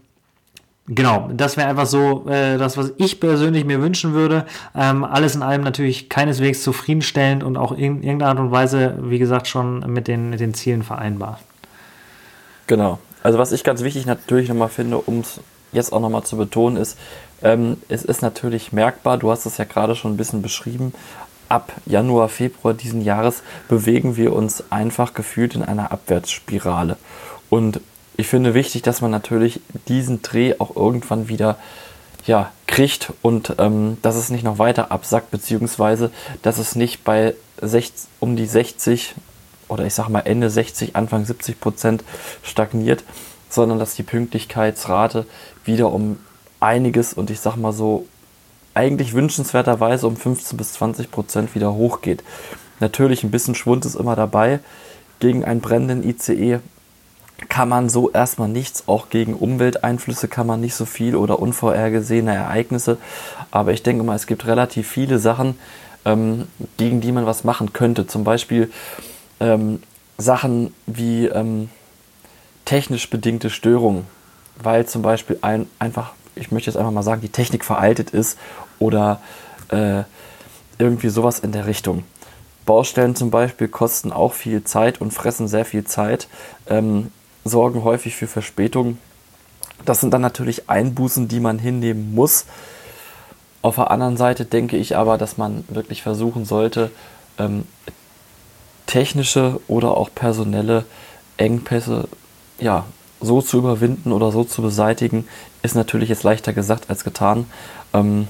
Genau, 0.87 1.29
das 1.33 1.55
wäre 1.55 1.69
einfach 1.69 1.85
so 1.85 2.27
äh, 2.27 2.57
das, 2.57 2.75
was 2.75 2.91
ich 2.97 3.21
persönlich 3.21 3.63
mir 3.63 3.81
wünschen 3.81 4.13
würde. 4.13 4.45
Ähm, 4.75 5.05
alles 5.05 5.33
in 5.33 5.41
allem 5.41 5.63
natürlich 5.63 6.09
keineswegs 6.09 6.61
zufriedenstellend 6.61 7.43
und 7.43 7.55
auch 7.55 7.71
in 7.71 8.03
irgendeiner 8.03 8.31
Art 8.31 8.39
und 8.39 8.51
Weise, 8.51 8.97
wie 9.01 9.17
gesagt, 9.17 9.47
schon 9.47 9.79
mit 9.91 10.09
den, 10.09 10.29
mit 10.29 10.41
den 10.41 10.53
Zielen 10.53 10.83
vereinbar. 10.83 11.39
Genau. 12.67 12.99
Also 13.21 13.39
was 13.39 13.53
ich 13.53 13.63
ganz 13.63 13.81
wichtig 13.81 14.05
natürlich 14.05 14.49
nochmal 14.49 14.67
finde, 14.67 14.97
um 14.97 15.21
es 15.21 15.39
jetzt 15.71 15.93
auch 15.93 16.01
nochmal 16.01 16.23
zu 16.23 16.35
betonen, 16.35 16.75
ist, 16.75 16.97
ähm, 17.41 17.77
es 17.87 18.03
ist 18.03 18.21
natürlich 18.21 18.73
merkbar, 18.73 19.17
du 19.17 19.31
hast 19.31 19.45
es 19.45 19.57
ja 19.57 19.63
gerade 19.63 19.95
schon 19.95 20.13
ein 20.13 20.17
bisschen 20.17 20.41
beschrieben, 20.41 20.93
ab 21.47 21.71
Januar, 21.85 22.27
Februar 22.27 22.73
diesen 22.73 23.01
Jahres 23.01 23.41
bewegen 23.69 24.17
wir 24.17 24.33
uns 24.33 24.65
einfach 24.69 25.13
gefühlt 25.13 25.55
in 25.55 25.63
einer 25.63 25.91
Abwärtsspirale. 25.91 26.97
Und 27.49 27.79
ich 28.17 28.27
finde 28.27 28.53
wichtig, 28.53 28.81
dass 28.81 29.01
man 29.01 29.11
natürlich 29.11 29.61
diesen 29.87 30.21
Dreh 30.21 30.55
auch 30.59 30.75
irgendwann 30.75 31.27
wieder 31.27 31.57
ja, 32.25 32.51
kriegt 32.67 33.11
und 33.21 33.55
ähm, 33.57 33.97
dass 34.01 34.15
es 34.15 34.29
nicht 34.29 34.43
noch 34.43 34.57
weiter 34.57 34.91
absackt, 34.91 35.31
beziehungsweise 35.31 36.11
dass 36.41 36.57
es 36.57 36.75
nicht 36.75 37.03
bei 37.03 37.35
60, 37.61 38.09
um 38.19 38.35
die 38.35 38.45
60 38.45 39.15
oder 39.67 39.85
ich 39.85 39.93
sag 39.93 40.09
mal 40.09 40.21
Ende 40.21 40.49
60, 40.49 40.95
Anfang 40.95 41.25
70 41.25 41.59
Prozent 41.59 42.03
stagniert, 42.43 43.03
sondern 43.49 43.79
dass 43.79 43.95
die 43.95 44.03
Pünktlichkeitsrate 44.03 45.25
wieder 45.65 45.91
um 45.91 46.17
einiges 46.59 47.13
und 47.13 47.29
ich 47.29 47.39
sag 47.39 47.57
mal 47.57 47.73
so 47.73 48.07
eigentlich 48.73 49.13
wünschenswerterweise 49.13 50.07
um 50.07 50.15
15 50.15 50.57
bis 50.57 50.73
20 50.73 51.11
Prozent 51.11 51.55
wieder 51.55 51.73
hochgeht. 51.73 52.23
Natürlich 52.79 53.23
ein 53.23 53.31
bisschen 53.31 53.55
Schwund 53.55 53.85
ist 53.85 53.95
immer 53.95 54.15
dabei. 54.15 54.59
Gegen 55.19 55.45
einen 55.45 55.61
brennenden 55.61 56.03
ICE 56.03 56.59
kann 57.49 57.69
man 57.69 57.89
so 57.89 58.11
erstmal 58.11 58.49
nichts. 58.49 58.83
Auch 58.87 59.09
gegen 59.09 59.33
Umwelteinflüsse 59.33 60.27
kann 60.27 60.47
man 60.47 60.61
nicht 60.61 60.75
so 60.75 60.85
viel 60.85 61.15
oder 61.15 61.39
unvorhergesehene 61.39 62.33
Ereignisse. 62.33 62.97
Aber 63.51 63.73
ich 63.73 63.83
denke 63.83 64.03
mal, 64.03 64.15
es 64.15 64.27
gibt 64.27 64.45
relativ 64.45 64.87
viele 64.87 65.19
Sachen, 65.19 65.57
ähm, 66.05 66.47
gegen 66.77 67.01
die 67.01 67.11
man 67.11 67.25
was 67.25 67.43
machen 67.43 67.73
könnte. 67.73 68.07
Zum 68.07 68.23
Beispiel 68.23 68.71
ähm, 69.39 69.81
Sachen 70.17 70.73
wie 70.85 71.27
ähm, 71.27 71.69
technisch 72.65 73.09
bedingte 73.09 73.49
Störungen, 73.49 74.05
weil 74.61 74.85
zum 74.85 75.01
Beispiel 75.01 75.37
ein, 75.41 75.67
einfach, 75.79 76.13
ich 76.35 76.51
möchte 76.51 76.69
jetzt 76.69 76.77
einfach 76.77 76.91
mal 76.91 77.03
sagen, 77.03 77.21
die 77.21 77.29
Technik 77.29 77.65
veraltet 77.65 78.11
ist 78.11 78.37
oder 78.79 79.21
äh, 79.69 80.03
irgendwie 80.77 81.09
sowas 81.09 81.39
in 81.39 81.51
der 81.51 81.67
Richtung. 81.67 82.03
Baustellen 82.65 83.15
zum 83.15 83.29
Beispiel 83.29 83.67
kosten 83.67 84.11
auch 84.11 84.33
viel 84.33 84.63
Zeit 84.63 85.01
und 85.01 85.11
fressen 85.11 85.47
sehr 85.47 85.65
viel 85.65 85.83
Zeit, 85.83 86.27
ähm, 86.67 87.11
sorgen 87.43 87.83
häufig 87.83 88.15
für 88.15 88.27
Verspätungen. 88.27 88.97
Das 89.85 89.99
sind 89.99 90.13
dann 90.13 90.21
natürlich 90.21 90.69
Einbußen, 90.69 91.27
die 91.27 91.39
man 91.39 91.59
hinnehmen 91.59 92.13
muss. 92.15 92.45
Auf 93.61 93.75
der 93.75 93.91
anderen 93.91 94.17
Seite 94.17 94.45
denke 94.45 94.77
ich 94.77 94.95
aber, 94.95 95.17
dass 95.17 95.37
man 95.37 95.63
wirklich 95.67 96.03
versuchen 96.03 96.45
sollte, 96.45 96.91
ähm, 97.37 97.65
technische 98.85 99.59
oder 99.67 99.97
auch 99.97 100.09
personelle 100.13 100.85
Engpässe 101.37 102.07
ja, 102.59 102.85
so 103.21 103.41
zu 103.41 103.57
überwinden 103.57 104.11
oder 104.11 104.31
so 104.31 104.43
zu 104.43 104.61
beseitigen, 104.61 105.25
ist 105.61 105.75
natürlich 105.75 106.09
jetzt 106.09 106.23
leichter 106.23 106.53
gesagt 106.53 106.89
als 106.89 107.03
getan, 107.03 107.45
ähm, 107.93 108.27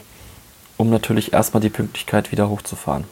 um 0.77 0.89
natürlich 0.89 1.33
erstmal 1.33 1.61
die 1.61 1.69
Pünktlichkeit 1.69 2.31
wieder 2.31 2.49
hochzufahren. 2.49 3.05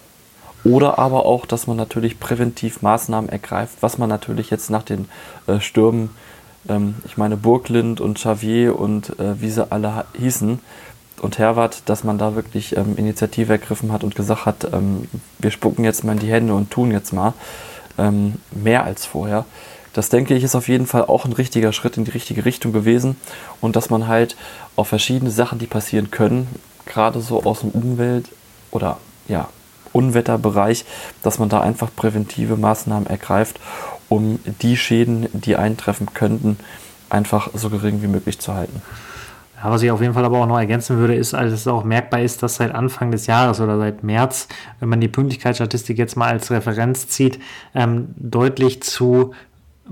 Oder 0.63 0.99
aber 0.99 1.25
auch, 1.25 1.45
dass 1.45 1.67
man 1.67 1.77
natürlich 1.77 2.19
präventiv 2.19 2.81
Maßnahmen 2.81 3.29
ergreift, 3.29 3.77
was 3.81 3.97
man 3.97 4.09
natürlich 4.09 4.49
jetzt 4.49 4.69
nach 4.69 4.83
den 4.83 5.09
äh, 5.47 5.59
Stürmen, 5.59 6.11
ähm, 6.69 6.95
ich 7.05 7.17
meine 7.17 7.37
Burglind 7.37 7.99
und 7.99 8.15
Xavier 8.15 8.79
und 8.79 9.19
äh, 9.19 9.41
wie 9.41 9.49
sie 9.49 9.71
alle 9.71 10.05
hießen, 10.17 10.59
und 11.21 11.37
Herwart, 11.37 11.83
dass 11.85 12.03
man 12.03 12.17
da 12.17 12.35
wirklich 12.35 12.75
ähm, 12.75 12.97
Initiative 12.97 13.53
ergriffen 13.53 13.91
hat 13.91 14.03
und 14.03 14.15
gesagt 14.15 14.45
hat, 14.45 14.67
ähm, 14.73 15.07
wir 15.39 15.51
spucken 15.51 15.85
jetzt 15.85 16.03
mal 16.03 16.13
in 16.13 16.19
die 16.19 16.31
Hände 16.31 16.53
und 16.53 16.71
tun 16.71 16.91
jetzt 16.91 17.13
mal 17.13 17.33
ähm, 17.97 18.35
mehr 18.51 18.83
als 18.83 19.05
vorher. 19.05 19.45
Das 19.93 20.09
denke 20.09 20.33
ich 20.35 20.43
ist 20.43 20.55
auf 20.55 20.67
jeden 20.67 20.87
Fall 20.87 21.05
auch 21.05 21.25
ein 21.25 21.33
richtiger 21.33 21.73
Schritt 21.73 21.97
in 21.97 22.05
die 22.05 22.11
richtige 22.11 22.45
Richtung 22.45 22.71
gewesen 22.71 23.17
und 23.59 23.75
dass 23.75 23.89
man 23.89 24.07
halt 24.07 24.35
auf 24.75 24.87
verschiedene 24.87 25.31
Sachen, 25.31 25.59
die 25.59 25.67
passieren 25.67 26.11
können, 26.11 26.47
gerade 26.85 27.21
so 27.21 27.43
aus 27.43 27.59
dem 27.59 27.69
Umwelt- 27.69 28.29
oder 28.71 28.97
ja, 29.27 29.49
Unwetterbereich, 29.93 30.85
dass 31.23 31.39
man 31.39 31.49
da 31.49 31.61
einfach 31.61 31.89
präventive 31.95 32.57
Maßnahmen 32.57 33.07
ergreift, 33.07 33.59
um 34.09 34.39
die 34.61 34.77
Schäden, 34.77 35.27
die 35.33 35.55
eintreffen 35.55 36.13
könnten, 36.13 36.57
einfach 37.09 37.49
so 37.53 37.69
gering 37.69 38.01
wie 38.01 38.07
möglich 38.07 38.39
zu 38.39 38.53
halten. 38.53 38.81
Ja, 39.63 39.69
was 39.69 39.83
ich 39.83 39.91
auf 39.91 40.01
jeden 40.01 40.15
Fall 40.15 40.25
aber 40.25 40.39
auch 40.39 40.47
noch 40.47 40.57
ergänzen 40.57 40.97
würde, 40.97 41.13
ist, 41.13 41.35
als 41.35 41.53
es 41.53 41.67
auch 41.67 41.83
merkbar 41.83 42.21
ist, 42.21 42.41
dass 42.41 42.55
seit 42.55 42.73
Anfang 42.73 43.11
des 43.11 43.27
Jahres 43.27 43.61
oder 43.61 43.77
seit 43.77 44.03
März, 44.03 44.47
wenn 44.79 44.89
man 44.89 45.01
die 45.01 45.07
Pünktlichkeitsstatistik 45.07 45.99
jetzt 45.99 46.17
mal 46.17 46.31
als 46.31 46.49
Referenz 46.49 47.07
zieht, 47.07 47.39
ähm, 47.75 48.07
deutlich 48.17 48.81
zu 48.81 49.33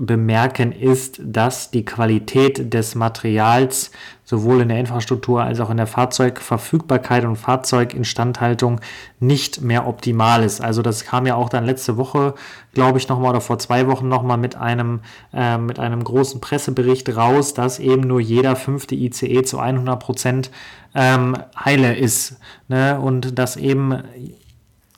bemerken 0.00 0.72
ist, 0.72 1.20
dass 1.22 1.70
die 1.70 1.84
Qualität 1.84 2.72
des 2.72 2.94
Materials 2.94 3.90
sowohl 4.24 4.62
in 4.62 4.68
der 4.68 4.80
Infrastruktur 4.80 5.42
als 5.42 5.60
auch 5.60 5.68
in 5.68 5.76
der 5.76 5.86
Fahrzeugverfügbarkeit 5.86 7.26
und 7.26 7.36
Fahrzeuginstandhaltung 7.36 8.80
nicht 9.18 9.60
mehr 9.60 9.86
optimal 9.86 10.42
ist. 10.42 10.62
Also 10.62 10.80
das 10.80 11.04
kam 11.04 11.26
ja 11.26 11.34
auch 11.34 11.50
dann 11.50 11.66
letzte 11.66 11.98
Woche, 11.98 12.34
glaube 12.72 12.96
ich, 12.96 13.08
nochmal 13.08 13.30
oder 13.30 13.42
vor 13.42 13.58
zwei 13.58 13.88
Wochen 13.88 14.08
nochmal 14.08 14.38
mit 14.38 14.56
einem, 14.56 15.00
äh, 15.34 15.58
mit 15.58 15.78
einem 15.78 16.02
großen 16.02 16.40
Pressebericht 16.40 17.14
raus, 17.14 17.52
dass 17.52 17.78
eben 17.78 18.02
nur 18.02 18.20
jeder 18.20 18.56
fünfte 18.56 18.94
ICE 18.94 19.42
zu 19.42 19.58
100 19.58 20.00
Prozent 20.00 20.50
ähm, 20.94 21.36
heile 21.62 21.94
ist. 21.94 22.38
Ne? 22.68 22.98
Und 22.98 23.38
dass 23.38 23.58
eben 23.58 24.02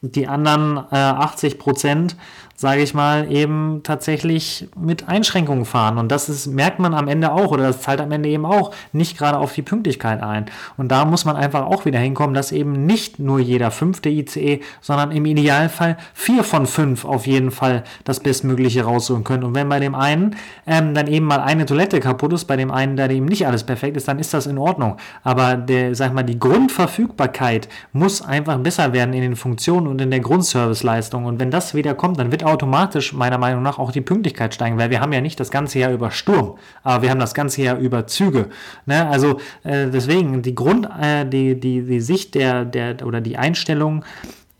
die 0.03 0.27
anderen 0.27 0.79
äh, 0.91 0.97
80 0.97 1.59
Prozent 1.59 2.17
sage 2.63 2.81
ich 2.81 2.95
mal, 2.95 3.29
eben 3.29 3.81
tatsächlich 3.83 4.69
mit 4.77 5.09
Einschränkungen 5.09 5.65
fahren. 5.65 5.99
Und 5.99 6.13
das 6.13 6.29
ist, 6.29 6.47
merkt 6.47 6.79
man 6.79 6.95
am 6.95 7.09
Ende 7.09 7.33
auch 7.33 7.51
oder 7.51 7.65
das 7.65 7.81
zahlt 7.81 8.01
am 8.01 8.13
Ende 8.13 8.29
eben 8.29 8.47
auch 8.47 8.73
nicht 8.93 9.19
gerade 9.19 9.37
auf 9.39 9.53
die 9.53 9.63
Pünktlichkeit 9.63 10.23
ein. 10.23 10.47
Und 10.77 10.93
da 10.93 11.05
muss 11.05 11.25
man 11.25 11.35
einfach 11.35 11.67
auch 11.67 11.87
wieder 11.87 11.99
hinkommen, 11.99 12.35
dass 12.35 12.53
eben 12.53 12.87
nicht 12.87 13.19
nur 13.19 13.41
jeder 13.41 13.73
fünfte 13.73 14.11
ICE, 14.11 14.61
sondern 14.81 15.11
im 15.11 15.27
Idealfall 15.27 15.97
vier 16.15 16.45
von 16.45 16.67
fünf 16.67 17.05
auf 17.05 17.27
jeden 17.27 17.51
Fall 17.51 17.83
das 18.05 18.21
Bestmögliche 18.21 18.85
raussuchen 18.85 19.25
können. 19.25 19.43
Und 19.43 19.57
wenn 19.57 19.69
bei 19.69 19.81
dem 19.81 19.97
einen 19.97 20.37
ähm, 20.65 20.95
dann 20.95 21.09
eben 21.09 21.27
mal 21.27 21.41
eine 21.41 21.67
Toilette 21.67 21.99
kaputt 21.99 22.33
ist, 22.33 22.45
bei 22.45 22.55
dem 22.55 22.71
einen, 22.71 22.97
da 22.97 23.09
eben 23.09 23.27
nicht 23.27 23.45
alles 23.45 23.65
perfekt 23.65 23.97
ist, 23.97 24.07
dann 24.07 24.21
ist 24.21 24.33
das 24.35 24.47
in 24.47 24.57
Ordnung. 24.57 24.99
Aber 25.25 25.57
der, 25.57 25.97
sag 25.97 26.15
mal, 26.15 26.23
die 26.23 26.39
Grundverfügbarkeit 26.39 27.69
muss 27.93 28.23
einfach 28.23 28.57
besser 28.59 28.93
werden 28.93 29.15
in 29.15 29.23
den 29.23 29.35
Funktionen 29.35 29.89
und 29.89 30.01
in 30.01 30.13
der 30.13 30.21
Grundserviceleistung. 30.21 31.25
Und 31.25 31.41
wenn 31.41 31.51
das 31.51 31.75
wieder 31.75 31.95
kommt, 31.95 32.21
dann 32.21 32.31
wird 32.31 32.45
auch 32.45 32.52
automatisch 32.53 33.13
meiner 33.13 33.39
Meinung 33.39 33.63
nach 33.63 33.79
auch 33.79 33.93
die 33.93 34.01
Pünktlichkeit 34.01 34.55
steigen, 34.55 34.79
weil 34.79 34.91
wir 34.91 35.01
haben 35.01 35.13
ja 35.13 35.21
nicht 35.21 35.41
das 35.41 35.51
ganze 35.51 35.79
Jahr 35.79 35.93
über 35.93 36.11
Sturm, 36.11 36.59
aber 36.83 37.03
wir 37.03 37.11
haben 37.11 37.21
das 37.21 37.35
ganze 37.35 37.63
Jahr 37.63 37.79
über 37.79 38.07
Züge. 38.07 38.49
Ne? 38.87 39.09
Also 39.09 39.39
äh, 39.65 39.89
deswegen 39.91 40.43
die 40.43 40.55
Grund, 40.55 40.89
äh, 41.01 41.27
die, 41.27 41.59
die, 41.59 41.83
die 41.83 42.01
Sicht 42.01 42.35
der, 42.35 42.65
der 42.65 43.05
oder 43.07 43.21
die 43.21 43.37
Einstellung 43.37 44.05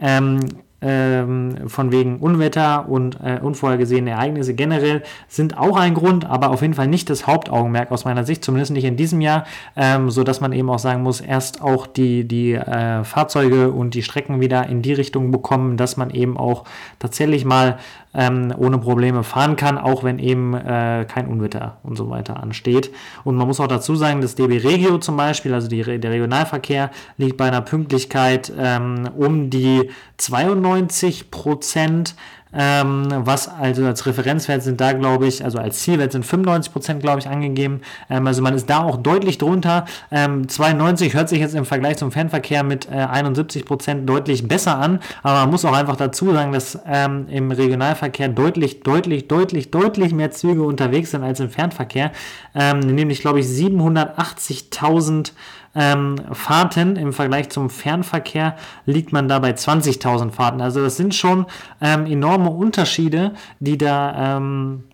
ähm, 0.01 0.41
ähm, 0.83 1.69
von 1.69 1.93
wegen 1.93 2.19
Unwetter 2.19 2.89
und 2.89 3.19
äh, 3.23 3.39
unvorhergesehene 3.41 4.11
Ereignisse 4.11 4.55
generell 4.55 5.03
sind 5.29 5.57
auch 5.57 5.77
ein 5.77 5.95
Grund, 5.95 6.25
aber 6.25 6.51
auf 6.51 6.63
jeden 6.63 6.75
Fall 6.75 6.89
nicht 6.89 7.09
das 7.09 7.27
Hauptaugenmerk 7.27 7.91
aus 7.91 8.05
meiner 8.05 8.25
Sicht, 8.25 8.45
zumindest 8.45 8.73
nicht 8.73 8.85
in 8.85 8.97
diesem 8.97 9.21
Jahr, 9.21 9.45
ähm, 9.77 10.11
so 10.11 10.25
man 10.41 10.53
eben 10.53 10.69
auch 10.69 10.79
sagen 10.79 11.03
muss, 11.03 11.21
erst 11.21 11.63
auch 11.63 11.87
die, 11.87 12.27
die 12.27 12.55
äh, 12.55 13.05
Fahrzeuge 13.05 13.71
und 13.71 13.95
die 13.95 14.03
Strecken 14.03 14.41
wieder 14.41 14.67
in 14.67 14.83
die 14.83 14.93
Richtung 14.93 15.31
bekommen, 15.31 15.77
dass 15.77 15.97
man 15.97 16.11
eben 16.11 16.37
auch 16.37 16.65
tatsächlich 16.99 17.45
mal 17.45 17.79
ähm, 18.15 18.53
ohne 18.57 18.79
Probleme 18.79 19.25
fahren 19.25 19.57
kann, 19.57 19.79
auch 19.79 20.05
wenn 20.05 20.19
eben 20.19 20.55
äh, 20.55 21.07
kein 21.09 21.27
Unwetter 21.27 21.79
und 21.83 21.97
so 21.97 22.11
weiter 22.11 22.43
ansteht. 22.43 22.91
Und 23.25 23.37
man 23.37 23.47
muss 23.47 23.61
auch 23.61 23.69
dazu 23.69 23.97
sagen, 23.97 24.21
das 24.21 24.35
DB 24.35 24.59
Regio 24.59 24.99
zum 24.99 25.17
Beispiel, 25.17 25.55
also 25.55 25.69
die, 25.69 25.83
der 25.83 26.11
Regionalverkehr, 26.11 26.91
liegt 27.17 27.37
bei 27.37 27.47
einer 27.47 27.63
Pünktlichkeit 27.63 28.53
ähm, 28.59 29.09
um 29.17 29.51
die 29.51 29.91
92 30.19 31.31
Prozent. 31.31 32.15
Ähm, 32.55 33.07
was 33.11 33.49
also 33.49 33.85
als 33.87 34.07
Referenzwert 34.07 34.63
sind 34.63 34.81
da, 34.81 34.93
glaube 34.93 35.27
ich, 35.27 35.45
also 35.45 35.59
als 35.59 35.81
Zielwert 35.81 36.13
sind 36.13 36.25
95 36.25 36.73
Prozent, 36.73 37.01
glaube 37.01 37.21
ich, 37.21 37.29
angegeben. 37.29 37.81
Ähm, 38.11 38.27
also 38.27 38.43
man 38.43 38.55
ist 38.55 38.69
da 38.69 38.83
auch 38.83 38.97
deutlich 38.97 39.39
drunter. 39.39 39.87
Ähm, 40.11 40.49
92 40.49 41.15
hört 41.15 41.29
sich 41.29 41.41
jetzt 41.41 41.55
im 41.55 41.65
Vergleich 41.65 41.97
zum 41.97 42.13
Fernverkehr 42.13 42.63
mit 42.63 42.89
äh, 42.91 42.95
71 42.95 43.65
Prozent 43.65 44.09
deutlich 44.09 44.47
besser 44.47 44.79
an, 44.79 45.01
aber 45.23 45.41
man 45.41 45.51
muss 45.51 45.65
auch 45.65 45.73
einfach 45.73 45.97
dazu 45.97 46.33
sagen, 46.33 46.53
dass 46.53 46.79
ähm, 46.87 47.27
im 47.29 47.51
Regionalverkehr 47.51 48.29
deutlich, 48.29 48.81
deutlich, 48.81 49.29
deutlich, 49.29 49.71
deutlich 49.71 50.13
mehr 50.13 50.31
Züge 50.31 50.63
unterwegs 50.63 51.13
sind 51.13 51.23
als 51.23 51.41
im 51.41 51.51
Fernverkehr. 51.51 52.13
Ähm, 52.55 52.81
nämlich, 52.81 53.21
glaube 53.21 53.41
ich, 53.41 53.47
780.000 53.47 55.33
ähm, 55.75 56.17
Fahrten 56.33 56.97
im 56.97 57.13
Vergleich 57.13 57.49
zum 57.49 57.71
Fernverkehr 57.71 58.57
liegt 58.85 59.13
man 59.13 59.29
da 59.29 59.39
bei 59.39 59.53
20.000 59.53 60.31
Fahrten. 60.31 60.61
Also 60.61 60.83
das 60.83 60.97
sind 60.97 61.15
schon 61.15 61.47
ähm, 61.81 62.07
enorme 62.07 62.51
Unterschiede, 62.51 63.33
die 63.61 63.79
da 63.79 64.37
ähm, 64.37 64.85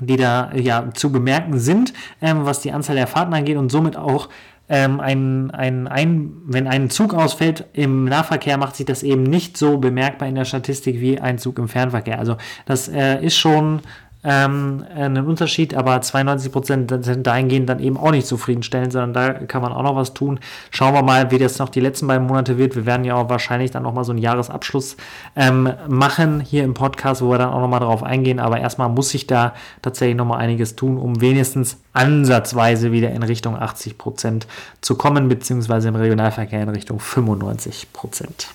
die 0.00 0.16
da 0.16 0.52
ja 0.54 0.90
zu 0.94 1.10
bemerken 1.10 1.58
sind, 1.58 1.92
ähm, 2.22 2.44
was 2.44 2.60
die 2.60 2.72
Anzahl 2.72 2.96
der 2.96 3.06
Fahrten 3.06 3.34
angeht 3.34 3.56
und 3.56 3.70
somit 3.70 3.96
auch 3.96 4.28
ähm, 4.68 5.00
ein, 5.00 5.50
ein, 5.50 5.88
ein, 5.88 6.32
wenn 6.44 6.66
ein 6.66 6.90
Zug 6.90 7.14
ausfällt 7.14 7.66
im 7.72 8.04
Nahverkehr, 8.04 8.58
macht 8.58 8.76
sich 8.76 8.86
das 8.86 9.02
eben 9.02 9.22
nicht 9.22 9.56
so 9.56 9.78
bemerkbar 9.78 10.28
in 10.28 10.34
der 10.34 10.44
Statistik 10.44 11.00
wie 11.00 11.20
ein 11.20 11.38
Zug 11.38 11.58
im 11.58 11.68
Fernverkehr. 11.68 12.18
Also 12.18 12.36
das 12.66 12.88
äh, 12.88 13.24
ist 13.24 13.36
schon 13.36 13.80
ähm, 14.24 14.84
einen 14.94 15.26
Unterschied, 15.26 15.74
aber 15.74 16.00
92 16.00 16.50
Prozent 16.50 17.04
sind 17.04 17.26
dahingehend 17.26 17.68
dann 17.68 17.78
eben 17.78 17.96
auch 17.96 18.10
nicht 18.10 18.26
zufriedenstellend, 18.26 18.92
sondern 18.92 19.12
da 19.12 19.32
kann 19.46 19.62
man 19.62 19.72
auch 19.72 19.82
noch 19.82 19.94
was 19.94 20.12
tun. 20.12 20.40
Schauen 20.70 20.92
wir 20.94 21.02
mal, 21.02 21.30
wie 21.30 21.38
das 21.38 21.58
noch 21.58 21.68
die 21.68 21.80
letzten 21.80 22.08
beiden 22.08 22.26
Monate 22.26 22.58
wird. 22.58 22.74
Wir 22.74 22.84
werden 22.84 23.04
ja 23.04 23.14
auch 23.14 23.28
wahrscheinlich 23.30 23.70
dann 23.70 23.84
noch 23.84 23.94
mal 23.94 24.04
so 24.04 24.12
einen 24.12 24.20
Jahresabschluss 24.20 24.96
ähm, 25.36 25.72
machen 25.88 26.40
hier 26.40 26.64
im 26.64 26.74
Podcast, 26.74 27.22
wo 27.22 27.30
wir 27.30 27.38
dann 27.38 27.50
auch 27.50 27.60
noch 27.60 27.68
mal 27.68 27.78
darauf 27.78 28.02
eingehen. 28.02 28.40
Aber 28.40 28.58
erstmal 28.58 28.88
muss 28.88 29.10
sich 29.10 29.26
da 29.26 29.54
tatsächlich 29.82 30.16
noch 30.16 30.26
mal 30.26 30.38
einiges 30.38 30.74
tun, 30.74 30.98
um 30.98 31.20
wenigstens 31.20 31.78
ansatzweise 31.92 32.90
wieder 32.90 33.10
in 33.10 33.22
Richtung 33.22 33.56
80 33.56 33.98
Prozent 33.98 34.46
zu 34.80 34.96
kommen, 34.96 35.28
beziehungsweise 35.28 35.88
im 35.88 35.96
Regionalverkehr 35.96 36.62
in 36.62 36.68
Richtung 36.68 36.98
95 36.98 37.92
Prozent. 37.92 38.48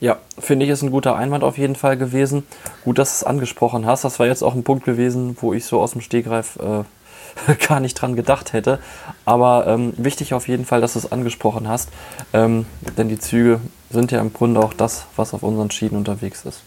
Ja, 0.00 0.18
finde 0.38 0.64
ich, 0.64 0.70
ist 0.70 0.82
ein 0.82 0.90
guter 0.90 1.16
Einwand 1.16 1.42
auf 1.42 1.58
jeden 1.58 1.74
Fall 1.74 1.96
gewesen. 1.96 2.46
Gut, 2.84 2.98
dass 2.98 3.10
du 3.10 3.14
es 3.16 3.24
angesprochen 3.24 3.84
hast. 3.84 4.04
Das 4.04 4.18
war 4.18 4.26
jetzt 4.26 4.42
auch 4.42 4.54
ein 4.54 4.62
Punkt 4.62 4.84
gewesen, 4.84 5.36
wo 5.40 5.52
ich 5.52 5.64
so 5.64 5.80
aus 5.80 5.92
dem 5.92 6.00
Stegreif 6.00 6.56
äh, 6.56 7.54
gar 7.68 7.80
nicht 7.80 7.94
dran 7.94 8.14
gedacht 8.14 8.52
hätte. 8.52 8.78
Aber 9.24 9.66
ähm, 9.66 9.92
wichtig 9.96 10.34
auf 10.34 10.46
jeden 10.46 10.64
Fall, 10.64 10.80
dass 10.80 10.92
du 10.92 11.00
es 11.00 11.10
angesprochen 11.10 11.68
hast. 11.68 11.90
Ähm, 12.32 12.66
denn 12.96 13.08
die 13.08 13.18
Züge 13.18 13.60
sind 13.90 14.12
ja 14.12 14.20
im 14.20 14.32
Grunde 14.32 14.60
auch 14.60 14.72
das, 14.72 15.06
was 15.16 15.34
auf 15.34 15.42
unseren 15.42 15.70
Schienen 15.70 15.96
unterwegs 15.96 16.44
ist. 16.44 16.62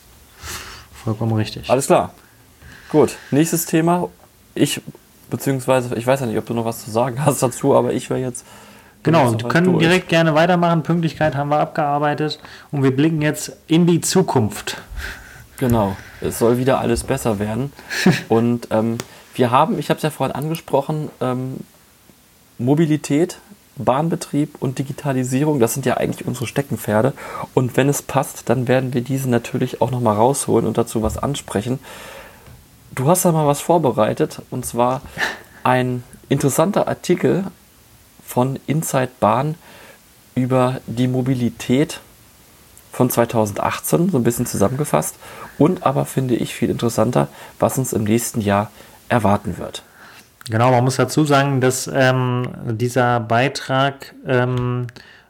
Vollkommen 1.03 1.33
richtig. 1.33 1.69
Alles 1.69 1.87
klar. 1.87 2.13
Gut, 2.89 3.15
nächstes 3.31 3.65
Thema. 3.65 4.09
Ich, 4.53 4.81
beziehungsweise, 5.29 5.95
ich 5.95 6.05
weiß 6.05 6.19
ja 6.19 6.25
nicht, 6.25 6.37
ob 6.37 6.45
du 6.45 6.53
noch 6.53 6.65
was 6.65 6.83
zu 6.83 6.91
sagen 6.91 7.23
hast 7.23 7.41
dazu, 7.41 7.75
aber 7.75 7.93
ich 7.93 8.09
wäre 8.09 8.19
jetzt. 8.19 8.45
Genau, 9.03 9.29
und 9.29 9.49
können 9.49 9.71
durch. 9.71 9.79
direkt 9.79 10.09
gerne 10.09 10.35
weitermachen. 10.35 10.83
Pünktlichkeit 10.83 11.35
haben 11.35 11.49
wir 11.49 11.59
abgearbeitet 11.59 12.39
und 12.71 12.83
wir 12.83 12.95
blicken 12.95 13.21
jetzt 13.21 13.57
in 13.67 13.87
die 13.87 14.01
Zukunft. 14.01 14.81
Genau, 15.57 15.95
es 16.21 16.39
soll 16.39 16.57
wieder 16.57 16.79
alles 16.79 17.03
besser 17.03 17.39
werden. 17.39 17.71
und 18.29 18.67
ähm, 18.71 18.97
wir 19.33 19.51
haben, 19.51 19.79
ich 19.79 19.89
habe 19.89 19.97
es 19.97 20.03
ja 20.03 20.09
vorhin 20.09 20.35
angesprochen, 20.35 21.09
ähm, 21.19 21.57
Mobilität, 22.57 23.39
Bahnbetrieb 23.77 24.55
und 24.59 24.77
Digitalisierung, 24.77 25.59
das 25.59 25.73
sind 25.73 25.85
ja 25.85 25.97
eigentlich 25.97 26.27
unsere 26.27 26.45
Steckenpferde. 26.45 27.13
Und 27.53 27.77
wenn 27.77 27.89
es 27.89 28.01
passt, 28.01 28.49
dann 28.49 28.67
werden 28.67 28.93
wir 28.93 29.01
diese 29.01 29.29
natürlich 29.29 29.81
auch 29.81 29.89
nochmal 29.89 30.15
rausholen 30.15 30.67
und 30.67 30.77
dazu 30.77 31.01
was 31.01 31.17
ansprechen. 31.17 31.79
Du 32.93 33.07
hast 33.07 33.25
da 33.25 33.31
mal 33.31 33.47
was 33.47 33.61
vorbereitet 33.61 34.41
und 34.51 34.65
zwar 34.65 35.01
ein 35.63 36.03
interessanter 36.29 36.87
Artikel 36.87 37.45
von 38.31 38.57
Inside 38.65 39.11
Bahn 39.19 39.55
über 40.35 40.79
die 40.87 41.09
Mobilität 41.09 41.99
von 42.93 43.09
2018, 43.09 44.09
so 44.09 44.17
ein 44.17 44.23
bisschen 44.23 44.45
zusammengefasst. 44.45 45.15
Und 45.57 45.85
aber 45.85 46.05
finde 46.05 46.35
ich 46.35 46.55
viel 46.55 46.69
interessanter, 46.69 47.27
was 47.59 47.77
uns 47.77 47.91
im 47.91 48.05
nächsten 48.05 48.39
Jahr 48.39 48.71
erwarten 49.09 49.57
wird. 49.57 49.83
Genau, 50.49 50.71
man 50.71 50.85
muss 50.85 50.95
dazu 50.95 51.25
sagen, 51.25 51.59
dass 51.59 51.89
ähm, 51.93 52.47
dieser 52.65 53.19
Beitrag 53.19 54.15
ähm, 54.25 54.87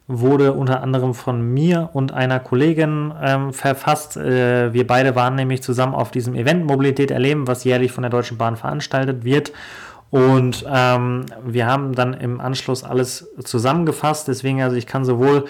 wurde 0.07 0.53
unter 0.53 0.83
anderem 0.83 1.15
von 1.15 1.41
mir 1.41 1.89
und 1.93 2.13
einer 2.13 2.39
Kollegin 2.39 3.13
ähm, 3.19 3.51
verfasst. 3.51 4.15
Äh, 4.15 4.73
wir 4.73 4.85
beide 4.85 5.15
waren 5.15 5.35
nämlich 5.35 5.63
zusammen 5.63 5.95
auf 5.95 6.11
diesem 6.11 6.35
Event 6.35 6.65
Mobilität 6.65 7.09
erleben, 7.09 7.47
was 7.47 7.63
jährlich 7.63 7.91
von 7.91 8.03
der 8.03 8.11
Deutschen 8.11 8.37
Bahn 8.37 8.57
veranstaltet 8.57 9.23
wird. 9.23 9.51
Und 10.11 10.65
ähm, 10.69 11.25
wir 11.45 11.65
haben 11.65 11.95
dann 11.95 12.13
im 12.13 12.41
Anschluss 12.41 12.83
alles 12.83 13.29
zusammengefasst. 13.43 14.27
Deswegen, 14.27 14.61
also 14.61 14.75
ich 14.75 14.85
kann 14.85 15.05
sowohl 15.05 15.45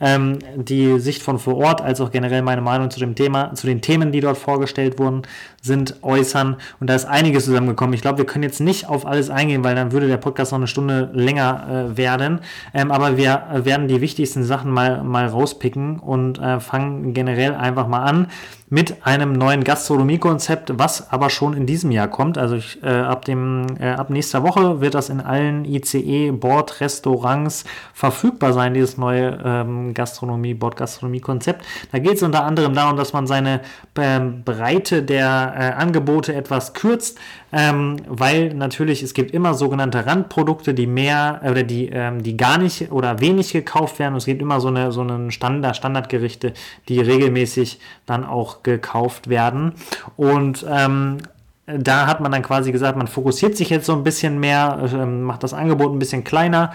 ähm, 0.00 0.38
die 0.56 0.98
Sicht 0.98 1.22
von 1.22 1.38
vor 1.38 1.56
Ort 1.56 1.80
als 1.80 2.00
auch 2.00 2.10
generell 2.10 2.42
meine 2.42 2.60
Meinung 2.60 2.90
zu 2.90 3.00
dem 3.00 3.14
Thema, 3.14 3.54
zu 3.54 3.66
den 3.66 3.80
Themen, 3.80 4.12
die 4.12 4.20
dort 4.20 4.38
vorgestellt 4.38 4.98
wurden, 4.98 5.22
sind 5.62 6.02
äußern. 6.02 6.56
Und 6.80 6.90
da 6.90 6.94
ist 6.94 7.06
einiges 7.06 7.44
zusammengekommen. 7.44 7.94
Ich 7.94 8.02
glaube, 8.02 8.18
wir 8.18 8.26
können 8.26 8.44
jetzt 8.44 8.60
nicht 8.60 8.88
auf 8.88 9.06
alles 9.06 9.30
eingehen, 9.30 9.64
weil 9.64 9.74
dann 9.74 9.92
würde 9.92 10.08
der 10.08 10.16
Podcast 10.16 10.52
noch 10.52 10.58
eine 10.58 10.66
Stunde 10.66 11.10
länger 11.12 11.90
äh, 11.92 11.96
werden. 11.96 12.40
Ähm, 12.72 12.90
aber 12.90 13.16
wir 13.16 13.44
werden 13.64 13.88
die 13.88 14.00
wichtigsten 14.00 14.44
Sachen 14.44 14.70
mal, 14.70 15.02
mal 15.02 15.26
rauspicken 15.26 15.98
und 15.98 16.38
äh, 16.38 16.60
fangen 16.60 17.14
generell 17.14 17.54
einfach 17.54 17.88
mal 17.88 18.02
an 18.02 18.28
mit 18.74 19.06
einem 19.06 19.34
neuen 19.34 19.62
Gastronomiekonzept, 19.62 20.72
was 20.76 21.12
aber 21.12 21.30
schon 21.30 21.54
in 21.54 21.64
diesem 21.64 21.92
Jahr 21.92 22.08
kommt. 22.08 22.38
Also 22.38 22.56
ich, 22.56 22.82
äh, 22.82 22.88
ab, 22.88 23.24
dem, 23.24 23.66
äh, 23.78 23.90
ab 23.90 24.10
nächster 24.10 24.42
Woche 24.42 24.80
wird 24.80 24.94
das 24.94 25.10
in 25.10 25.20
allen 25.20 25.64
ICE-Bordrestaurants 25.64 27.62
verfügbar 27.92 28.52
sein, 28.52 28.74
dieses 28.74 28.98
neue 28.98 29.38
ähm, 29.44 29.94
Gastronomie, 29.94 30.54
Bordgastronomie-Konzept. 30.54 31.64
Da 31.92 32.00
geht 32.00 32.14
es 32.14 32.24
unter 32.24 32.42
anderem 32.42 32.74
darum, 32.74 32.96
dass 32.96 33.12
man 33.12 33.28
seine 33.28 33.60
ähm, 33.96 34.42
Breite 34.42 35.04
der 35.04 35.54
äh, 35.56 35.80
Angebote 35.80 36.34
etwas 36.34 36.74
kürzt, 36.74 37.20
ähm, 37.56 37.98
weil 38.08 38.52
natürlich 38.52 39.04
es 39.04 39.14
gibt 39.14 39.30
immer 39.30 39.54
sogenannte 39.54 40.04
Randprodukte, 40.04 40.74
die 40.74 40.88
mehr 40.88 41.40
oder 41.48 41.62
die, 41.62 41.88
ähm, 41.88 42.20
die 42.20 42.36
gar 42.36 42.58
nicht 42.58 42.90
oder 42.90 43.20
wenig 43.20 43.52
gekauft 43.52 44.00
werden. 44.00 44.14
Und 44.14 44.18
es 44.18 44.24
gibt 44.24 44.42
immer 44.42 44.60
so 44.60 44.68
eine 44.68 44.90
so 44.90 45.02
einen 45.02 45.30
Standard, 45.30 45.76
Standardgerichte, 45.76 46.52
die 46.88 47.00
regelmäßig 47.00 47.78
dann 48.06 48.24
auch 48.24 48.64
gekauft 48.64 49.28
werden. 49.28 49.74
Und 50.16 50.66
ähm, 50.68 51.18
da 51.66 52.08
hat 52.08 52.20
man 52.20 52.32
dann 52.32 52.42
quasi 52.42 52.72
gesagt, 52.72 52.98
man 52.98 53.06
fokussiert 53.06 53.56
sich 53.56 53.70
jetzt 53.70 53.86
so 53.86 53.92
ein 53.92 54.02
bisschen 54.02 54.40
mehr, 54.40 54.90
äh, 54.92 55.06
macht 55.06 55.44
das 55.44 55.54
Angebot 55.54 55.92
ein 55.92 56.00
bisschen 56.00 56.24
kleiner 56.24 56.72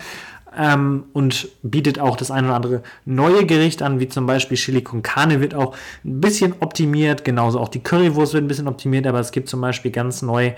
ähm, 0.59 1.05
und 1.13 1.47
bietet 1.63 1.99
auch 1.99 2.17
das 2.17 2.29
eine 2.29 2.47
oder 2.47 2.55
andere 2.55 2.83
neue 3.05 3.45
Gericht 3.45 3.81
an, 3.81 3.99
wie 3.99 4.09
zum 4.09 4.25
Beispiel 4.25 4.57
Chili 4.57 4.81
con 4.81 5.01
Carne 5.01 5.39
wird 5.39 5.55
auch 5.55 5.75
ein 6.03 6.19
bisschen 6.19 6.53
optimiert, 6.59 7.23
genauso 7.23 7.59
auch 7.59 7.69
die 7.69 7.79
Currywurst 7.79 8.33
wird 8.33 8.43
ein 8.43 8.47
bisschen 8.47 8.67
optimiert, 8.67 9.07
aber 9.07 9.19
es 9.19 9.31
gibt 9.31 9.47
zum 9.47 9.61
Beispiel 9.61 9.91
ganz 9.91 10.21
neu 10.21 10.51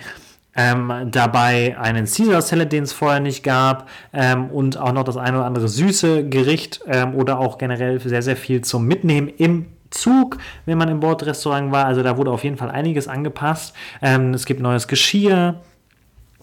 ähm, 0.55 0.91
dabei 1.11 1.77
einen 1.79 2.05
Caesar 2.05 2.41
Salad, 2.41 2.71
den 2.71 2.83
es 2.83 2.91
vorher 2.91 3.21
nicht 3.21 3.43
gab, 3.43 3.87
ähm, 4.11 4.49
und 4.49 4.77
auch 4.77 4.91
noch 4.91 5.03
das 5.03 5.15
eine 5.15 5.37
oder 5.37 5.45
andere 5.45 5.67
süße 5.67 6.27
Gericht 6.27 6.81
ähm, 6.87 7.15
oder 7.15 7.39
auch 7.39 7.57
generell 7.57 7.99
sehr, 8.01 8.21
sehr 8.21 8.35
viel 8.35 8.61
zum 8.61 8.85
Mitnehmen 8.85 9.29
im 9.29 9.67
Zug, 9.91 10.37
wenn 10.65 10.77
man 10.77 10.89
im 10.89 10.99
Bordrestaurant 10.99 11.71
war. 11.71 11.85
Also 11.85 12.01
da 12.01 12.17
wurde 12.17 12.31
auf 12.31 12.43
jeden 12.43 12.57
Fall 12.57 12.71
einiges 12.71 13.07
angepasst. 13.07 13.75
Ähm, 14.01 14.33
es 14.33 14.45
gibt 14.45 14.61
neues 14.61 14.87
Geschirr. 14.87 15.61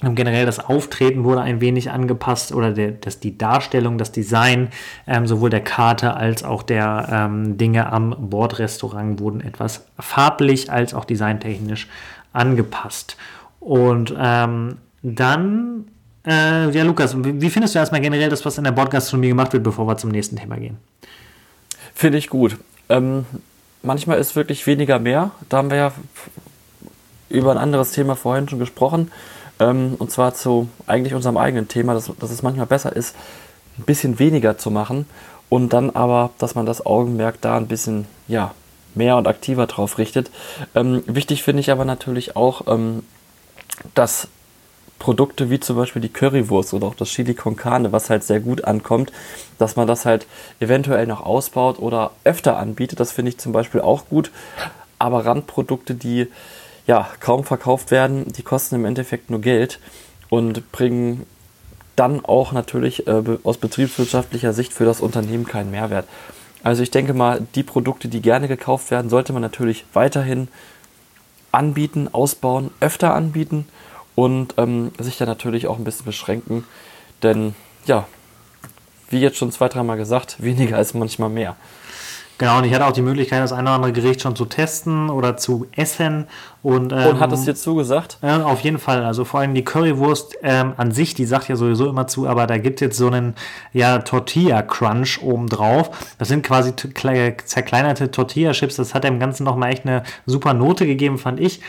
Generell 0.01 0.47
das 0.47 0.61
Auftreten 0.61 1.25
wurde 1.25 1.41
ein 1.41 1.61
wenig 1.61 1.91
angepasst 1.91 2.53
oder 2.53 2.71
der, 2.71 2.93
das, 2.93 3.19
die 3.19 3.37
Darstellung, 3.37 3.99
das 3.99 4.13
Design 4.13 4.69
ähm, 5.09 5.27
sowohl 5.27 5.51
der 5.51 5.63
Karte 5.63 6.15
als 6.15 6.45
auch 6.45 6.63
der 6.63 7.09
ähm, 7.11 7.59
Dinge 7.59 7.93
am 7.93 8.15
Bordrestaurant 8.31 9.19
wurden 9.19 9.41
etwas 9.41 9.87
farblich 9.99 10.71
als 10.71 10.95
auch 10.95 11.05
designtechnisch 11.05 11.89
angepasst. 12.33 13.17
Und 13.59 14.15
ähm, 14.17 14.77
dann, 15.03 15.89
äh, 16.25 16.71
ja 16.71 16.85
Lukas, 16.85 17.17
wie 17.19 17.51
findest 17.51 17.75
du 17.75 17.81
erstmal 17.81 18.01
generell 18.01 18.31
das, 18.31 18.45
was 18.45 18.57
in 18.57 18.65
der 18.65 18.73
Bordgastronomie 18.73 19.29
gemacht 19.29 19.53
wird, 19.53 19.65
bevor 19.65 19.89
wir 19.89 19.97
zum 19.97 20.11
nächsten 20.11 20.37
Thema 20.37 20.57
gehen? 20.59 20.79
Finde 21.93 22.19
ich 22.19 22.29
gut. 22.29 22.57
Ähm, 22.89 23.27
manchmal 23.83 24.19
ist 24.19 24.37
wirklich 24.37 24.65
weniger 24.69 25.01
mehr. 25.01 25.33
Da 25.49 25.57
haben 25.57 25.71
wir 25.71 25.77
ja 25.77 25.93
über 27.29 27.51
ein 27.51 27.59
anderes 27.59 27.91
Thema 27.93 28.15
vorhin 28.15 28.49
schon 28.49 28.61
gesprochen. 28.61 29.11
Ähm, 29.61 29.97
und 29.99 30.11
zwar 30.11 30.35
zu 30.35 30.69
eigentlich 30.87 31.15
unserem 31.15 31.37
eigenen 31.37 31.69
Thema, 31.69 31.95
dass, 31.95 32.11
dass 32.19 32.31
es 32.31 32.43
manchmal 32.43 32.67
besser 32.67 32.95
ist, 32.95 33.15
ein 33.79 33.85
bisschen 33.85 34.19
weniger 34.19 34.59
zu 34.59 34.71
machen 34.71 35.07
und 35.49 35.73
dann 35.73 35.91
aber, 35.91 36.31
dass 36.39 36.55
man 36.55 36.67
das 36.67 36.85
Augenmerk 36.85 37.41
da 37.41 37.57
ein 37.57 37.69
bisschen, 37.69 38.07
ja, 38.27 38.53
mehr 38.95 39.17
und 39.17 39.29
aktiver 39.29 39.67
drauf 39.67 39.99
richtet. 39.99 40.31
Ähm, 40.75 41.03
wichtig 41.07 41.43
finde 41.43 41.61
ich 41.61 41.71
aber 41.71 41.85
natürlich 41.85 42.37
auch, 42.37 42.67
ähm, 42.67 43.05
dass 43.95 44.29
Produkte 44.99 45.51
wie 45.51 45.61
zum 45.61 45.77
Beispiel 45.77 46.03
die 46.03 46.09
Currywurst 46.09 46.75
oder 46.75 46.89
auch 46.89 46.95
das 46.95 47.09
Chili 47.09 47.35
con 47.35 47.57
Carne, 47.57 47.93
was 47.93 48.11
halt 48.11 48.25
sehr 48.25 48.41
gut 48.41 48.65
ankommt, 48.65 49.13
dass 49.59 49.77
man 49.77 49.87
das 49.87 50.05
halt 50.05 50.27
eventuell 50.59 51.07
noch 51.07 51.25
ausbaut 51.25 51.79
oder 51.79 52.11
öfter 52.25 52.59
anbietet. 52.59 52.99
Das 52.99 53.13
finde 53.13 53.31
ich 53.31 53.39
zum 53.39 53.53
Beispiel 53.53 53.81
auch 53.81 54.09
gut. 54.09 54.33
Aber 54.99 55.25
Randprodukte, 55.25 55.95
die 55.95 56.27
ja 56.89 57.07
kaum 57.21 57.45
verkauft 57.45 57.93
werden, 57.93 58.33
die 58.33 58.43
kosten 58.43 58.75
im 58.75 58.85
Endeffekt 58.85 59.31
nur 59.31 59.41
Geld 59.41 59.79
und 60.31 60.73
bringen 60.73 61.25
dann 61.95 62.25
auch 62.25 62.53
natürlich 62.53 63.07
äh, 63.07 63.23
aus 63.45 63.59
betriebswirtschaftlicher 63.59 64.53
Sicht 64.53 64.73
für 64.73 64.85
das 64.85 65.01
Unternehmen 65.01 65.47
keinen 65.47 65.71
Mehrwert. 65.71 66.09
Also 66.63 66.83
ich 66.83 66.91
denke 66.91 67.15
mal, 67.15 67.47
die 67.55 67.63
Produkte, 67.63 68.09
die 68.09 68.21
gerne 68.21 68.49
gekauft 68.49 68.91
werden, 68.91 69.11
sollte 69.11 69.33
man 69.33 69.43
natürlich 69.43 69.85
weiterhin 69.93 70.49
anbieten, 71.53 72.09
ausbauen, 72.13 72.71
öfter 72.81 73.15
anbieten 73.15 73.67
und 74.15 74.55
ähm, 74.57 74.93
sich 74.99 75.19
dann 75.19 75.29
natürlich 75.29 75.67
auch 75.67 75.79
ein 75.79 75.85
bisschen 75.85 76.07
beschränken. 76.07 76.65
Denn 77.23 77.55
ja, 77.87 78.07
wie 79.11 79.21
jetzt 79.21 79.39
schon 79.39 79.53
zwei, 79.53 79.69
dreimal 79.69 79.97
gesagt, 79.97 80.37
weniger 80.43 80.81
ist 80.81 80.95
manchmal 80.95 81.31
mehr. 81.31 81.57
Genau, 82.39 82.59
und 82.59 82.65
ich 82.65 82.73
hatte 82.73 82.87
auch 82.87 82.93
die 82.93 83.03
Möglichkeit, 83.03 83.43
das 83.43 83.53
eine 83.53 83.63
oder 83.63 83.73
andere 83.73 83.93
Gericht 83.93 84.23
schon 84.23 84.37
zu 84.37 84.45
testen 84.45 85.11
oder 85.11 85.37
zu 85.37 85.67
essen. 85.75 86.29
Und, 86.63 86.93
ähm, 86.93 87.09
und 87.09 87.21
hat 87.21 87.33
es 87.33 87.45
dir 87.45 87.55
zugesagt? 87.55 88.19
Äh, 88.23 88.31
auf 88.31 88.61
jeden 88.61 88.79
Fall. 88.79 89.05
Also 89.05 89.25
vor 89.25 89.41
allem 89.41 89.55
die 89.55 89.65
Currywurst 89.65 90.37
ähm, 90.43 90.73
an 90.77 90.93
sich, 90.93 91.15
die 91.15 91.25
sagt 91.25 91.49
ja 91.49 91.57
sowieso 91.57 91.89
immer 91.89 92.07
zu, 92.07 92.29
aber 92.29 92.47
da 92.47 92.59
gibt 92.59 92.81
es 92.81 92.87
jetzt 92.87 92.97
so 92.97 93.09
einen 93.09 93.35
ja, 93.73 93.99
Tortilla-Crunch 93.99 95.21
obendrauf. 95.23 95.91
Das 96.19 96.29
sind 96.29 96.45
quasi 96.45 96.75
zerkleinerte 96.77 98.11
Tortilla-Chips. 98.11 98.77
Das 98.77 98.95
hat 98.95 99.03
dem 99.03 99.19
Ganzen 99.19 99.43
nochmal 99.43 99.73
echt 99.73 99.85
eine 99.85 100.05
super 100.25 100.55
Note 100.55 100.87
gegeben, 100.87 101.19
fand 101.19 101.41
ich 101.41 101.61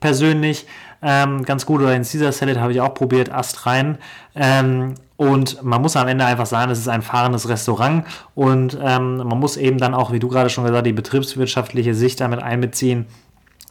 persönlich 0.00 0.66
ähm, 1.02 1.44
ganz 1.44 1.66
gut. 1.66 1.80
Oder 1.80 1.92
den 1.92 2.02
Caesar 2.02 2.32
Salad 2.32 2.58
habe 2.58 2.72
ich 2.72 2.80
auch 2.80 2.94
probiert, 2.94 3.30
Ast 3.30 3.66
rein. 3.66 3.98
Ähm, 4.34 4.94
und 5.16 5.62
man 5.62 5.80
muss 5.80 5.96
am 5.96 6.08
Ende 6.08 6.26
einfach 6.26 6.46
sagen, 6.46 6.70
es 6.70 6.78
ist 6.78 6.88
ein 6.88 7.00
fahrendes 7.00 7.48
Restaurant 7.48 8.04
und 8.34 8.78
ähm, 8.82 9.16
man 9.16 9.38
muss 9.40 9.56
eben 9.56 9.78
dann 9.78 9.94
auch, 9.94 10.12
wie 10.12 10.18
du 10.18 10.28
gerade 10.28 10.50
schon 10.50 10.64
gesagt 10.64 10.78
hast, 10.78 10.86
die 10.86 10.92
betriebswirtschaftliche 10.92 11.94
Sicht 11.94 12.20
damit 12.20 12.42
einbeziehen. 12.42 13.06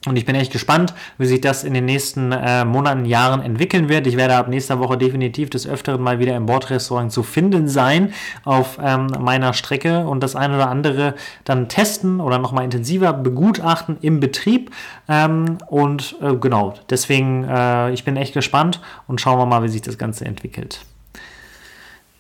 Und 0.06 0.18
ich 0.18 0.26
bin 0.26 0.36
echt 0.36 0.52
gespannt, 0.52 0.94
wie 1.18 1.26
sich 1.26 1.42
das 1.42 1.64
in 1.64 1.74
den 1.74 1.86
nächsten 1.86 2.32
äh, 2.32 2.64
Monaten, 2.64 3.06
Jahren 3.06 3.42
entwickeln 3.42 3.90
wird. 3.90 4.06
Ich 4.06 4.18
werde 4.18 4.36
ab 4.36 4.48
nächster 4.48 4.80
Woche 4.80 4.98
definitiv 4.98 5.50
des 5.50 5.68
Öfteren 5.68 6.02
mal 6.02 6.20
wieder 6.20 6.36
im 6.36 6.46
Bordrestaurant 6.46 7.12
zu 7.12 7.24
finden 7.24 7.68
sein 7.68 8.14
auf 8.44 8.78
ähm, 8.82 9.08
meiner 9.20 9.54
Strecke 9.54 10.06
und 10.06 10.22
das 10.22 10.36
eine 10.36 10.56
oder 10.56 10.70
andere 10.70 11.16
dann 11.44 11.70
testen 11.70 12.20
oder 12.20 12.38
nochmal 12.38 12.64
intensiver 12.64 13.14
begutachten 13.14 13.98
im 14.02 14.20
Betrieb. 14.20 14.72
Ähm, 15.08 15.58
und 15.68 16.16
äh, 16.22 16.36
genau, 16.36 16.76
deswegen, 16.90 17.44
äh, 17.46 17.92
ich 17.92 18.04
bin 18.04 18.16
echt 18.16 18.34
gespannt 18.34 18.82
und 19.08 19.22
schauen 19.22 19.40
wir 19.40 19.46
mal, 19.46 19.64
wie 19.64 19.70
sich 19.70 19.82
das 19.82 19.98
Ganze 19.98 20.26
entwickelt. 20.26 20.82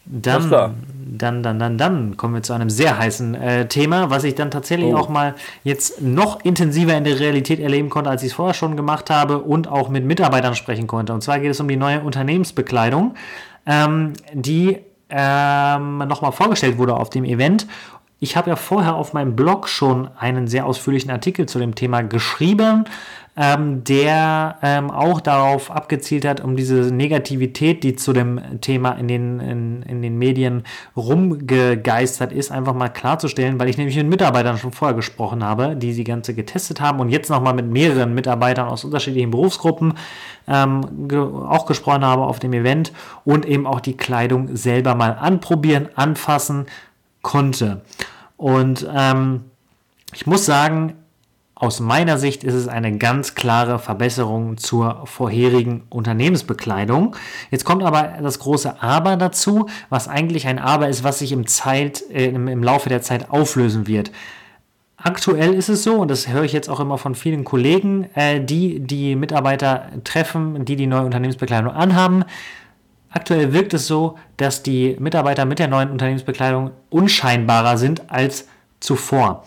Dann, 0.05 0.49
dann, 1.17 1.43
dann, 1.43 1.59
dann, 1.59 1.77
dann 1.77 2.17
kommen 2.17 2.35
wir 2.35 2.43
zu 2.43 2.53
einem 2.53 2.69
sehr 2.69 2.97
heißen 2.97 3.35
äh, 3.35 3.67
Thema, 3.67 4.09
was 4.09 4.23
ich 4.23 4.35
dann 4.35 4.51
tatsächlich 4.51 4.93
oh. 4.93 4.97
auch 4.97 5.09
mal 5.09 5.33
jetzt 5.63 6.01
noch 6.01 6.43
intensiver 6.43 6.95
in 6.95 7.03
der 7.03 7.19
Realität 7.19 7.59
erleben 7.59 7.89
konnte, 7.89 8.09
als 8.09 8.21
ich 8.21 8.29
es 8.29 8.33
vorher 8.35 8.53
schon 8.53 8.75
gemacht 8.75 9.09
habe 9.09 9.39
und 9.39 9.67
auch 9.67 9.89
mit 9.89 10.05
Mitarbeitern 10.05 10.55
sprechen 10.55 10.85
konnte. 10.85 11.13
Und 11.13 11.21
zwar 11.21 11.39
geht 11.39 11.51
es 11.51 11.59
um 11.59 11.67
die 11.67 11.75
neue 11.75 12.01
Unternehmensbekleidung, 12.01 13.15
ähm, 13.65 14.13
die 14.33 14.77
ähm, 15.09 15.97
nochmal 15.99 16.31
vorgestellt 16.31 16.77
wurde 16.77 16.95
auf 16.95 17.09
dem 17.09 17.25
Event. 17.25 17.67
Ich 18.19 18.37
habe 18.37 18.49
ja 18.49 18.55
vorher 18.55 18.95
auf 18.95 19.13
meinem 19.13 19.35
Blog 19.35 19.67
schon 19.67 20.09
einen 20.17 20.47
sehr 20.47 20.65
ausführlichen 20.65 21.11
Artikel 21.11 21.47
zu 21.47 21.59
dem 21.59 21.75
Thema 21.75 22.01
geschrieben 22.01 22.85
ähm, 23.37 23.83
der 23.83 24.57
ähm, 24.61 24.89
auch 24.89 25.19
darauf 25.19 25.69
abgezielt 25.69 26.23
hat, 26.25 26.41
um 26.41 26.55
diese 26.55 26.75
Negativität, 26.93 27.83
die 27.83 27.95
zu 27.95 28.13
dem 28.13 28.39
Thema 28.61 28.93
in 28.93 29.07
den, 29.07 29.39
in, 29.39 29.83
in 29.83 30.01
den 30.01 30.17
Medien 30.17 30.63
rumgegeistert 30.95 32.31
ist, 32.31 32.51
einfach 32.51 32.73
mal 32.73 32.89
klarzustellen, 32.89 33.59
weil 33.59 33.67
ich 33.67 33.77
nämlich 33.77 33.97
mit 33.97 34.07
Mitarbeitern 34.07 34.57
schon 34.57 34.71
vorher 34.71 34.95
gesprochen 34.95 35.43
habe, 35.43 35.75
die 35.75 35.93
die 35.93 36.03
ganze 36.05 36.33
getestet 36.33 36.79
haben 36.79 36.99
und 36.99 37.09
jetzt 37.09 37.29
nochmal 37.29 37.53
mit 37.53 37.67
mehreren 37.67 38.13
Mitarbeitern 38.13 38.69
aus 38.69 38.85
unterschiedlichen 38.85 39.31
Berufsgruppen 39.31 39.95
ähm, 40.47 41.07
ge 41.07 41.19
auch 41.19 41.65
gesprochen 41.65 42.05
habe 42.05 42.23
auf 42.23 42.39
dem 42.39 42.53
Event 42.53 42.93
und 43.25 43.45
eben 43.45 43.67
auch 43.67 43.81
die 43.81 43.97
Kleidung 43.97 44.55
selber 44.55 44.95
mal 44.95 45.11
anprobieren, 45.11 45.89
anfassen 45.95 46.67
konnte. 47.21 47.81
Und 48.37 48.87
ähm, 48.93 49.45
ich 50.13 50.25
muss 50.25 50.45
sagen, 50.45 50.93
aus 51.57 51.79
meiner 51.79 52.17
Sicht 52.17 52.43
ist 52.43 52.53
es 52.53 52.67
eine 52.67 52.97
ganz 52.97 53.33
klare 53.33 53.79
Verbesserung 53.79 54.57
zur 54.57 55.05
vorherigen 55.05 55.83
Unternehmensbekleidung. 55.89 57.15
Jetzt 57.49 57.63
kommt 57.63 57.81
aber 57.81 58.15
das 58.21 58.39
große 58.39 58.81
Aber 58.83 59.15
dazu, 59.15 59.67
was 59.89 60.09
eigentlich 60.09 60.47
ein 60.47 60.59
Aber 60.59 60.89
ist, 60.89 61.05
was 61.05 61.19
sich 61.19 61.31
im, 61.31 61.47
Zeit, 61.47 62.03
äh, 62.11 62.25
im, 62.25 62.61
Laufe 62.61 62.89
der 62.89 63.01
Zeit 63.01 63.31
auflösen 63.31 63.87
wird. 63.87 64.11
Aktuell 64.97 65.53
ist 65.53 65.69
es 65.69 65.83
so, 65.83 65.95
und 65.95 66.11
das 66.11 66.27
höre 66.27 66.43
ich 66.43 66.51
jetzt 66.51 66.69
auch 66.69 66.81
immer 66.81 66.97
von 66.97 67.15
vielen 67.15 67.45
Kollegen, 67.45 68.09
äh, 68.15 68.41
die 68.43 68.81
die 68.81 69.15
Mitarbeiter 69.15 69.89
treffen, 70.03 70.65
die 70.65 70.75
die 70.75 70.87
neue 70.87 71.05
Unternehmensbekleidung 71.05 71.71
anhaben. 71.71 72.25
Aktuell 73.11 73.53
wirkt 73.53 73.73
es 73.73 73.87
so, 73.87 74.17
dass 74.35 74.61
die 74.61 74.97
Mitarbeiter 74.99 75.45
mit 75.45 75.59
der 75.59 75.69
neuen 75.69 75.89
Unternehmensbekleidung 75.89 76.71
unscheinbarer 76.89 77.77
sind 77.77 78.11
als 78.11 78.49
zuvor. 78.81 79.45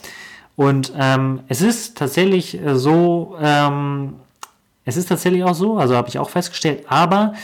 Und 0.58 0.92
ähm, 0.98 1.42
es 1.46 1.62
ist 1.62 1.96
tatsächlich 1.96 2.60
äh, 2.60 2.74
so, 2.74 3.36
ähm, 3.40 4.14
es 4.84 4.96
ist 4.96 5.08
tatsächlich 5.08 5.44
auch 5.44 5.54
so, 5.54 5.78
also 5.78 5.94
habe 5.94 6.08
ich 6.08 6.18
auch 6.18 6.30
festgestellt, 6.30 6.84
aber 6.88 7.34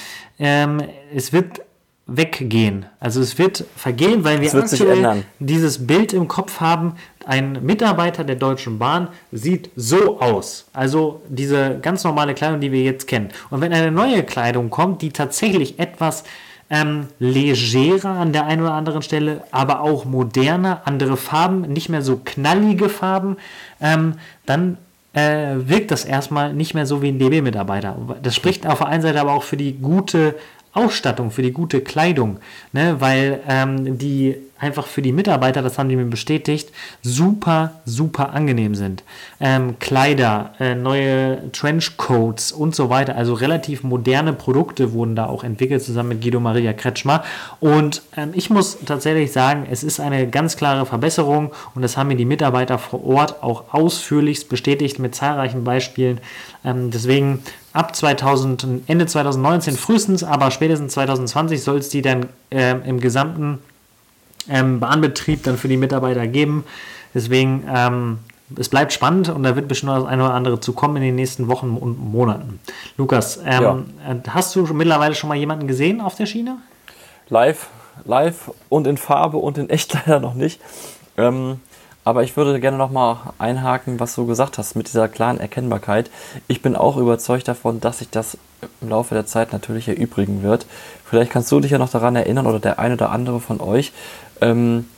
ähm, 0.41 0.83
es 1.15 1.33
wird 1.33 1.61
weggehen. 2.09 2.87
Also 2.99 3.21
es 3.21 3.39
wird 3.39 3.65
vergehen, 3.77 4.25
weil 4.25 4.41
wir 4.41 4.53
aktuell 4.53 5.23
dieses 5.39 5.87
Bild 5.87 6.13
im 6.13 6.27
Kopf 6.27 6.59
haben, 6.59 6.97
ein 7.25 7.65
Mitarbeiter 7.65 8.25
der 8.25 8.35
Deutschen 8.35 8.81
Bahn 8.81 9.07
sieht 9.31 9.71
so 9.77 10.21
aus. 10.21 10.67
Also 10.73 11.23
diese 11.29 11.79
ganz 11.81 12.03
normale 12.03 12.35
Kleidung, 12.35 12.59
die 12.59 12.73
wir 12.73 12.83
jetzt 12.83 13.07
kennen. 13.07 13.29
Und 13.49 13.61
wenn 13.61 13.73
eine 13.73 13.93
neue 13.93 14.25
Kleidung 14.25 14.71
kommt, 14.71 15.03
die 15.03 15.11
tatsächlich 15.11 15.79
etwas 15.79 16.25
ähm, 16.71 17.09
legerer 17.19 18.11
an 18.11 18.33
der 18.33 18.47
einen 18.47 18.63
oder 18.63 18.73
anderen 18.73 19.03
Stelle, 19.03 19.43
aber 19.51 19.81
auch 19.81 20.05
moderner, 20.05 20.83
andere 20.85 21.17
Farben, 21.17 21.63
nicht 21.63 21.89
mehr 21.89 22.03
so 22.03 22.21
knallige 22.25 22.89
Farben, 22.89 23.37
ähm, 23.81 24.15
dann 24.47 24.79
äh, 25.13 25.55
wirkt 25.69 25.91
das 25.91 26.05
erstmal 26.05 26.53
nicht 26.53 26.75
mehr 26.75 26.87
so 26.87 27.01
wie 27.01 27.09
ein 27.09 27.19
DB-Mitarbeiter. 27.19 27.97
Das 28.23 28.35
spricht 28.35 28.67
auf 28.67 28.79
der 28.79 28.89
einen 28.89 29.03
Seite 29.03 29.21
aber 29.21 29.33
auch 29.33 29.45
für 29.45 29.57
die 29.57 29.79
gute 29.79 30.35
Ausstattung, 30.75 31.31
für 31.31 31.43
die 31.43 31.53
gute 31.53 31.81
Kleidung, 31.81 32.39
ne? 32.73 32.97
weil 32.99 33.41
ähm, 33.49 33.97
die 33.97 34.37
einfach 34.59 34.87
für 34.87 35.03
die 35.03 35.13
Mitarbeiter, 35.13 35.63
das 35.63 35.79
haben 35.79 35.89
die 35.89 35.97
mir 35.97 36.07
bestätigt, 36.07 36.71
super, 37.03 37.81
super 37.85 38.33
angenehm 38.33 38.75
sind. 38.75 39.03
Ähm, 39.41 39.79
Kleider, 39.79 40.55
äh, 40.59 40.75
neue 40.75 41.51
Trenchcoats 41.53 42.51
und 42.51 42.75
so 42.75 42.89
weiter, 42.89 43.17
also 43.17 43.35
relativ 43.35 43.83
moderne 43.83 44.33
Produkte 44.33 44.93
wurden 44.93 45.17
da 45.17 45.27
auch 45.27 45.45
entwickelt, 45.45 45.83
zusammen 45.83 46.11
mit 46.11 46.23
Guido 46.23 46.41
Maria 46.41 46.73
Kretschmer. 46.73 47.25
Und 47.61 48.03
ähm, 48.17 48.31
ich 48.33 48.49
muss 48.49 48.79
tatsächlich 48.85 49.33
sagen, 49.33 49.67
es 49.71 49.85
ist 49.85 50.01
eine 50.01 50.29
ganz 50.29 50.57
klare 50.57 50.87
Verbesserung 50.87 51.53
und 51.75 51.83
das 51.83 51.97
haben 51.97 52.09
mir 52.09 52.17
die 52.17 52.25
Mitarbeiter 52.25 52.79
vor 52.79 53.05
Ort 53.05 53.43
auch 53.43 53.75
ausführlichst 53.75 54.49
bestätigt 54.49 54.99
mit 54.99 55.15
zahlreichen 55.15 55.65
Beispielen. 55.65 56.21
Ähm, 56.65 56.91
deswegen 56.91 57.43
ab 57.75 57.95
2000, 57.95 58.67
Ende 58.87 59.05
2019 59.05 59.77
frühestens, 59.77 60.25
aber 60.25 60.51
spätestens 60.51 60.95
2020 60.95 61.63
soll 61.63 61.79
es 61.79 61.91
die 61.91 62.01
dann 62.01 62.29
äh, 62.51 62.77
im 62.89 63.01
gesamten 63.01 63.59
ähm, 64.49 64.81
Bahnbetrieb 64.81 65.43
dann 65.43 65.59
für 65.59 65.69
die 65.69 65.77
Mitarbeiter 65.77 66.27
geben. 66.27 66.65
Deswegen, 67.15 67.65
ähm, 67.69 68.19
es 68.57 68.69
bleibt 68.69 68.93
spannend 68.93 69.29
und 69.29 69.43
da 69.43 69.57
wird 69.57 69.67
bestimmt 69.69 69.93
das 69.93 70.05
eine 70.05 70.25
oder 70.25 70.35
andere 70.35 70.61
zu 70.61 70.73
kommen 70.73 70.97
in 70.97 71.03
den 71.03 71.17
nächsten 71.17 71.49
Wochen 71.49 71.77
und 71.77 71.99
Monaten. 71.99 72.61
Lukas, 72.97 73.41
ähm, 73.45 73.87
ja. 74.07 74.17
Hast 74.29 74.55
du 74.55 74.63
mittlerweile 74.73 75.15
schon 75.15 75.29
mal 75.29 75.37
jemanden 75.37 75.67
gesehen 75.67 76.01
auf 76.01 76.15
der 76.15 76.27
Schiene? 76.27 76.59
Live, 77.29 77.69
live 78.05 78.53
und 78.69 78.87
in 78.87 78.99
Farbe 78.99 79.39
und 79.39 79.59
in 79.59 79.69
echt 79.69 79.95
leider 80.07 80.21
noch 80.21 80.35
nicht. 80.35 80.61
Ähm, 81.17 81.61
aber 82.05 82.23
ich 82.23 82.37
würde 82.37 82.61
gerne 82.61 82.77
nochmal 82.77 83.17
einhaken, 83.39 83.99
was 83.99 84.15
du 84.15 84.27
gesagt 84.27 84.59
hast 84.59 84.77
mit 84.77 84.89
dieser 84.89 85.09
klaren 85.09 85.41
Erkennbarkeit. 85.41 86.11
Ich 86.49 86.61
bin 86.61 86.77
auch 86.77 86.97
überzeugt 86.97 87.49
davon, 87.49 87.81
dass 87.81 87.99
sich 87.99 88.11
das 88.11 88.37
im 88.81 88.91
Laufe 88.91 89.15
der 89.15 89.27
Zeit 89.27 89.53
natürlich 89.53 89.89
erübrigen 89.89 90.43
wird. 90.43 90.67
Vielleicht 91.05 91.33
kannst 91.33 91.51
du 91.51 91.61
dich 91.61 91.71
ja 91.71 91.79
noch 91.79 91.91
daran 91.91 92.17
erinnern 92.17 92.47
oder 92.47 92.61
der 92.61 92.79
eine 92.79 92.95
oder 92.95 93.11
andere 93.11 93.41
von 93.41 93.61
euch, 93.61 93.93
ähm, 94.41 94.89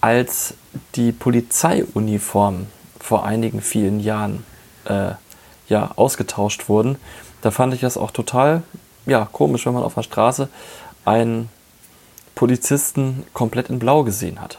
als 0.00 0.54
die 0.94 1.12
Polizeiuniformen 1.12 2.66
vor 2.98 3.24
einigen 3.24 3.60
vielen 3.60 4.00
Jahren 4.00 4.44
äh, 4.86 5.12
ja, 5.68 5.90
ausgetauscht 5.96 6.68
wurden. 6.68 6.96
Da 7.42 7.50
fand 7.50 7.74
ich 7.74 7.80
das 7.80 7.96
auch 7.96 8.10
total 8.10 8.62
ja, 9.06 9.28
komisch, 9.30 9.66
wenn 9.66 9.74
man 9.74 9.82
auf 9.82 9.94
der 9.94 10.02
Straße 10.02 10.48
einen 11.04 11.50
Polizisten 12.34 13.24
komplett 13.32 13.68
in 13.68 13.78
Blau 13.78 14.02
gesehen 14.02 14.40
hat. 14.40 14.58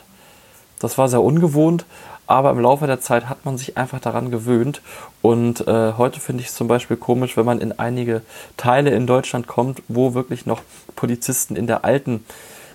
Das 0.79 0.97
war 0.97 1.07
sehr 1.07 1.21
ungewohnt, 1.21 1.85
aber 2.27 2.51
im 2.51 2.59
Laufe 2.59 2.87
der 2.87 2.99
Zeit 2.99 3.29
hat 3.29 3.45
man 3.45 3.57
sich 3.57 3.77
einfach 3.77 3.99
daran 3.99 4.31
gewöhnt. 4.31 4.81
Und 5.21 5.67
äh, 5.67 5.93
heute 5.93 6.19
finde 6.19 6.41
ich 6.41 6.49
es 6.49 6.55
zum 6.55 6.67
Beispiel 6.67 6.97
komisch, 6.97 7.37
wenn 7.37 7.45
man 7.45 7.61
in 7.61 7.77
einige 7.79 8.21
Teile 8.57 8.91
in 8.91 9.07
Deutschland 9.07 9.47
kommt, 9.47 9.81
wo 9.87 10.13
wirklich 10.13 10.45
noch 10.45 10.61
Polizisten 10.95 11.55
in 11.55 11.67
der 11.67 11.85
alten, 11.85 12.25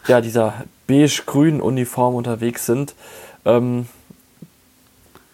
ja, 0.07 0.21
dieser 0.21 0.55
beige-grünen 0.87 1.61
Uniform 1.61 2.15
unterwegs 2.15 2.67
sind. 2.67 2.95
Ähm, 3.45 3.87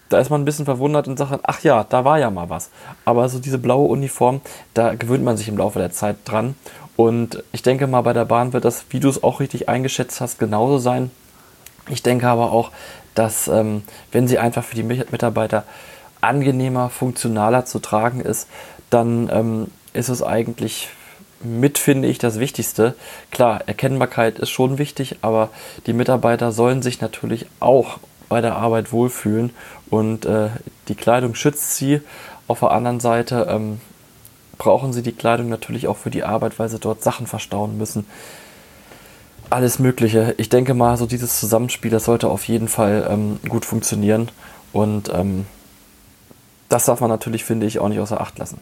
da 0.08 0.18
ist 0.18 0.30
man 0.30 0.42
ein 0.42 0.44
bisschen 0.44 0.64
verwundert 0.64 1.08
und 1.08 1.18
sagt, 1.18 1.40
ach 1.42 1.62
ja, 1.62 1.84
da 1.84 2.04
war 2.04 2.18
ja 2.18 2.30
mal 2.30 2.48
was. 2.48 2.70
Aber 3.04 3.28
so 3.28 3.38
diese 3.38 3.58
blaue 3.58 3.88
Uniform, 3.88 4.40
da 4.74 4.94
gewöhnt 4.94 5.24
man 5.24 5.36
sich 5.36 5.48
im 5.48 5.56
Laufe 5.56 5.78
der 5.78 5.90
Zeit 5.90 6.16
dran. 6.24 6.54
Und 6.96 7.42
ich 7.52 7.62
denke 7.62 7.86
mal, 7.86 8.02
bei 8.02 8.12
der 8.12 8.24
Bahn 8.24 8.52
wird 8.52 8.64
das, 8.64 8.86
wie 8.90 9.00
du 9.00 9.08
es 9.08 9.22
auch 9.22 9.40
richtig 9.40 9.68
eingeschätzt 9.68 10.20
hast, 10.20 10.38
genauso 10.38 10.78
sein. 10.78 11.10
Ich 11.88 12.02
denke 12.02 12.28
aber 12.28 12.52
auch, 12.52 12.70
dass 13.14 13.48
ähm, 13.48 13.82
wenn 14.12 14.28
sie 14.28 14.38
einfach 14.38 14.64
für 14.64 14.74
die 14.74 14.82
Mitarbeiter 14.82 15.64
angenehmer, 16.20 16.90
funktionaler 16.90 17.64
zu 17.64 17.78
tragen 17.78 18.20
ist, 18.20 18.48
dann 18.90 19.28
ähm, 19.32 19.68
ist 19.92 20.08
es 20.08 20.22
eigentlich 20.22 20.88
mit, 21.42 21.78
finde 21.78 22.08
ich, 22.08 22.18
das 22.18 22.38
Wichtigste. 22.38 22.94
Klar, 23.30 23.62
Erkennbarkeit 23.66 24.38
ist 24.38 24.50
schon 24.50 24.78
wichtig, 24.78 25.16
aber 25.22 25.50
die 25.86 25.92
Mitarbeiter 25.92 26.52
sollen 26.52 26.82
sich 26.82 27.00
natürlich 27.00 27.46
auch 27.60 27.98
bei 28.28 28.40
der 28.40 28.56
Arbeit 28.56 28.92
wohlfühlen 28.92 29.50
und 29.90 30.24
äh, 30.24 30.48
die 30.88 30.94
Kleidung 30.94 31.34
schützt 31.34 31.76
sie. 31.76 32.00
Auf 32.48 32.60
der 32.60 32.72
anderen 32.72 33.00
Seite 33.00 33.46
ähm, 33.48 33.80
brauchen 34.58 34.92
sie 34.92 35.02
die 35.02 35.12
Kleidung 35.12 35.48
natürlich 35.48 35.86
auch 35.86 35.96
für 35.96 36.10
die 36.10 36.24
Arbeit, 36.24 36.58
weil 36.58 36.68
sie 36.68 36.78
dort 36.78 37.02
Sachen 37.02 37.26
verstauen 37.26 37.76
müssen. 37.78 38.06
Alles 39.50 39.78
Mögliche. 39.78 40.34
Ich 40.38 40.48
denke 40.48 40.74
mal, 40.74 40.96
so 40.96 41.06
dieses 41.06 41.38
Zusammenspiel, 41.38 41.90
das 41.90 42.04
sollte 42.04 42.28
auf 42.28 42.48
jeden 42.48 42.68
Fall 42.68 43.06
ähm, 43.08 43.38
gut 43.48 43.64
funktionieren 43.64 44.28
und 44.72 45.10
ähm, 45.14 45.46
das 46.68 46.86
darf 46.86 47.00
man 47.00 47.10
natürlich, 47.10 47.44
finde 47.44 47.66
ich, 47.66 47.78
auch 47.78 47.88
nicht 47.88 48.00
außer 48.00 48.20
Acht 48.20 48.38
lassen. 48.38 48.58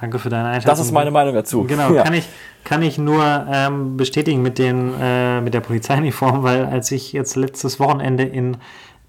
Danke 0.00 0.18
für 0.18 0.28
deine 0.28 0.48
Einschätzung. 0.48 0.70
Das 0.70 0.80
ist 0.80 0.92
meine 0.92 1.10
Meinung 1.10 1.34
dazu. 1.34 1.64
Genau, 1.64 1.92
ja. 1.92 2.02
kann, 2.02 2.14
ich, 2.14 2.28
kann 2.64 2.82
ich 2.82 2.98
nur 2.98 3.46
ähm, 3.50 3.96
bestätigen 3.96 4.42
mit, 4.42 4.58
den, 4.58 4.92
äh, 5.00 5.40
mit 5.40 5.54
der 5.54 5.60
Polizeiuniform, 5.60 6.42
weil 6.42 6.66
als 6.66 6.90
ich 6.90 7.12
jetzt 7.12 7.36
letztes 7.36 7.78
Wochenende 7.80 8.24
in 8.24 8.56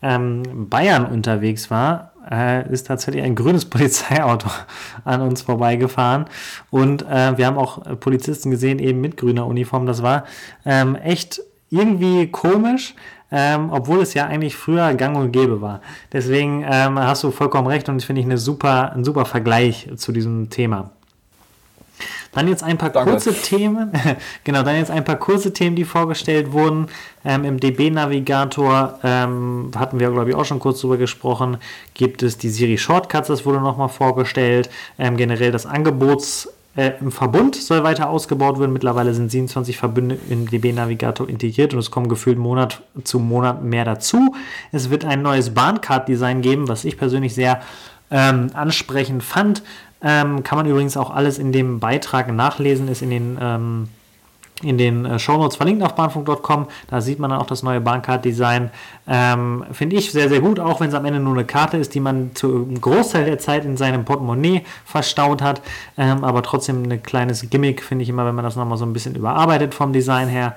ähm, 0.02 0.70
Bayern 0.70 1.06
unterwegs 1.06 1.72
war, 1.72 2.12
äh, 2.30 2.72
ist 2.72 2.88
tatsächlich 2.88 3.24
ein 3.24 3.36
grünes 3.36 3.66
Polizeiauto 3.70 4.50
an 5.04 5.22
uns 5.22 5.42
vorbeigefahren. 5.42 6.26
Und 6.72 7.04
äh, 7.04 7.38
wir 7.38 7.46
haben 7.48 7.58
auch 7.58 8.00
Polizisten 8.00 8.52
gesehen, 8.52 8.80
eben 8.80 9.02
mit 9.02 9.18
grüner 9.18 9.48
Uniform. 9.48 9.86
Das 9.86 10.02
war 10.04 10.26
ähm, 10.66 10.96
echt 10.96 11.42
irgendwie 11.70 12.28
komisch, 12.28 12.96
ähm, 13.32 13.70
obwohl 13.72 14.02
es 14.02 14.14
ja 14.14 14.28
eigentlich 14.28 14.56
früher 14.56 14.94
gang 14.94 15.18
und 15.18 15.32
gäbe 15.32 15.62
war. 15.62 15.82
Deswegen 16.14 16.64
ähm, 16.70 17.00
hast 17.00 17.24
du 17.24 17.32
vollkommen 17.32 17.68
recht 17.68 17.90
und 17.90 17.96
das 17.96 18.06
finde 18.06 18.22
ich 18.22 18.26
eine 18.28 18.38
super, 18.38 18.94
ein 18.94 19.04
super 19.04 19.26
Vergleich 19.26 19.90
zu 19.96 20.12
diesem 20.12 20.50
Thema. 20.50 20.92
Dann 22.32 22.48
jetzt 22.48 22.64
ein 22.64 22.78
paar 22.78 22.90
Danke. 22.90 23.12
kurze 23.12 23.34
Themen. 23.34 23.92
genau, 24.44 24.64
dann 24.64 24.76
jetzt 24.76 24.92
ein 24.92 25.04
paar 25.04 25.16
kurze 25.16 25.54
Themen, 25.54 25.76
die 25.76 25.86
vorgestellt 25.86 26.52
wurden. 26.52 26.88
Ähm, 27.24 27.46
Im 27.46 27.60
DB-Navigator 27.60 29.00
ähm, 29.04 29.72
hatten 29.76 30.00
wir, 30.00 30.12
glaube 30.12 30.30
ich, 30.30 30.36
auch 30.36 30.46
schon 30.46 30.60
kurz 30.60 30.82
drüber 30.82 30.98
gesprochen. 30.98 31.58
Gibt 31.94 32.24
es 32.24 32.38
die 32.38 32.50
Siri 32.50 32.78
Shortcuts, 32.78 33.28
das 33.28 33.46
wurde 33.46 33.62
nochmal 33.62 33.90
vorgestellt. 33.90 34.70
Ähm, 35.00 35.18
generell 35.18 35.52
das 35.52 35.66
Angebots 35.66 36.50
äh, 36.76 36.92
im 37.00 37.12
Verbund 37.12 37.56
soll 37.56 37.84
weiter 37.84 38.10
ausgebaut 38.10 38.60
werden. 38.60 38.74
Mittlerweile 38.74 39.14
sind 39.14 39.32
27 39.32 39.78
Verbünde 39.78 40.18
im 40.30 40.50
DB-Navigator 40.50 41.28
integriert 41.30 41.74
und 41.74 41.80
es 41.80 41.90
kommen 41.90 42.10
gefühlt 42.10 42.38
Monat 42.38 42.82
zu 43.04 43.20
Monat 43.20 43.64
mehr 43.64 43.86
dazu. 43.86 44.36
Es 44.72 44.90
wird 44.90 45.06
ein 45.06 45.22
neues 45.22 45.54
Bahncard-Design 45.54 46.42
geben, 46.42 46.68
was 46.68 46.84
ich 46.84 46.98
persönlich 46.98 47.34
sehr 47.34 47.62
ähm, 48.12 48.50
ansprechend 48.54 49.24
fand. 49.24 49.64
Ähm, 50.08 50.44
kann 50.44 50.60
man 50.60 50.68
übrigens 50.68 50.98
auch 50.98 51.10
alles 51.10 51.40
in 51.40 51.52
dem 51.52 51.80
Beitrag 51.80 52.32
nachlesen, 52.32 52.88
ist 52.88 53.02
in 53.02 53.10
den, 53.10 53.40
ähm, 53.42 53.90
in 54.62 54.78
den 54.78 55.04
äh, 55.04 55.18
Shownotes 55.18 55.56
verlinkt 55.56 55.82
auf 55.82 55.96
bahnfunk.com. 55.96 56.68
Da 56.88 57.02
sieht 57.02 57.18
man 57.18 57.32
dann 57.32 57.40
auch 57.40 57.48
das 57.48 57.64
neue 57.64 57.82
Bahncard-Design. 57.82 58.70
Ähm, 59.08 59.66
Finde 59.72 59.96
ich 59.96 60.12
sehr, 60.12 60.30
sehr 60.30 60.42
gut, 60.42 60.60
auch 60.60 60.80
wenn 60.80 60.90
es 60.90 60.94
am 60.94 61.06
Ende 61.06 61.20
nur 61.20 61.34
eine 61.34 61.44
Karte 61.44 61.78
ist, 61.78 61.96
die 61.96 62.00
man 62.00 62.36
zu 62.36 62.48
einem 62.54 62.80
Großteil 62.80 63.26
der 63.26 63.40
Zeit 63.40 63.66
in 63.66 63.78
seinem 63.78 64.06
Portemonnaie 64.06 64.64
verstaut 64.86 65.42
hat. 65.42 65.64
Ähm, 65.98 66.24
aber 66.24 66.44
trotzdem 66.44 66.84
ein 66.84 67.02
kleines 67.02 67.50
Gimmick, 67.50 67.82
finde 67.82 68.04
ich 68.04 68.10
immer, 68.10 68.28
wenn 68.28 68.36
man 68.36 68.46
das 68.46 68.56
nochmal 68.56 68.78
so 68.78 68.86
ein 68.86 68.94
bisschen 68.94 69.16
überarbeitet 69.16 69.74
vom 69.74 69.92
Design 69.92 70.28
her. 70.28 70.56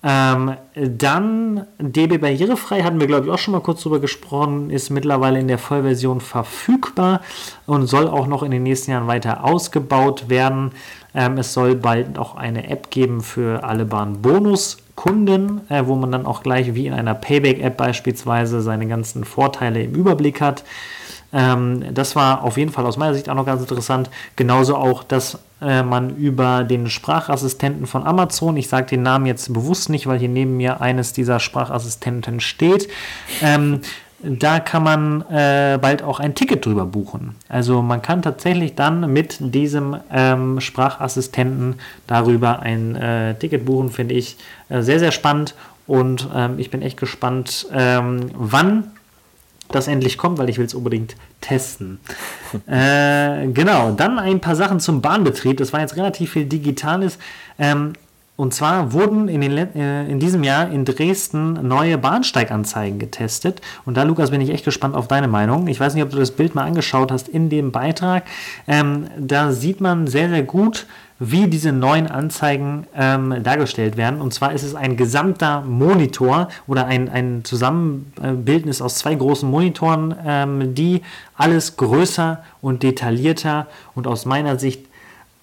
Ähm, 0.00 0.54
dann 0.76 1.66
DB 1.80 2.18
Barrierefrei, 2.18 2.82
hatten 2.82 3.00
wir 3.00 3.08
glaube 3.08 3.26
ich 3.26 3.32
auch 3.32 3.38
schon 3.38 3.52
mal 3.52 3.60
kurz 3.60 3.82
drüber 3.82 3.98
gesprochen, 3.98 4.70
ist 4.70 4.90
mittlerweile 4.90 5.40
in 5.40 5.48
der 5.48 5.58
Vollversion 5.58 6.20
verfügbar 6.20 7.20
und 7.66 7.88
soll 7.88 8.06
auch 8.06 8.28
noch 8.28 8.44
in 8.44 8.52
den 8.52 8.62
nächsten 8.62 8.92
Jahren 8.92 9.08
weiter 9.08 9.42
ausgebaut 9.42 10.28
werden. 10.28 10.70
Ähm, 11.14 11.38
es 11.38 11.52
soll 11.52 11.74
bald 11.74 12.16
auch 12.16 12.36
eine 12.36 12.70
App 12.70 12.90
geben 12.90 13.22
für 13.22 13.64
alle 13.64 13.84
Bahn-Bonus-Kunden, 13.86 15.62
äh, 15.68 15.82
wo 15.86 15.96
man 15.96 16.12
dann 16.12 16.26
auch 16.26 16.44
gleich 16.44 16.76
wie 16.76 16.86
in 16.86 16.94
einer 16.94 17.14
Payback-App 17.14 17.76
beispielsweise 17.76 18.60
seine 18.62 18.86
ganzen 18.86 19.24
Vorteile 19.24 19.82
im 19.82 19.94
Überblick 19.94 20.40
hat. 20.40 20.62
Ähm, 21.32 21.92
das 21.92 22.14
war 22.14 22.44
auf 22.44 22.56
jeden 22.56 22.70
Fall 22.70 22.86
aus 22.86 22.96
meiner 22.96 23.14
Sicht 23.14 23.28
auch 23.28 23.34
noch 23.34 23.46
ganz 23.46 23.62
interessant. 23.62 24.10
Genauso 24.36 24.76
auch, 24.76 25.02
dass 25.02 25.40
äh, 25.60 25.82
man 25.82 26.16
über 26.16 26.64
den 26.64 26.88
Sprachassistenten 26.88 27.86
von 27.86 28.04
Amazon, 28.04 28.56
ich 28.56 28.68
sage 28.68 28.86
den 28.86 29.02
Namen 29.02 29.26
jetzt 29.26 29.52
bewusst 29.52 29.90
nicht, 29.90 30.06
weil 30.06 30.18
hier 30.18 30.28
neben 30.28 30.56
mir 30.56 30.80
eines 30.80 31.12
dieser 31.12 31.40
Sprachassistenten 31.40 32.40
steht, 32.40 32.88
ähm, 33.42 33.80
da 34.20 34.58
kann 34.58 34.82
man 34.82 35.22
äh, 35.30 35.78
bald 35.80 36.02
auch 36.02 36.18
ein 36.18 36.34
Ticket 36.34 36.66
drüber 36.66 36.86
buchen. 36.86 37.36
Also 37.48 37.82
man 37.82 38.02
kann 38.02 38.22
tatsächlich 38.22 38.74
dann 38.74 39.12
mit 39.12 39.36
diesem 39.40 39.96
ähm, 40.12 40.60
Sprachassistenten 40.60 41.76
darüber 42.08 42.60
ein 42.60 42.96
äh, 42.96 43.34
Ticket 43.36 43.64
buchen, 43.64 43.90
finde 43.90 44.14
ich 44.14 44.36
äh, 44.68 44.82
sehr, 44.82 44.98
sehr 44.98 45.12
spannend. 45.12 45.54
Und 45.86 46.28
ähm, 46.34 46.58
ich 46.58 46.70
bin 46.70 46.82
echt 46.82 46.98
gespannt, 46.98 47.66
ähm, 47.72 48.30
wann 48.34 48.90
das 49.70 49.88
endlich 49.88 50.18
kommt, 50.18 50.38
weil 50.38 50.48
ich 50.48 50.58
will 50.58 50.66
es 50.66 50.74
unbedingt 50.74 51.16
testen. 51.40 52.00
äh, 52.66 53.46
genau, 53.48 53.92
dann 53.92 54.18
ein 54.18 54.40
paar 54.40 54.56
Sachen 54.56 54.80
zum 54.80 55.00
Bahnbetrieb. 55.00 55.56
Das 55.58 55.72
war 55.72 55.80
jetzt 55.80 55.96
relativ 55.96 56.32
viel 56.32 56.46
Digitales. 56.46 57.18
Ähm, 57.58 57.92
und 58.38 58.54
zwar 58.54 58.92
wurden 58.92 59.26
in, 59.26 59.40
den, 59.40 59.56
äh, 59.74 60.06
in 60.06 60.20
diesem 60.20 60.44
Jahr 60.44 60.70
in 60.70 60.84
Dresden 60.84 61.54
neue 61.66 61.98
Bahnsteiganzeigen 61.98 63.00
getestet. 63.00 63.60
Und 63.84 63.96
da, 63.96 64.04
Lukas, 64.04 64.30
bin 64.30 64.40
ich 64.40 64.50
echt 64.50 64.64
gespannt 64.64 64.94
auf 64.94 65.08
deine 65.08 65.26
Meinung. 65.26 65.66
Ich 65.66 65.80
weiß 65.80 65.94
nicht, 65.94 66.04
ob 66.04 66.10
du 66.10 66.18
das 66.18 66.30
Bild 66.30 66.54
mal 66.54 66.62
angeschaut 66.62 67.10
hast 67.10 67.28
in 67.28 67.50
dem 67.50 67.72
Beitrag. 67.72 68.22
Ähm, 68.68 69.08
da 69.18 69.50
sieht 69.50 69.80
man 69.80 70.06
sehr, 70.06 70.28
sehr 70.28 70.44
gut, 70.44 70.86
wie 71.18 71.48
diese 71.48 71.72
neuen 71.72 72.06
Anzeigen 72.06 72.86
ähm, 72.94 73.42
dargestellt 73.42 73.96
werden. 73.96 74.20
Und 74.20 74.32
zwar 74.32 74.52
ist 74.52 74.62
es 74.62 74.74
ein 74.74 74.96
gesamter 74.96 75.62
Monitor 75.62 76.48
oder 76.66 76.86
ein, 76.86 77.08
ein 77.08 77.44
Zusammenbildnis 77.44 78.80
aus 78.80 78.96
zwei 78.96 79.14
großen 79.14 79.50
Monitoren, 79.50 80.14
ähm, 80.24 80.74
die 80.74 81.02
alles 81.36 81.76
größer 81.76 82.44
und 82.60 82.82
detaillierter 82.82 83.66
und 83.94 84.06
aus 84.06 84.26
meiner 84.26 84.58
Sicht 84.58 84.86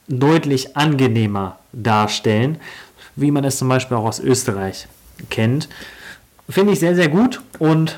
deutlich 0.08 0.78
angenehmer 0.78 1.58
darstellen, 1.74 2.58
wie 3.16 3.32
man 3.32 3.44
es 3.44 3.58
zum 3.58 3.68
Beispiel 3.68 3.98
auch 3.98 4.06
aus 4.06 4.20
Österreich 4.20 4.88
kennt. 5.30 5.68
Finde 6.48 6.74
ich 6.74 6.80
sehr, 6.80 6.96
sehr 6.96 7.10
gut 7.10 7.42
und 7.60 7.98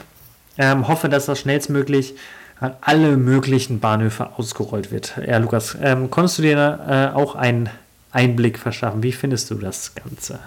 ähm, 0.57 0.87
hoffe, 0.87 1.09
dass 1.09 1.25
das 1.25 1.39
schnellstmöglich 1.39 2.15
an 2.59 2.75
alle 2.81 3.17
möglichen 3.17 3.79
Bahnhöfe 3.79 4.29
ausgerollt 4.37 4.91
wird. 4.91 5.19
Ja, 5.25 5.37
Lukas, 5.37 5.77
ähm, 5.81 6.09
konntest 6.09 6.39
du 6.39 6.41
dir 6.41 7.11
äh, 7.13 7.15
auch 7.15 7.35
einen 7.35 7.69
Einblick 8.11 8.57
verschaffen? 8.57 9.03
Wie 9.03 9.11
findest 9.11 9.51
du 9.51 9.55
das 9.55 9.93
Ganze? 9.95 10.39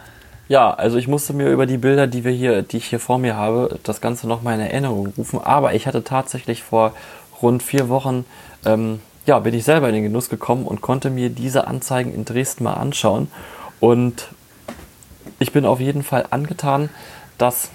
Ja, 0.48 0.74
also 0.74 0.98
ich 0.98 1.06
musste 1.06 1.32
mir 1.32 1.48
über 1.50 1.66
die 1.66 1.78
Bilder, 1.78 2.08
die 2.08 2.24
wir 2.24 2.32
hier, 2.32 2.62
die 2.62 2.78
ich 2.78 2.86
hier 2.86 2.98
vor 2.98 3.18
mir 3.18 3.36
habe, 3.36 3.78
das 3.84 4.00
Ganze 4.00 4.26
nochmal 4.26 4.56
in 4.56 4.60
Erinnerung 4.60 5.12
rufen. 5.16 5.40
Aber 5.40 5.74
ich 5.74 5.86
hatte 5.86 6.02
tatsächlich 6.02 6.64
vor 6.64 6.92
rund 7.40 7.62
vier 7.62 7.88
Wochen, 7.88 8.24
ähm, 8.64 9.00
ja, 9.26 9.38
bin 9.38 9.54
ich 9.54 9.62
selber 9.62 9.88
in 9.88 9.94
den 9.94 10.02
Genuss 10.02 10.28
gekommen 10.28 10.66
und 10.66 10.80
konnte 10.80 11.10
mir 11.10 11.30
diese 11.30 11.68
Anzeigen 11.68 12.12
in 12.12 12.24
Dresden 12.24 12.64
mal 12.64 12.74
anschauen. 12.74 13.30
Und 13.78 14.28
ich 15.38 15.52
bin 15.52 15.64
auf 15.64 15.78
jeden 15.78 16.02
Fall 16.02 16.26
angetan, 16.30 16.88
dass 17.38 17.70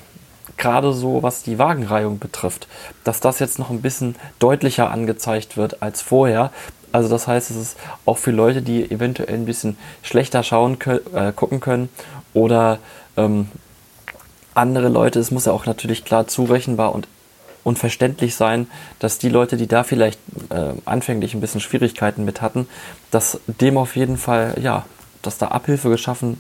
gerade 0.58 0.94
so 0.94 1.24
was 1.24 1.44
die 1.44 1.60
Wagenreihung 1.60 2.20
betrifft, 2.20 2.68
dass 3.04 3.20
das 3.20 3.40
jetzt 3.40 3.60
noch 3.60 3.70
ein 3.70 3.82
bisschen 3.82 4.16
deutlicher 4.40 4.92
angezeigt 4.92 5.58
wird 5.58 5.82
als 5.82 6.02
vorher. 6.02 6.52
Also 6.92 7.10
das 7.10 7.28
heißt, 7.28 7.52
es 7.52 7.58
ist 7.58 7.78
auch 8.06 8.18
für 8.18 8.32
Leute, 8.32 8.62
die 8.62 8.90
eventuell 8.90 9.36
ein 9.36 9.46
bisschen 9.46 9.78
schlechter 10.02 10.44
schauen 10.44 10.78
äh, 11.14 11.34
gucken 11.34 11.60
können 11.60 11.90
oder 12.34 12.80
ähm, 13.18 13.50
andere 14.54 14.88
Leute, 14.88 15.20
es 15.20 15.32
muss 15.32 15.46
ja 15.46 15.52
auch 15.52 15.66
natürlich 15.66 16.06
klar 16.06 16.28
zurechenbar 16.28 16.96
und, 16.96 17.08
und 17.66 17.78
verständlich 17.78 18.36
sein, 18.36 18.68
dass 19.00 19.18
die 19.18 19.30
Leute, 19.30 19.58
die 19.58 19.68
da 19.68 19.84
vielleicht 19.84 20.20
äh, 20.50 20.74
anfänglich 20.86 21.34
ein 21.34 21.42
bisschen 21.42 21.60
Schwierigkeiten 21.60 22.24
mit 22.24 22.42
hatten, 22.42 22.68
dass 23.12 23.42
dem 23.48 23.78
auf 23.78 23.98
jeden 23.98 24.18
Fall, 24.18 24.56
ja, 24.62 24.86
dass 25.22 25.38
da 25.38 25.50
Abhilfe 25.50 25.90
geschaffen 25.90 26.40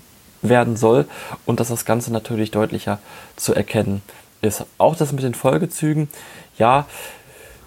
werden 0.49 0.77
soll 0.77 1.05
und 1.45 1.59
dass 1.59 1.69
das 1.69 1.85
Ganze 1.85 2.11
natürlich 2.11 2.51
deutlicher 2.51 2.99
zu 3.35 3.53
erkennen 3.53 4.01
ist. 4.41 4.65
Auch 4.77 4.95
das 4.95 5.11
mit 5.11 5.23
den 5.23 5.33
Folgezügen, 5.33 6.09
ja, 6.57 6.85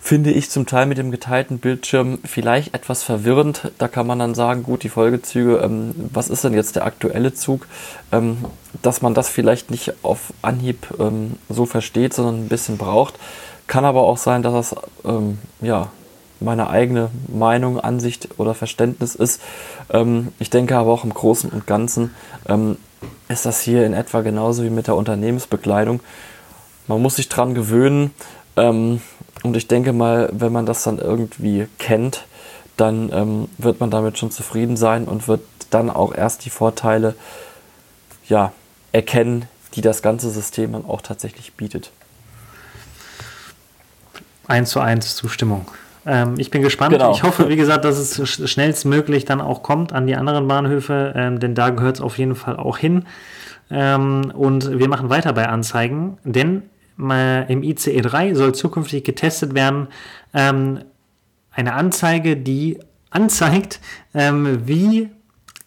finde 0.01 0.31
ich 0.31 0.49
zum 0.49 0.65
Teil 0.65 0.87
mit 0.87 0.97
dem 0.97 1.11
geteilten 1.11 1.59
Bildschirm 1.59 2.19
vielleicht 2.25 2.73
etwas 2.75 3.03
verwirrend. 3.03 3.73
Da 3.79 3.89
kann 3.89 4.07
man 4.07 4.19
dann 4.19 4.35
sagen, 4.35 4.63
gut, 4.63 4.83
die 4.83 4.89
Folgezüge, 4.89 5.57
ähm, 5.57 5.95
was 6.13 6.31
ist 6.31 6.45
denn 6.45 6.55
jetzt 6.55 6.77
der 6.77 6.87
aktuelle 6.87 7.35
Zug? 7.35 7.67
Ähm, 8.13 8.39
dass 8.81 9.03
man 9.03 9.13
das 9.15 9.29
vielleicht 9.29 9.71
nicht 9.71 9.93
auf 10.03 10.33
Anhieb 10.41 10.95
ähm, 10.99 11.37
so 11.49 11.67
versteht, 11.67 12.15
sondern 12.15 12.45
ein 12.45 12.49
bisschen 12.49 12.79
braucht. 12.79 13.19
Kann 13.67 13.85
aber 13.85 14.03
auch 14.03 14.17
sein, 14.17 14.43
dass 14.43 14.71
das 14.71 14.77
ähm, 15.05 15.39
ja, 15.61 15.91
meine 16.41 16.71
eigene 16.71 17.11
Meinung, 17.27 17.81
Ansicht 17.81 18.29
oder 18.39 18.55
Verständnis 18.55 19.15
ist. 19.15 19.41
Ähm, 19.91 20.29
ich 20.39 20.51
denke 20.51 20.77
aber 20.77 20.93
auch 20.93 21.05
im 21.05 21.15
Großen 21.15 21.51
und 21.51 21.67
Ganzen 21.67 22.15
ähm, 22.49 22.77
ist 23.29 23.47
das 23.47 23.61
hier 23.61 23.85
in 23.87 23.95
etwa 23.95 24.23
genauso 24.23 24.63
wie 24.65 24.71
mit 24.71 24.87
der 24.87 24.97
Unternehmensbekleidung. 24.97 26.01
Man 26.87 27.03
muss 27.03 27.17
sich 27.17 27.29
dran 27.29 27.55
gewöhnen 27.55 28.13
ähm, 28.57 29.01
und 29.43 29.57
ich 29.57 29.69
denke 29.69 29.93
mal, 29.93 30.29
wenn 30.33 30.53
man 30.53 30.67
das 30.67 30.83
dann 30.83 30.99
irgendwie 30.99 31.69
kennt, 31.79 32.25
dann 32.77 33.11
ähm, 33.13 33.49
wird 33.59 33.81
man 33.81 33.91
damit 33.91 34.19
schon 34.19 34.31
zufrieden 34.31 34.77
sein 34.77 35.05
und 35.05 35.29
wird 35.29 35.43
dann 35.71 35.91
auch 35.91 36.15
erst 36.15 36.45
die 36.45 36.51
Vorteile 36.51 37.15
ja, 38.29 38.53
erkennen, 38.93 39.47
die 39.75 39.81
das 39.81 40.03
ganze 40.03 40.31
System 40.31 40.73
dann 40.73 40.87
auch 40.87 41.03
tatsächlich 41.03 41.55
bietet. 41.55 41.91
Eins 44.47 44.71
zu 44.71 44.81
eins 44.81 45.15
Zustimmung. 45.15 45.67
Ähm, 46.09 46.35
ich 46.39 46.51
bin 46.51 46.63
gespannt. 46.63 46.93
Genau. 46.93 47.13
Ich 47.13 47.23
hoffe, 47.23 47.49
wie 47.51 47.57
gesagt, 47.57 47.85
dass 47.85 47.99
es 47.99 48.29
schnellstmöglich 48.29 49.27
dann 49.27 49.43
auch 49.43 49.63
kommt 49.63 49.93
an 49.93 50.07
die 50.07 50.17
anderen 50.17 50.49
Bahnhöfe, 50.49 51.13
ähm, 51.15 51.39
denn 51.39 51.55
da 51.55 51.69
gehört 51.69 51.97
es 51.97 52.01
auf 52.01 52.19
jeden 52.19 52.35
Fall 52.35 52.57
auch 52.57 52.79
hin. 52.79 53.05
Ähm, 53.71 54.33
und 54.35 54.79
wir 54.79 54.89
machen 54.89 55.11
weiter 55.11 55.35
bei 55.35 55.47
Anzeigen, 55.47 56.17
denn 56.25 56.63
äh, 56.99 57.53
im 57.53 57.63
ICE 57.63 58.01
3 58.01 58.35
soll 58.35 58.55
zukünftig 58.55 59.05
getestet 59.05 59.55
werden 59.55 59.89
ähm, 60.33 60.81
eine 61.53 61.75
Anzeige, 61.75 62.37
die 62.39 62.79
anzeigt, 63.11 63.81
ähm, 64.15 64.67
wie 64.67 65.11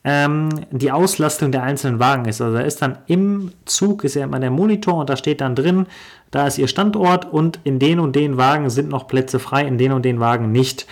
ähm, 0.04 0.50
die 0.72 0.92
Auslastung 0.92 1.52
der 1.52 1.62
einzelnen 1.62 2.00
Wagen 2.00 2.26
ist. 2.26 2.42
Also 2.42 2.58
da 2.58 2.64
ist 2.64 2.82
dann 2.82 2.98
im 3.06 3.52
Zug 3.66 4.04
ist 4.04 4.16
ja 4.16 4.24
immer 4.24 4.39
der 4.39 4.50
Monitor 4.50 4.96
und 4.96 5.10
da 5.10 5.16
steht 5.16 5.42
dann 5.42 5.54
drin, 5.54 5.86
da 6.32 6.48
ist 6.48 6.58
ihr 6.58 6.68
Standort 6.68 7.32
und 7.32 7.60
in 7.64 7.78
den 7.80 8.00
und 8.00 8.16
den 8.16 8.38
Wagen 8.38 8.70
sind 8.70 8.90
noch 8.90 9.08
Plätze 9.08 9.40
frei, 9.40 9.66
in 9.66 9.78
den 9.78 9.92
und 9.92 10.04
den 10.04 10.20
Wagen 10.20 10.52
nicht. 10.52 10.88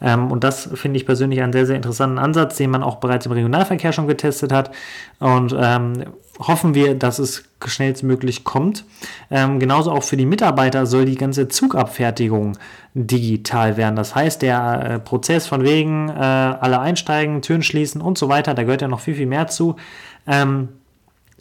Ähm, 0.00 0.30
und 0.30 0.44
das 0.44 0.68
finde 0.74 0.98
ich 0.98 1.06
persönlich 1.06 1.42
einen 1.42 1.52
sehr, 1.52 1.66
sehr 1.66 1.76
interessanten 1.76 2.18
Ansatz, 2.18 2.56
den 2.56 2.70
man 2.70 2.82
auch 2.82 2.96
bereits 2.96 3.26
im 3.26 3.32
Regionalverkehr 3.32 3.92
schon 3.92 4.06
getestet 4.06 4.52
hat. 4.52 4.70
Und 5.18 5.54
ähm, 5.58 6.04
hoffen 6.38 6.74
wir, 6.74 6.94
dass 6.94 7.18
es 7.18 7.44
schnellstmöglich 7.64 8.44
kommt. 8.44 8.84
Ähm, 9.30 9.58
genauso 9.58 9.90
auch 9.90 10.02
für 10.02 10.16
die 10.16 10.26
Mitarbeiter 10.26 10.86
soll 10.86 11.06
die 11.06 11.14
ganze 11.14 11.48
Zugabfertigung 11.48 12.58
digital 12.94 13.76
werden. 13.76 13.96
Das 13.96 14.14
heißt, 14.14 14.42
der 14.42 14.82
äh, 14.82 14.98
Prozess 14.98 15.46
von 15.46 15.62
wegen 15.62 16.08
äh, 16.08 16.12
alle 16.12 16.80
einsteigen, 16.80 17.42
Türen 17.42 17.62
schließen 17.62 18.00
und 18.00 18.18
so 18.18 18.28
weiter, 18.28 18.54
da 18.54 18.62
gehört 18.64 18.82
ja 18.82 18.88
noch 18.88 19.00
viel, 19.00 19.14
viel 19.14 19.26
mehr 19.26 19.48
zu. 19.48 19.76
Ähm, 20.26 20.68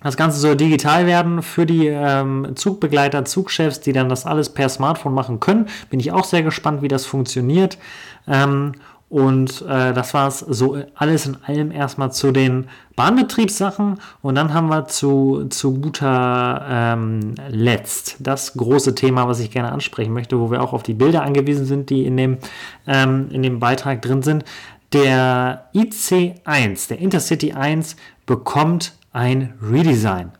das 0.05 0.17
Ganze 0.17 0.39
soll 0.39 0.55
digital 0.55 1.07
werden 1.07 1.41
für 1.41 1.65
die 1.65 1.87
ähm, 1.87 2.51
Zugbegleiter, 2.53 3.25
Zugchefs, 3.25 3.79
die 3.79 3.91
dann 3.91 4.07
das 4.07 4.27
alles 4.27 4.49
per 4.49 4.69
Smartphone 4.69 5.15
machen 5.15 5.39
können. 5.39 5.67
Bin 5.89 5.99
ich 5.99 6.11
auch 6.11 6.25
sehr 6.25 6.43
gespannt, 6.43 6.83
wie 6.83 6.87
das 6.87 7.07
funktioniert. 7.07 7.79
Ähm, 8.27 8.73
und 9.09 9.63
äh, 9.63 9.93
das 9.93 10.13
war 10.13 10.27
es 10.27 10.39
so 10.39 10.77
alles 10.93 11.25
in 11.25 11.37
allem 11.43 11.71
erstmal 11.71 12.11
zu 12.11 12.31
den 12.31 12.67
Bahnbetriebssachen. 12.95 13.99
Und 14.21 14.35
dann 14.35 14.53
haben 14.53 14.67
wir 14.67 14.85
zu, 14.85 15.45
zu 15.49 15.81
guter 15.81 16.65
ähm, 16.69 17.33
Letzt 17.49 18.17
das 18.19 18.53
große 18.53 18.93
Thema, 18.93 19.27
was 19.27 19.39
ich 19.39 19.49
gerne 19.49 19.71
ansprechen 19.71 20.13
möchte, 20.13 20.39
wo 20.39 20.51
wir 20.51 20.61
auch 20.61 20.73
auf 20.73 20.83
die 20.83 20.93
Bilder 20.93 21.23
angewiesen 21.23 21.65
sind, 21.65 21.89
die 21.89 22.05
in 22.05 22.15
dem, 22.15 22.37
ähm, 22.85 23.29
in 23.31 23.41
dem 23.41 23.59
Beitrag 23.59 24.03
drin 24.03 24.21
sind. 24.21 24.45
Der 24.93 25.69
IC1, 25.73 26.89
der 26.89 26.99
Intercity 26.99 27.53
1, 27.53 27.95
bekommt 28.27 28.93
ein 29.15 29.53
Redesign. 29.61 30.31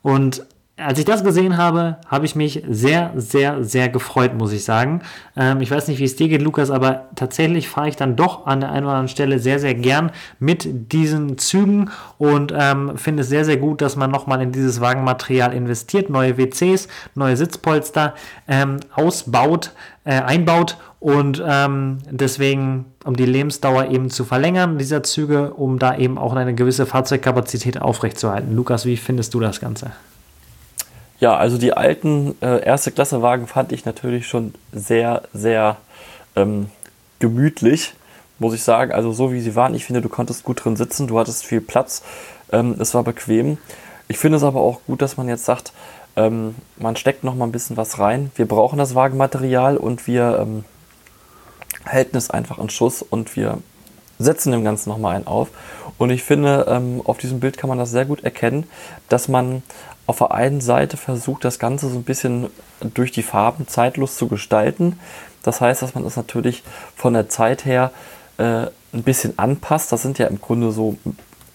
Und 0.00 0.46
als 0.76 0.98
ich 0.98 1.04
das 1.04 1.22
gesehen 1.22 1.58
habe, 1.58 1.98
habe 2.06 2.24
ich 2.24 2.34
mich 2.34 2.62
sehr, 2.66 3.12
sehr, 3.14 3.62
sehr 3.62 3.88
gefreut, 3.88 4.34
muss 4.34 4.52
ich 4.52 4.64
sagen. 4.64 5.02
Ähm, 5.36 5.60
ich 5.60 5.70
weiß 5.70 5.86
nicht, 5.88 5.98
wie 5.98 6.04
es 6.04 6.16
dir 6.16 6.28
geht, 6.28 6.40
Lukas, 6.40 6.70
aber 6.70 7.10
tatsächlich 7.14 7.68
fahre 7.68 7.88
ich 7.88 7.96
dann 7.96 8.16
doch 8.16 8.46
an 8.46 8.60
der 8.60 8.70
einen 8.70 8.86
oder 8.86 8.94
anderen 8.94 9.08
Stelle 9.08 9.38
sehr, 9.38 9.58
sehr 9.58 9.74
gern 9.74 10.10
mit 10.38 10.92
diesen 10.92 11.36
Zügen 11.36 11.90
und 12.16 12.54
ähm, 12.56 12.96
finde 12.96 13.22
es 13.22 13.28
sehr, 13.28 13.44
sehr 13.44 13.58
gut, 13.58 13.82
dass 13.82 13.96
man 13.96 14.10
nochmal 14.10 14.40
in 14.40 14.50
dieses 14.50 14.80
Wagenmaterial 14.80 15.52
investiert, 15.52 16.08
neue 16.08 16.38
WCs, 16.38 16.88
neue 17.14 17.36
Sitzpolster 17.36 18.14
ähm, 18.48 18.78
ausbaut, 18.94 19.72
äh, 20.04 20.20
einbaut 20.20 20.78
und 21.02 21.42
ähm, 21.44 21.98
deswegen, 22.08 22.84
um 23.04 23.16
die 23.16 23.26
Lebensdauer 23.26 23.86
eben 23.86 24.08
zu 24.08 24.24
verlängern 24.24 24.78
dieser 24.78 25.02
Züge, 25.02 25.52
um 25.52 25.80
da 25.80 25.96
eben 25.96 26.16
auch 26.16 26.32
eine 26.32 26.54
gewisse 26.54 26.86
Fahrzeugkapazität 26.86 27.82
aufrechtzuerhalten. 27.82 28.54
Lukas, 28.54 28.86
wie 28.86 28.96
findest 28.96 29.34
du 29.34 29.40
das 29.40 29.58
Ganze? 29.58 29.90
Ja, 31.18 31.36
also 31.36 31.58
die 31.58 31.72
alten 31.72 32.36
äh, 32.40 32.64
erste 32.64 32.92
Klasse 32.92 33.20
Wagen 33.20 33.48
fand 33.48 33.72
ich 33.72 33.84
natürlich 33.84 34.28
schon 34.28 34.54
sehr, 34.70 35.22
sehr 35.34 35.78
ähm, 36.36 36.66
gemütlich, 37.18 37.94
muss 38.38 38.54
ich 38.54 38.62
sagen. 38.62 38.92
Also 38.92 39.10
so 39.10 39.32
wie 39.32 39.40
sie 39.40 39.56
waren, 39.56 39.74
ich 39.74 39.84
finde, 39.84 40.02
du 40.02 40.08
konntest 40.08 40.44
gut 40.44 40.64
drin 40.64 40.76
sitzen, 40.76 41.08
du 41.08 41.18
hattest 41.18 41.44
viel 41.44 41.60
Platz, 41.60 42.04
ähm, 42.52 42.76
es 42.78 42.94
war 42.94 43.02
bequem. 43.02 43.58
Ich 44.06 44.18
finde 44.18 44.36
es 44.36 44.44
aber 44.44 44.60
auch 44.60 44.78
gut, 44.86 45.02
dass 45.02 45.16
man 45.16 45.26
jetzt 45.26 45.46
sagt, 45.46 45.72
ähm, 46.14 46.54
man 46.76 46.94
steckt 46.94 47.24
noch 47.24 47.34
mal 47.34 47.46
ein 47.46 47.52
bisschen 47.52 47.76
was 47.76 47.98
rein. 47.98 48.30
Wir 48.36 48.46
brauchen 48.46 48.78
das 48.78 48.94
Wagenmaterial 48.94 49.76
und 49.76 50.06
wir 50.06 50.38
ähm, 50.40 50.64
halten 51.86 52.16
es 52.16 52.30
einfach 52.30 52.58
in 52.58 52.70
Schuss 52.70 53.02
und 53.02 53.36
wir 53.36 53.58
setzen 54.18 54.52
dem 54.52 54.64
Ganzen 54.64 54.90
noch 54.90 54.98
mal 54.98 55.16
einen 55.16 55.26
auf. 55.26 55.48
Und 55.98 56.10
ich 56.10 56.22
finde, 56.22 56.66
ähm, 56.68 57.02
auf 57.04 57.18
diesem 57.18 57.40
Bild 57.40 57.58
kann 57.58 57.68
man 57.68 57.78
das 57.78 57.90
sehr 57.90 58.04
gut 58.04 58.24
erkennen, 58.24 58.68
dass 59.08 59.28
man 59.28 59.62
auf 60.06 60.18
der 60.18 60.32
einen 60.32 60.60
Seite 60.60 60.96
versucht, 60.96 61.44
das 61.44 61.58
Ganze 61.58 61.88
so 61.88 61.96
ein 61.96 62.04
bisschen 62.04 62.48
durch 62.94 63.12
die 63.12 63.22
Farben 63.22 63.68
zeitlos 63.68 64.16
zu 64.16 64.28
gestalten. 64.28 64.98
Das 65.42 65.60
heißt, 65.60 65.82
dass 65.82 65.94
man 65.94 66.04
das 66.04 66.16
natürlich 66.16 66.62
von 66.96 67.14
der 67.14 67.28
Zeit 67.28 67.64
her 67.64 67.92
äh, 68.38 68.66
ein 68.92 69.02
bisschen 69.04 69.38
anpasst. 69.38 69.92
Das 69.92 70.02
sind 70.02 70.18
ja 70.18 70.26
im 70.26 70.40
Grunde 70.40 70.72
so 70.72 70.96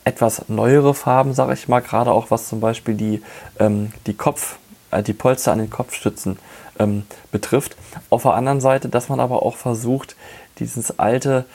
etwas 0.05 0.47
neuere 0.47 0.93
Farben, 0.93 1.33
sage 1.33 1.53
ich 1.53 1.67
mal, 1.67 1.81
gerade 1.81 2.11
auch 2.11 2.31
was 2.31 2.47
zum 2.47 2.61
Beispiel 2.61 2.95
die, 2.95 3.21
ähm, 3.59 3.91
die 4.05 4.13
Kopf, 4.13 4.57
äh, 4.91 5.03
die 5.03 5.13
Polster 5.13 5.51
an 5.51 5.59
den 5.59 5.69
Kopfstützen 5.69 6.39
ähm, 6.79 7.03
betrifft. 7.31 7.75
Auf 8.09 8.23
der 8.23 8.33
anderen 8.33 8.61
Seite, 8.61 8.89
dass 8.89 9.09
man 9.09 9.19
aber 9.19 9.43
auch 9.43 9.55
versucht, 9.55 10.15
dieses 10.59 10.99
alte, 10.99 11.45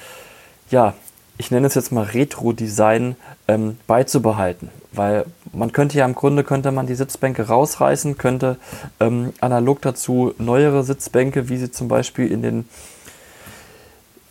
ja, 0.70 0.94
ich 1.38 1.50
nenne 1.50 1.66
es 1.66 1.74
jetzt 1.74 1.92
mal 1.92 2.04
Retro-Design 2.04 3.16
ähm, 3.48 3.78
beizubehalten. 3.86 4.70
Weil 4.92 5.24
man 5.52 5.72
könnte 5.72 5.96
ja 5.98 6.04
im 6.04 6.14
Grunde, 6.14 6.44
könnte 6.44 6.70
man 6.70 6.86
die 6.86 6.94
Sitzbänke 6.94 7.48
rausreißen, 7.48 8.18
könnte 8.18 8.58
ähm, 9.00 9.32
analog 9.40 9.80
dazu 9.80 10.34
neuere 10.38 10.84
Sitzbänke, 10.84 11.48
wie 11.48 11.56
sie 11.56 11.70
zum 11.70 11.88
Beispiel 11.88 12.30
in 12.30 12.42
den 12.42 12.68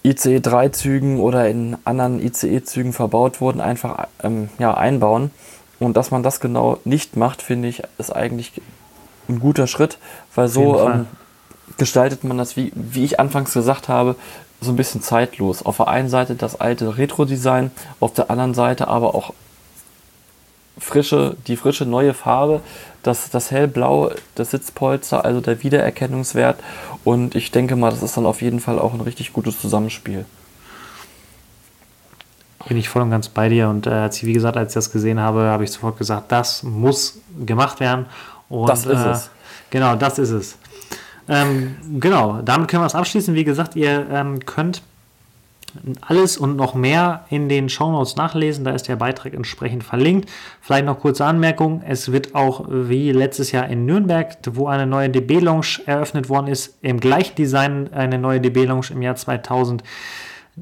ICE-3-Zügen 0.03 1.19
oder 1.19 1.49
in 1.49 1.77
anderen 1.83 2.21
ICE-Zügen 2.21 2.93
verbaut 2.93 3.41
wurden, 3.41 3.61
einfach 3.61 4.07
ähm, 4.23 4.49
ja, 4.59 4.73
einbauen. 4.75 5.31
Und 5.79 5.97
dass 5.97 6.11
man 6.11 6.21
das 6.21 6.39
genau 6.39 6.77
nicht 6.85 7.17
macht, 7.17 7.41
finde 7.41 7.67
ich, 7.67 7.81
ist 7.97 8.15
eigentlich 8.15 8.61
ein 9.31 9.39
guter 9.39 9.67
Schritt, 9.67 9.97
weil 10.35 10.47
so 10.47 10.79
ähm, 10.79 11.07
gestaltet 11.77 12.23
man 12.23 12.37
das, 12.37 12.55
wie, 12.57 12.71
wie 12.75 13.03
ich 13.03 13.19
anfangs 13.19 13.53
gesagt 13.53 13.87
habe, 13.87 14.15
so 14.61 14.71
ein 14.71 14.75
bisschen 14.75 15.01
zeitlos. 15.01 15.65
Auf 15.65 15.77
der 15.77 15.87
einen 15.87 16.09
Seite 16.09 16.35
das 16.35 16.59
alte 16.59 16.97
Retro-Design, 16.97 17.71
auf 17.99 18.13
der 18.13 18.29
anderen 18.29 18.53
Seite 18.53 18.87
aber 18.87 19.15
auch 19.15 19.33
frische, 20.77 21.35
die 21.47 21.57
frische 21.57 21.85
neue 21.85 22.13
Farbe, 22.13 22.61
das, 23.03 23.29
das 23.29 23.51
hellblau, 23.51 24.11
das 24.35 24.51
Sitzpolster, 24.51 25.25
also 25.25 25.41
der 25.41 25.63
Wiedererkennungswert. 25.63 26.59
Und 27.03 27.35
ich 27.35 27.51
denke 27.51 27.75
mal, 27.75 27.89
das 27.89 28.03
ist 28.03 28.17
dann 28.17 28.25
auf 28.25 28.41
jeden 28.41 28.59
Fall 28.59 28.79
auch 28.79 28.93
ein 28.93 29.01
richtig 29.01 29.33
gutes 29.33 29.59
Zusammenspiel. 29.59 30.25
Bin 32.67 32.77
ich 32.77 32.89
voll 32.89 33.01
und 33.01 33.09
ganz 33.09 33.27
bei 33.27 33.49
dir. 33.49 33.69
Und 33.69 33.87
äh, 33.87 33.89
als 33.89 34.17
ich, 34.17 34.25
wie 34.25 34.33
gesagt, 34.33 34.55
als 34.55 34.71
ich 34.71 34.75
das 34.75 34.91
gesehen 34.91 35.19
habe, 35.19 35.41
habe 35.41 35.63
ich 35.63 35.71
sofort 35.71 35.97
gesagt, 35.97 36.31
das 36.31 36.63
muss 36.63 37.19
gemacht 37.45 37.79
werden. 37.79 38.05
Und, 38.51 38.69
das 38.69 38.85
ist 38.85 39.03
äh, 39.03 39.09
es. 39.11 39.29
Genau, 39.69 39.95
das 39.95 40.19
ist 40.19 40.31
es. 40.31 40.57
Ähm, 41.29 41.77
genau, 41.99 42.41
damit 42.43 42.67
können 42.67 42.83
wir 42.83 42.87
es 42.87 42.95
abschließen. 42.95 43.33
Wie 43.33 43.43
gesagt, 43.43 43.75
ihr 43.75 44.05
ähm, 44.11 44.45
könnt 44.45 44.81
alles 46.01 46.37
und 46.37 46.57
noch 46.57 46.73
mehr 46.73 47.25
in 47.29 47.47
den 47.47 47.69
Shownotes 47.69 48.17
nachlesen. 48.17 48.65
Da 48.65 48.71
ist 48.71 48.87
der 48.87 48.97
Beitrag 48.97 49.33
entsprechend 49.33 49.83
verlinkt. 49.83 50.29
Vielleicht 50.59 50.85
noch 50.85 50.99
kurze 50.99 51.25
Anmerkung. 51.25 51.81
Es 51.87 52.11
wird 52.11 52.35
auch 52.35 52.65
wie 52.67 53.11
letztes 53.11 53.51
Jahr 53.53 53.67
in 53.67 53.85
Nürnberg, 53.85 54.37
wo 54.51 54.67
eine 54.67 54.85
neue 54.85 55.09
DB-Lounge 55.09 55.79
eröffnet 55.85 56.27
worden 56.27 56.47
ist, 56.47 56.77
im 56.81 56.99
gleichen 56.99 57.35
Design 57.35 57.89
eine 57.93 58.17
neue 58.17 58.41
DB-Lounge 58.41 58.87
im 58.91 59.01
Jahr 59.01 59.15
2000 59.15 59.83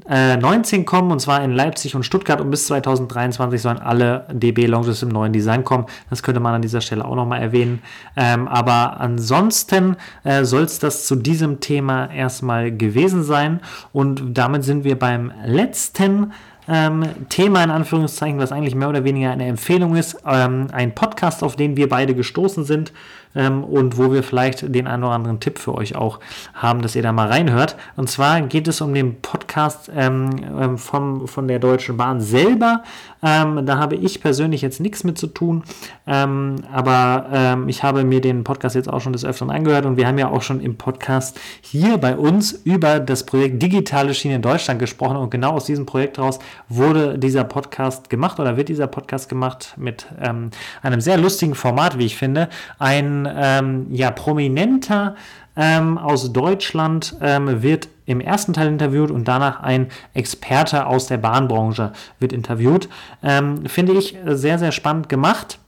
19 0.06 0.80
äh, 0.80 0.84
kommen, 0.84 1.10
und 1.10 1.20
zwar 1.20 1.42
in 1.42 1.50
Leipzig 1.50 1.94
und 1.96 2.04
Stuttgart. 2.04 2.40
Und 2.40 2.50
bis 2.50 2.66
2023 2.66 3.60
sollen 3.60 3.78
alle 3.78 4.26
DB-Lounges 4.32 5.02
im 5.02 5.08
neuen 5.08 5.32
Design 5.32 5.64
kommen. 5.64 5.86
Das 6.08 6.22
könnte 6.22 6.40
man 6.40 6.54
an 6.54 6.62
dieser 6.62 6.80
Stelle 6.80 7.04
auch 7.04 7.16
nochmal 7.16 7.42
erwähnen. 7.42 7.82
Ähm, 8.16 8.46
aber 8.46 9.00
ansonsten 9.00 9.96
äh, 10.22 10.44
soll 10.44 10.62
es 10.62 10.78
das 10.78 11.06
zu 11.06 11.16
diesem 11.16 11.60
Thema 11.60 12.06
erstmal 12.10 12.70
gewesen 12.70 13.24
sein. 13.24 13.60
Und 13.92 14.38
damit 14.38 14.64
sind 14.64 14.84
wir 14.84 14.98
beim 14.98 15.32
letzten 15.44 16.32
ähm, 16.68 17.02
Thema 17.28 17.64
in 17.64 17.70
Anführungszeichen, 17.70 18.38
was 18.38 18.52
eigentlich 18.52 18.76
mehr 18.76 18.88
oder 18.88 19.02
weniger 19.02 19.32
eine 19.32 19.46
Empfehlung 19.46 19.96
ist. 19.96 20.18
Ähm, 20.24 20.68
ein 20.72 20.94
Podcast, 20.94 21.42
auf 21.42 21.56
den 21.56 21.76
wir 21.76 21.88
beide 21.88 22.14
gestoßen 22.14 22.64
sind 22.64 22.92
ähm, 23.34 23.64
und 23.64 23.98
wo 23.98 24.12
wir 24.12 24.22
vielleicht 24.22 24.74
den 24.74 24.86
einen 24.86 25.04
oder 25.04 25.12
anderen 25.12 25.40
Tipp 25.40 25.58
für 25.58 25.74
euch 25.74 25.94
auch 25.94 26.20
haben, 26.54 26.82
dass 26.82 26.96
ihr 26.96 27.02
da 27.02 27.12
mal 27.12 27.28
reinhört. 27.28 27.76
Und 27.96 28.10
zwar 28.10 28.40
geht 28.42 28.68
es 28.68 28.80
um 28.80 28.92
den 28.94 29.20
Podcast 29.20 29.90
ähm, 29.94 30.30
ähm 30.58 30.78
vom, 30.78 31.28
von 31.28 31.48
der 31.48 31.58
Deutschen 31.58 31.96
Bahn 31.96 32.20
selber. 32.20 32.82
Ähm, 33.22 33.66
da 33.66 33.76
habe 33.78 33.96
ich 33.96 34.20
persönlich 34.20 34.62
jetzt 34.62 34.80
nichts 34.80 35.04
mit 35.04 35.18
zu 35.18 35.26
tun, 35.26 35.62
ähm, 36.06 36.56
aber 36.72 37.26
ähm, 37.32 37.68
ich 37.68 37.82
habe 37.82 38.02
mir 38.02 38.22
den 38.22 38.44
Podcast 38.44 38.74
jetzt 38.74 38.88
auch 38.88 39.00
schon 39.00 39.12
des 39.12 39.26
Öfteren 39.26 39.50
angehört 39.50 39.84
und 39.84 39.98
wir 39.98 40.06
haben 40.06 40.16
ja 40.16 40.28
auch 40.28 40.40
schon 40.40 40.60
im 40.60 40.76
Podcast 40.76 41.38
hier 41.60 41.98
bei 41.98 42.16
uns 42.16 42.52
über 42.52 42.98
das 42.98 43.26
Projekt 43.26 43.62
Digitale 43.62 44.14
Schiene 44.14 44.36
in 44.36 44.42
Deutschland 44.42 44.80
gesprochen 44.80 45.18
und 45.18 45.30
genau 45.30 45.52
aus 45.52 45.66
diesem 45.66 45.84
Projekt 45.84 46.16
heraus 46.16 46.38
wurde 46.68 47.18
dieser 47.18 47.44
Podcast 47.44 48.08
gemacht 48.08 48.40
oder 48.40 48.56
wird 48.56 48.70
dieser 48.70 48.86
Podcast 48.86 49.28
gemacht 49.28 49.74
mit 49.76 50.06
einem 50.18 51.00
sehr 51.00 51.18
lustigen 51.18 51.54
Format, 51.54 51.98
wie 51.98 52.06
ich 52.06 52.16
finde. 52.16 52.48
Ein 52.78 53.19
ähm, 53.30 53.86
ja, 53.90 54.10
prominenter 54.10 55.16
ähm, 55.56 55.98
aus 55.98 56.32
Deutschland 56.32 57.16
ähm, 57.20 57.62
wird 57.62 57.88
im 58.06 58.20
ersten 58.20 58.52
Teil 58.52 58.68
interviewt 58.68 59.10
und 59.10 59.28
danach 59.28 59.60
ein 59.60 59.88
Experte 60.14 60.86
aus 60.86 61.06
der 61.06 61.18
Bahnbranche 61.18 61.92
wird 62.18 62.32
interviewt. 62.32 62.88
Ähm, 63.22 63.66
finde 63.66 63.92
ich 63.92 64.16
sehr, 64.26 64.58
sehr 64.58 64.72
spannend 64.72 65.08
gemacht. 65.08 65.58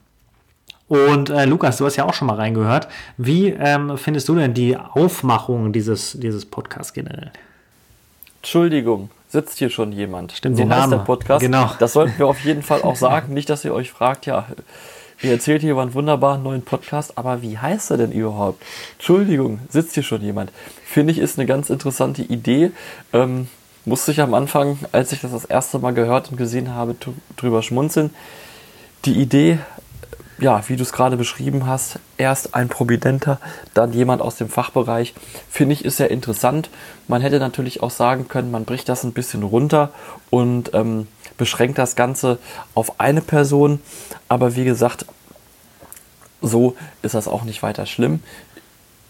Und 0.88 1.30
äh, 1.30 1.46
Lukas, 1.46 1.78
du 1.78 1.86
hast 1.86 1.96
ja 1.96 2.04
auch 2.04 2.14
schon 2.14 2.26
mal 2.26 2.36
reingehört. 2.36 2.88
Wie 3.16 3.48
ähm, 3.48 3.96
findest 3.96 4.28
du 4.28 4.34
denn 4.34 4.54
die 4.54 4.76
Aufmachung 4.76 5.72
dieses, 5.72 6.12
dieses 6.12 6.44
Podcasts 6.44 6.92
generell? 6.92 7.30
Entschuldigung, 8.40 9.08
sitzt 9.28 9.58
hier 9.58 9.70
schon 9.70 9.92
jemand? 9.92 10.32
Stimmt, 10.32 10.58
so 10.58 10.68
heißt 10.68 10.92
der 10.92 10.98
Podcast. 10.98 11.40
Genau. 11.40 11.70
Das 11.78 11.92
sollten 11.92 12.18
wir 12.18 12.26
auf 12.26 12.44
jeden 12.44 12.62
Fall 12.62 12.82
auch 12.82 12.96
sagen. 13.08 13.32
Nicht, 13.32 13.48
dass 13.48 13.64
ihr 13.64 13.72
euch 13.72 13.90
fragt, 13.90 14.26
ja, 14.26 14.46
Ihr 15.22 15.30
erzählt 15.30 15.62
hier 15.62 15.70
über 15.72 15.82
einen 15.82 15.94
wunderbaren 15.94 16.42
neuen 16.42 16.62
Podcast, 16.62 17.16
aber 17.16 17.42
wie 17.42 17.56
heißt 17.56 17.92
er 17.92 17.96
denn 17.96 18.10
überhaupt? 18.10 18.60
Entschuldigung, 18.94 19.60
sitzt 19.68 19.94
hier 19.94 20.02
schon 20.02 20.20
jemand? 20.20 20.50
Finde 20.84 21.12
ich, 21.12 21.18
ist 21.18 21.38
eine 21.38 21.46
ganz 21.46 21.70
interessante 21.70 22.22
Idee. 22.22 22.72
Ähm, 23.12 23.46
musste 23.84 24.10
ich 24.10 24.20
am 24.20 24.34
Anfang, 24.34 24.78
als 24.90 25.12
ich 25.12 25.20
das 25.20 25.30
das 25.30 25.44
erste 25.44 25.78
Mal 25.78 25.94
gehört 25.94 26.30
und 26.30 26.36
gesehen 26.36 26.74
habe, 26.74 26.96
drüber 27.36 27.62
schmunzeln. 27.62 28.10
Die 29.04 29.14
Idee 29.14 29.58
ja, 30.38 30.62
wie 30.68 30.76
du 30.76 30.82
es 30.82 30.92
gerade 30.92 31.16
beschrieben 31.16 31.66
hast, 31.66 31.98
erst 32.16 32.54
ein 32.54 32.68
Prominenter, 32.68 33.38
dann 33.74 33.92
jemand 33.92 34.22
aus 34.22 34.36
dem 34.36 34.48
Fachbereich, 34.48 35.14
finde 35.48 35.74
ich 35.74 35.84
ist 35.84 35.98
sehr 35.98 36.10
interessant. 36.10 36.70
Man 37.08 37.22
hätte 37.22 37.38
natürlich 37.38 37.82
auch 37.82 37.90
sagen 37.90 38.28
können, 38.28 38.50
man 38.50 38.64
bricht 38.64 38.88
das 38.88 39.04
ein 39.04 39.12
bisschen 39.12 39.42
runter 39.42 39.90
und 40.30 40.72
ähm, 40.74 41.06
beschränkt 41.36 41.78
das 41.78 41.96
Ganze 41.96 42.38
auf 42.74 43.00
eine 43.00 43.20
Person. 43.20 43.80
Aber 44.28 44.56
wie 44.56 44.64
gesagt, 44.64 45.06
so 46.40 46.76
ist 47.02 47.14
das 47.14 47.28
auch 47.28 47.44
nicht 47.44 47.62
weiter 47.62 47.86
schlimm. 47.86 48.20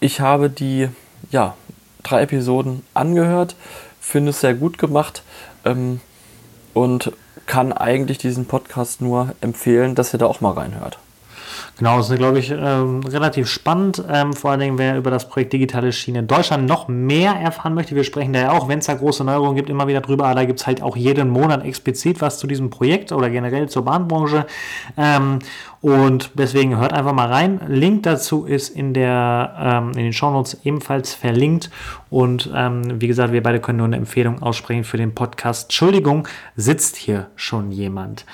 Ich 0.01 0.21
habe 0.21 0.51
die 0.51 0.89
ja, 1.31 1.55
drei 2.03 2.23
Episoden 2.23 2.85
angehört, 2.95 3.57
finde 4.01 4.31
es 4.31 4.41
sehr 4.41 4.55
gut 4.55 4.79
gemacht 4.79 5.23
ähm, 5.65 6.01
und 6.75 7.13
kann 7.47 7.73
eigentlich 7.73 8.19
diesen 8.19 8.47
Podcast 8.47 9.01
nur 9.01 9.35
empfehlen, 9.41 9.95
dass 9.95 10.13
ihr 10.15 10.19
da 10.19 10.27
auch 10.27 10.41
mal 10.41 10.53
reinhört. 10.53 10.99
Genau, 11.79 11.97
das 11.97 12.11
ist, 12.11 12.19
glaube 12.19 12.39
ich, 12.39 12.51
ähm, 12.51 13.01
relativ 13.01 13.49
spannend. 13.49 14.05
Ähm, 14.09 14.35
vor 14.35 14.51
allen 14.51 14.61
Dingen, 14.61 14.79
wer 14.79 14.99
über 14.99 15.11
das 15.11 15.29
Projekt 15.29 15.55
Digitale 15.55 15.91
Schiene 15.91 16.21
in 16.21 16.27
Deutschland 16.27 16.69
noch 16.69 16.87
mehr 16.87 17.33
erfahren 17.33 17.73
möchte. 17.75 17.97
Wir 17.97 18.05
sprechen 18.05 18.35
da 18.35 18.41
ja 18.41 18.53
auch, 18.53 18.69
wenn 18.69 18.81
es 18.81 18.87
da 18.87 18.95
große 18.95 19.25
Neuerungen 19.25 19.57
gibt, 19.57 19.71
immer 19.71 19.89
wieder 19.89 20.03
drüber. 20.03 20.27
Aber 20.27 20.35
da 20.35 20.45
gibt 20.45 20.61
es 20.61 20.67
halt 20.67 20.83
auch 20.83 20.97
jeden 20.97 21.31
Monat 21.31 21.65
explizit 21.65 22.21
was 22.21 22.39
zu 22.39 22.47
diesem 22.47 22.69
Projekt 22.69 23.11
oder 23.11 23.31
generell 23.31 23.71
zur 23.71 23.87
Bahnbranche. 23.87 24.47
Ähm, 24.99 25.39
und 25.81 26.31
deswegen 26.35 26.77
hört 26.77 26.93
einfach 26.93 27.15
mal 27.15 27.29
rein. 27.29 27.61
Link 27.67 28.03
dazu 28.03 28.45
ist 28.45 28.69
in, 28.69 28.93
der, 28.93 29.55
ähm, 29.59 29.89
in 29.93 30.05
den 30.05 30.13
Shownotes 30.13 30.59
ebenfalls 30.65 31.15
verlinkt. 31.15 31.71
Und 32.11 32.51
ähm, 32.55 33.01
wie 33.01 33.09
gesagt, 33.09 33.33
wir 33.33 33.43
beide 33.43 33.61
können 33.61 33.79
nur 33.79 33.87
eine 33.87 33.97
Empfehlung 33.97 34.43
aussprechen 34.43 34.85
für 34.85 34.99
den 34.99 35.15
Podcast. 35.15 35.65
Entschuldigung, 35.65 36.29
sitzt 36.55 36.97
hier 36.97 37.29
schon 37.35 37.73
jemand? 37.73 38.27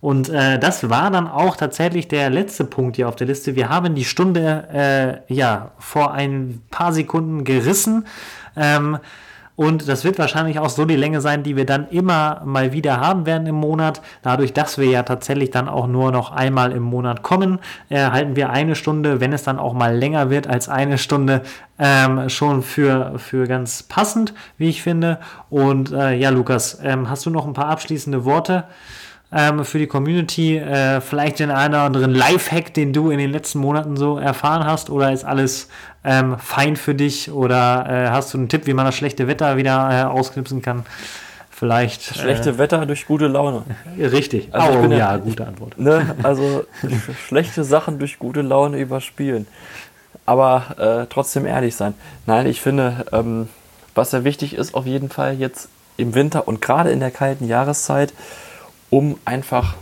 Und 0.00 0.28
äh, 0.28 0.58
das 0.58 0.88
war 0.90 1.10
dann 1.10 1.26
auch 1.26 1.56
tatsächlich 1.56 2.06
der 2.06 2.30
letzte 2.30 2.64
Punkt 2.64 2.96
hier 2.96 3.08
auf 3.08 3.16
der 3.16 3.26
Liste. 3.26 3.56
Wir 3.56 3.68
haben 3.68 3.94
die 3.94 4.04
Stunde 4.04 5.22
äh, 5.28 5.34
ja 5.34 5.72
vor 5.78 6.12
ein 6.12 6.62
paar 6.70 6.92
Sekunden 6.92 7.44
gerissen. 7.44 8.06
Ähm, 8.56 8.98
und 9.58 9.88
das 9.88 10.04
wird 10.04 10.20
wahrscheinlich 10.20 10.60
auch 10.60 10.68
so 10.68 10.84
die 10.84 10.94
Länge 10.94 11.20
sein, 11.20 11.42
die 11.42 11.56
wir 11.56 11.66
dann 11.66 11.88
immer 11.88 12.42
mal 12.44 12.72
wieder 12.72 13.00
haben 13.00 13.26
werden 13.26 13.48
im 13.48 13.56
Monat. 13.56 14.00
Dadurch, 14.22 14.52
dass 14.52 14.78
wir 14.78 14.86
ja 14.86 15.02
tatsächlich 15.02 15.50
dann 15.50 15.68
auch 15.68 15.88
nur 15.88 16.12
noch 16.12 16.30
einmal 16.30 16.70
im 16.70 16.84
Monat 16.84 17.24
kommen, 17.24 17.58
äh, 17.88 17.98
halten 17.98 18.36
wir 18.36 18.50
eine 18.50 18.76
Stunde, 18.76 19.20
wenn 19.20 19.32
es 19.32 19.42
dann 19.42 19.58
auch 19.58 19.72
mal 19.72 19.96
länger 19.96 20.30
wird 20.30 20.46
als 20.46 20.68
eine 20.68 20.96
Stunde, 20.96 21.42
ähm, 21.76 22.28
schon 22.28 22.62
für, 22.62 23.14
für 23.18 23.48
ganz 23.48 23.82
passend, 23.82 24.32
wie 24.58 24.68
ich 24.68 24.84
finde. 24.84 25.18
Und 25.50 25.90
äh, 25.90 26.14
ja, 26.14 26.30
Lukas, 26.30 26.78
ähm, 26.84 27.10
hast 27.10 27.26
du 27.26 27.30
noch 27.30 27.44
ein 27.44 27.52
paar 27.52 27.66
abschließende 27.66 28.24
Worte? 28.24 28.62
Ähm, 29.32 29.64
für 29.64 29.78
die 29.78 29.86
Community? 29.86 30.56
Äh, 30.56 31.00
vielleicht 31.00 31.38
den 31.38 31.50
einen 31.50 31.74
oder 31.74 31.82
anderen 31.82 32.14
Lifehack, 32.14 32.74
den 32.74 32.92
du 32.92 33.10
in 33.10 33.18
den 33.18 33.30
letzten 33.30 33.58
Monaten 33.58 33.96
so 33.96 34.18
erfahren 34.18 34.64
hast? 34.64 34.90
Oder 34.90 35.12
ist 35.12 35.24
alles 35.24 35.68
ähm, 36.04 36.38
fein 36.38 36.76
für 36.76 36.94
dich? 36.94 37.30
Oder 37.30 37.86
äh, 37.88 38.10
hast 38.10 38.32
du 38.32 38.38
einen 38.38 38.48
Tipp, 38.48 38.66
wie 38.66 38.74
man 38.74 38.86
das 38.86 38.94
schlechte 38.94 39.26
Wetter 39.26 39.56
wieder 39.56 39.88
äh, 39.90 40.02
ausknipsen 40.04 40.62
kann? 40.62 40.84
Vielleicht. 41.50 42.02
Schlechte 42.16 42.50
äh, 42.50 42.58
Wetter 42.58 42.86
durch 42.86 43.06
gute 43.06 43.26
Laune. 43.26 43.64
Richtig. 43.98 44.48
Also 44.52 44.78
oh, 44.78 44.82
ja, 44.84 44.96
ja, 44.96 45.16
gute 45.16 45.44
Antwort. 45.44 45.76
Ne, 45.76 46.14
also 46.22 46.64
schlechte 47.26 47.64
Sachen 47.64 47.98
durch 47.98 48.20
gute 48.20 48.42
Laune 48.42 48.78
überspielen. 48.78 49.48
Aber 50.24 50.76
äh, 50.78 51.06
trotzdem 51.10 51.46
ehrlich 51.46 51.74
sein. 51.74 51.94
Nein, 52.26 52.46
ich 52.46 52.60
finde, 52.60 53.06
ähm, 53.12 53.48
was 53.96 54.12
sehr 54.12 54.22
wichtig 54.22 54.54
ist, 54.54 54.74
auf 54.74 54.86
jeden 54.86 55.08
Fall 55.08 55.34
jetzt 55.34 55.68
im 55.96 56.14
Winter 56.14 56.46
und 56.46 56.60
gerade 56.60 56.90
in 56.90 57.00
der 57.00 57.10
kalten 57.10 57.48
Jahreszeit, 57.48 58.12
um 58.90 59.18
einfach 59.24 59.74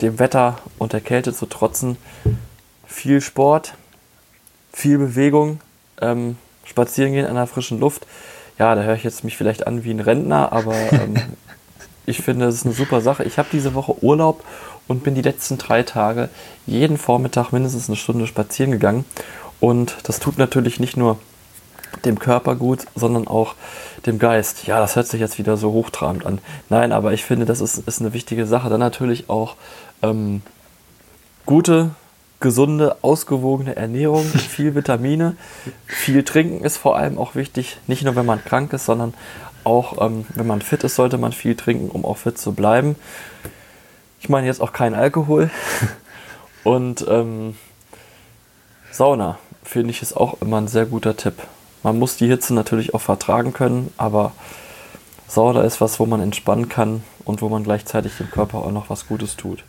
dem 0.00 0.18
Wetter 0.18 0.58
und 0.78 0.92
der 0.92 1.00
Kälte 1.00 1.32
zu 1.32 1.46
trotzen. 1.46 1.96
Viel 2.86 3.20
Sport, 3.20 3.74
viel 4.72 4.98
Bewegung, 4.98 5.60
ähm, 6.00 6.36
spazieren 6.64 7.12
gehen 7.12 7.26
an 7.26 7.34
der 7.34 7.46
frischen 7.46 7.80
Luft. 7.80 8.06
Ja, 8.58 8.74
da 8.74 8.82
höre 8.82 8.94
ich 8.94 9.04
jetzt 9.04 9.24
mich 9.24 9.36
vielleicht 9.36 9.66
an 9.66 9.84
wie 9.84 9.90
ein 9.90 10.00
Rentner, 10.00 10.52
aber 10.52 10.74
ähm, 10.92 11.16
ich 12.06 12.18
finde, 12.18 12.46
es 12.46 12.56
ist 12.56 12.66
eine 12.66 12.74
super 12.74 13.00
Sache. 13.00 13.24
Ich 13.24 13.38
habe 13.38 13.48
diese 13.52 13.74
Woche 13.74 14.02
Urlaub 14.02 14.44
und 14.86 15.02
bin 15.02 15.14
die 15.14 15.22
letzten 15.22 15.58
drei 15.58 15.82
Tage 15.82 16.28
jeden 16.66 16.98
Vormittag 16.98 17.52
mindestens 17.52 17.88
eine 17.88 17.96
Stunde 17.96 18.26
spazieren 18.26 18.72
gegangen. 18.72 19.04
Und 19.60 19.96
das 20.02 20.20
tut 20.20 20.38
natürlich 20.38 20.78
nicht 20.78 20.96
nur 20.96 21.18
dem 22.04 22.18
Körper 22.18 22.56
gut, 22.56 22.86
sondern 22.94 23.26
auch 23.26 23.54
dem 24.06 24.18
Geist. 24.18 24.66
Ja, 24.66 24.78
das 24.80 24.96
hört 24.96 25.06
sich 25.06 25.20
jetzt 25.20 25.38
wieder 25.38 25.56
so 25.56 25.72
hochtrabend 25.72 26.26
an. 26.26 26.38
Nein, 26.68 26.92
aber 26.92 27.12
ich 27.12 27.24
finde, 27.24 27.46
das 27.46 27.60
ist, 27.60 27.78
ist 27.78 28.00
eine 28.00 28.12
wichtige 28.12 28.46
Sache. 28.46 28.68
Dann 28.68 28.80
natürlich 28.80 29.30
auch 29.30 29.56
ähm, 30.02 30.42
gute, 31.46 31.90
gesunde, 32.40 32.96
ausgewogene 33.02 33.76
Ernährung, 33.76 34.24
viel 34.48 34.74
Vitamine, 34.74 35.36
viel 35.86 36.22
Trinken 36.24 36.64
ist 36.64 36.76
vor 36.76 36.96
allem 36.96 37.18
auch 37.18 37.34
wichtig. 37.34 37.78
Nicht 37.86 38.04
nur, 38.04 38.16
wenn 38.16 38.26
man 38.26 38.44
krank 38.44 38.72
ist, 38.72 38.86
sondern 38.86 39.14
auch, 39.64 40.04
ähm, 40.04 40.26
wenn 40.34 40.46
man 40.46 40.62
fit 40.62 40.84
ist, 40.84 40.94
sollte 40.94 41.18
man 41.18 41.32
viel 41.32 41.56
trinken, 41.56 41.88
um 41.88 42.04
auch 42.04 42.18
fit 42.18 42.38
zu 42.38 42.52
bleiben. 42.52 42.96
Ich 44.20 44.28
meine 44.28 44.46
jetzt 44.46 44.60
auch 44.60 44.72
kein 44.72 44.94
Alkohol. 44.94 45.50
Und 46.64 47.04
ähm, 47.08 47.56
Sauna, 48.90 49.38
finde 49.62 49.90
ich, 49.90 50.02
ist 50.02 50.16
auch 50.16 50.40
immer 50.40 50.58
ein 50.58 50.68
sehr 50.68 50.86
guter 50.86 51.16
Tipp. 51.16 51.34
Man 51.84 51.98
muss 51.98 52.16
die 52.16 52.26
Hitze 52.26 52.54
natürlich 52.54 52.94
auch 52.94 53.00
vertragen 53.00 53.52
können, 53.52 53.92
aber 53.98 54.32
Sauna 55.28 55.62
ist 55.62 55.80
was, 55.80 56.00
wo 56.00 56.06
man 56.06 56.20
entspannen 56.20 56.68
kann 56.68 57.04
und 57.24 57.42
wo 57.42 57.48
man 57.48 57.62
gleichzeitig 57.62 58.16
dem 58.16 58.30
Körper 58.30 58.58
auch 58.58 58.72
noch 58.72 58.88
was 58.88 59.06
Gutes 59.06 59.36
tut. 59.36 59.64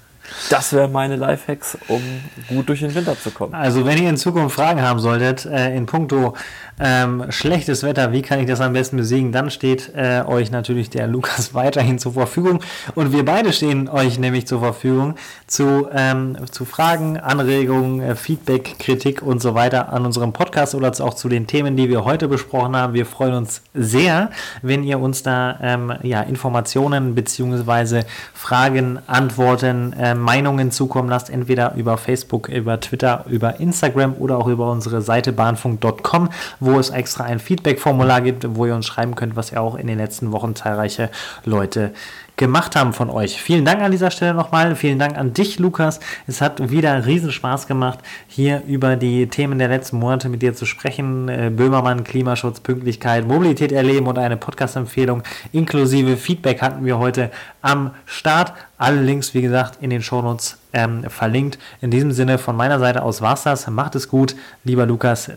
Das 0.49 0.73
wären 0.73 0.91
meine 0.91 1.15
Lifehacks, 1.17 1.77
um 1.87 2.01
gut 2.47 2.69
durch 2.69 2.79
den 2.79 2.95
Winter 2.95 3.17
zu 3.19 3.31
kommen. 3.31 3.53
Also 3.53 3.85
wenn 3.85 4.01
ihr 4.01 4.09
in 4.09 4.17
Zukunft 4.17 4.55
Fragen 4.55 4.81
haben 4.81 4.99
solltet, 4.99 5.45
äh, 5.45 5.75
in 5.75 5.85
puncto 5.85 6.35
ähm, 6.79 7.25
schlechtes 7.29 7.83
Wetter, 7.83 8.11
wie 8.11 8.21
kann 8.21 8.39
ich 8.39 8.47
das 8.47 8.61
am 8.61 8.73
besten 8.73 8.97
besiegen, 8.97 9.31
dann 9.31 9.49
steht 9.49 9.91
äh, 9.95 10.23
euch 10.25 10.51
natürlich 10.51 10.89
der 10.89 11.07
Lukas 11.07 11.53
weiterhin 11.53 11.99
zur 11.99 12.13
Verfügung. 12.13 12.61
Und 12.95 13.11
wir 13.11 13.23
beide 13.23 13.53
stehen 13.53 13.87
euch 13.87 14.19
nämlich 14.19 14.47
zur 14.47 14.59
Verfügung 14.59 15.15
zu, 15.47 15.87
ähm, 15.93 16.37
zu 16.51 16.65
Fragen, 16.65 17.17
Anregungen, 17.19 18.01
äh, 18.01 18.15
Feedback, 18.15 18.79
Kritik 18.79 19.21
und 19.21 19.41
so 19.41 19.55
weiter 19.55 19.91
an 19.91 20.05
unserem 20.05 20.33
Podcast 20.33 20.75
oder 20.75 20.91
auch 20.99 21.13
zu 21.13 21.29
den 21.29 21.47
Themen, 21.47 21.75
die 21.75 21.89
wir 21.89 22.05
heute 22.05 22.27
besprochen 22.27 22.75
haben. 22.75 22.93
Wir 22.93 23.05
freuen 23.05 23.33
uns 23.33 23.61
sehr, 23.73 24.31
wenn 24.61 24.83
ihr 24.83 24.99
uns 24.99 25.23
da 25.23 25.57
ähm, 25.61 25.93
ja, 26.03 26.21
Informationen 26.21 27.15
bzw. 27.15 28.03
Fragen, 28.33 28.99
Antworten, 29.07 29.93
äh, 29.93 30.15
Meinungen 30.15 30.71
zukommen 30.71 31.09
lasst, 31.09 31.29
entweder 31.29 31.75
über 31.75 31.97
Facebook, 31.97 32.49
über 32.49 32.79
Twitter, 32.79 33.25
über 33.27 33.59
Instagram 33.59 34.15
oder 34.19 34.37
auch 34.37 34.47
über 34.47 34.71
unsere 34.71 35.01
Seite 35.01 35.31
bahnfunk.com 35.31 36.29
wo 36.59 36.79
es 36.79 36.89
extra 36.89 37.25
ein 37.25 37.39
Feedback-Formular 37.39 38.21
gibt, 38.21 38.55
wo 38.55 38.65
ihr 38.65 38.75
uns 38.75 38.85
schreiben 38.85 39.15
könnt, 39.15 39.35
was 39.35 39.51
ja 39.51 39.59
auch 39.59 39.75
in 39.75 39.87
den 39.87 39.97
letzten 39.97 40.31
Wochen 40.31 40.55
zahlreiche 40.55 41.09
Leute 41.43 41.93
gemacht 42.37 42.75
haben 42.75 42.93
von 42.93 43.09
euch. 43.09 43.41
Vielen 43.41 43.63
Dank 43.63 43.81
an 43.81 43.91
dieser 43.91 44.11
Stelle 44.11 44.33
nochmal. 44.33 44.75
Vielen 44.75 44.99
Dank 44.99 45.17
an 45.17 45.33
dich, 45.37 45.59
Lukas. 45.59 45.99
Es 46.27 46.41
hat 46.41 46.69
wieder 46.69 47.05
riesen 47.05 47.31
Spaß 47.31 47.67
gemacht, 47.67 47.99
hier 48.27 48.63
über 48.67 48.95
die 48.95 49.27
Themen 49.27 49.59
der 49.59 49.67
letzten 49.67 49.97
Monate 49.97 50.29
mit 50.29 50.41
dir 50.41 50.53
zu 50.53 50.65
sprechen. 50.65 51.29
Äh, 51.29 51.51
Böhmermann, 51.55 52.03
Klimaschutz, 52.03 52.59
Pünktlichkeit, 52.59 53.27
Mobilität 53.27 53.71
erleben 53.71 54.07
und 54.07 54.17
eine 54.17 54.37
Podcast-Empfehlung 54.37 55.23
inklusive 55.51 56.17
Feedback 56.17 56.61
hatten 56.61 56.85
wir 56.85 56.97
heute 56.99 57.31
am 57.61 57.91
Start. 58.05 58.53
Alle 58.77 59.01
Links, 59.01 59.33
wie 59.33 59.41
gesagt, 59.41 59.81
in 59.81 59.89
den 59.89 60.01
Shownotes 60.01 60.57
ähm, 60.73 61.03
verlinkt. 61.09 61.57
In 61.81 61.91
diesem 61.91 62.11
Sinne, 62.11 62.37
von 62.37 62.55
meiner 62.55 62.79
Seite 62.79 63.03
aus 63.03 63.21
war's 63.21 63.43
das. 63.43 63.67
Macht 63.67 63.95
es 63.95 64.09
gut, 64.09 64.35
lieber 64.63 64.85
Lukas. 64.85 65.31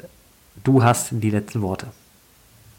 Du 0.64 0.82
hast 0.82 1.09
die 1.12 1.30
letzten 1.30 1.62
Worte. 1.62 1.86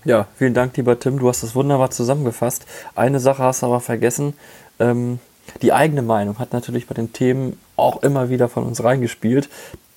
Ja, 0.06 0.28
vielen 0.38 0.54
Dank, 0.54 0.76
lieber 0.78 1.00
Tim. 1.00 1.20
Du 1.20 1.28
hast 1.28 1.44
das 1.44 1.56
wunderbar 1.56 1.92
zusammengefasst. 1.92 2.66
Eine 2.96 3.20
Sache 3.20 3.44
hast 3.44 3.62
du 3.62 3.68
aber 3.68 3.80
vergessen. 3.80 4.34
Ähm, 4.80 5.20
die 5.62 5.74
eigene 5.74 6.02
Meinung 6.02 6.40
hat 6.40 6.54
natürlich 6.54 6.88
bei 6.88 6.94
den 6.94 7.14
Themen 7.14 7.60
auch 7.76 8.04
immer 8.04 8.30
wieder 8.30 8.50
von 8.50 8.64
uns 8.66 8.84
reingespielt. 8.84 9.50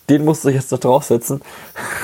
Den 0.09 0.25
musst 0.25 0.45
du 0.45 0.49
jetzt 0.49 0.73
da 0.73 0.77
draufsetzen. 0.77 1.43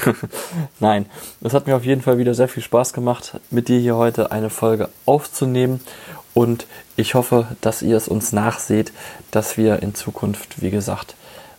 Nein, 0.80 1.06
es 1.42 1.52
hat 1.52 1.66
mir 1.66 1.76
auf 1.76 1.84
jeden 1.84 2.00
Fall 2.00 2.18
wieder 2.18 2.34
sehr 2.34 2.48
viel 2.48 2.62
Spaß 2.62 2.92
gemacht, 2.92 3.40
mit 3.50 3.68
dir 3.68 3.80
hier 3.80 3.96
heute 3.96 4.30
eine 4.30 4.50
Folge 4.50 4.88
aufzunehmen. 5.04 5.80
Und 6.32 6.66
ich 6.96 7.14
hoffe, 7.14 7.48
dass 7.60 7.82
ihr 7.82 7.96
es 7.96 8.06
uns 8.06 8.32
nachseht, 8.32 8.92
dass 9.32 9.56
wir 9.56 9.82
in 9.82 9.94
Zukunft, 9.94 10.62
wie 10.62 10.70
gesagt, 10.70 11.16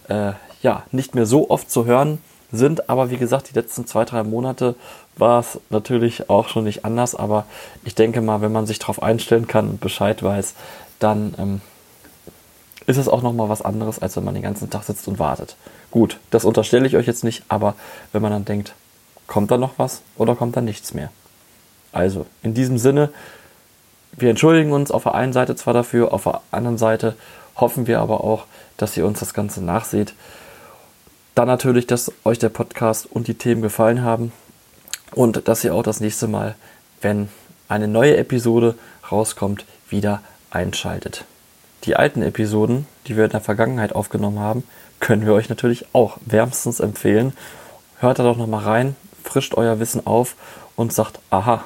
äh, 0.08 0.34
ja, 0.62 0.84
nicht 0.92 1.16
mehr 1.16 1.26
so 1.26 1.50
oft 1.50 1.70
zu 1.70 1.86
hören 1.86 2.20
sind. 2.52 2.90
Aber 2.90 3.12
wie 3.12 3.18
gesagt, 3.18 3.50
die 3.50 3.56
letzten 3.56 3.86
zwei, 3.86 4.06
drei 4.06 4.24
Monate 4.24 4.76
war 5.18 5.42
es 5.42 5.60
natürlich 5.70 6.30
auch 6.30 6.48
schon 6.48 6.64
nicht 6.64 6.86
anders. 6.86 7.16
Aber 7.16 7.46
ich 7.84 7.96
denke 7.96 8.22
mal, 8.22 8.42
wenn 8.42 8.52
man 8.52 8.66
sich 8.66 8.80
darauf 8.80 9.04
einstellen 9.04 9.48
kann 9.48 9.70
und 9.70 9.82
Bescheid 9.82 10.24
weiß, 10.24 10.56
dann 11.00 11.36
ähm, 11.38 11.62
ist 12.90 12.98
es 12.98 13.08
auch 13.08 13.22
nochmal 13.22 13.50
was 13.50 13.62
anderes, 13.62 14.00
als 14.00 14.18
wenn 14.18 14.24
man 14.24 14.34
den 14.34 14.42
ganzen 14.42 14.72
Tag 14.72 14.84
sitzt 14.84 15.08
und 15.08 15.20
wartet. 15.20 15.56
Gut, 15.92 16.18
das 16.32 16.44
unterstelle 16.44 16.88
ich 16.88 16.98
euch 16.98 17.06
jetzt 17.06 17.24
nicht, 17.24 17.44
aber 17.48 17.76
wenn 18.12 18.24
man 18.24 18.32
dann 18.32 18.46
denkt, 18.46 18.74
kommt 19.28 19.52
da 19.52 19.58
noch 19.58 19.74
was 19.78 20.02
oder 20.18 20.36
kommt 20.36 20.58
da 20.58 20.62
nichts 20.62 20.96
mehr? 20.96 21.12
Also, 21.92 22.26
in 22.42 22.56
diesem 22.56 22.80
Sinne, 22.80 23.12
wir 24.14 24.32
entschuldigen 24.32 24.72
uns 24.72 24.90
auf 24.90 25.04
der 25.04 25.14
einen 25.14 25.34
Seite 25.34 25.56
zwar 25.56 25.76
dafür, 25.76 26.14
auf 26.14 26.24
der 26.24 26.42
anderen 26.50 26.80
Seite 26.80 27.16
hoffen 27.56 27.86
wir 27.86 28.00
aber 28.00 28.24
auch, 28.24 28.46
dass 28.78 28.98
ihr 28.98 29.06
uns 29.06 29.20
das 29.20 29.36
Ganze 29.36 29.64
nachseht 29.64 30.16
Dann 31.36 31.48
natürlich, 31.48 31.86
dass 31.86 32.12
euch 32.24 32.40
der 32.40 32.50
Podcast 32.50 33.08
und 33.12 33.28
die 33.28 33.36
Themen 33.36 33.62
gefallen 33.62 34.04
haben 34.04 34.32
und 35.14 35.48
dass 35.48 35.64
ihr 35.64 35.76
auch 35.76 35.84
das 35.84 36.00
nächste 36.00 36.28
Mal, 36.28 36.56
wenn 37.02 37.30
eine 37.68 37.88
neue 37.88 38.18
Episode 38.18 38.74
rauskommt, 39.12 39.66
wieder 39.90 40.22
einschaltet. 40.50 41.24
Die 41.86 41.96
alten 41.96 42.22
Episoden, 42.22 42.86
die 43.08 43.16
wir 43.16 43.26
in 43.26 43.32
der 43.32 43.42
Vergangenheit 43.42 43.94
aufgenommen 43.94 44.40
haben, 44.40 44.64
können 45.00 45.26
wir 45.26 45.34
euch 45.34 45.50
natürlich 45.50 45.86
auch 45.94 46.18
wärmstens 46.26 46.80
empfehlen. 46.80 47.34
Hört 48.00 48.20
da 48.20 48.24
doch 48.24 48.38
nochmal 48.38 48.64
rein, 48.64 48.96
frischt 49.24 49.56
euer 49.56 49.80
Wissen 49.80 50.06
auf 50.06 50.36
und 50.76 50.94
sagt, 50.94 51.20
aha, 51.30 51.66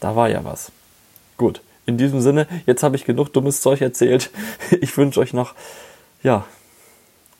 da 0.00 0.16
war 0.16 0.28
ja 0.28 0.44
was. 0.44 0.70
Gut, 1.36 1.62
in 1.86 1.96
diesem 1.96 2.20
Sinne, 2.20 2.46
jetzt 2.66 2.82
habe 2.82 2.96
ich 2.96 3.04
genug 3.04 3.32
dummes 3.32 3.60
Zeug 3.60 3.80
erzählt. 3.80 4.30
Ich 4.80 4.96
wünsche 4.96 5.20
euch 5.20 5.32
noch, 5.32 5.54
ja, 6.22 6.44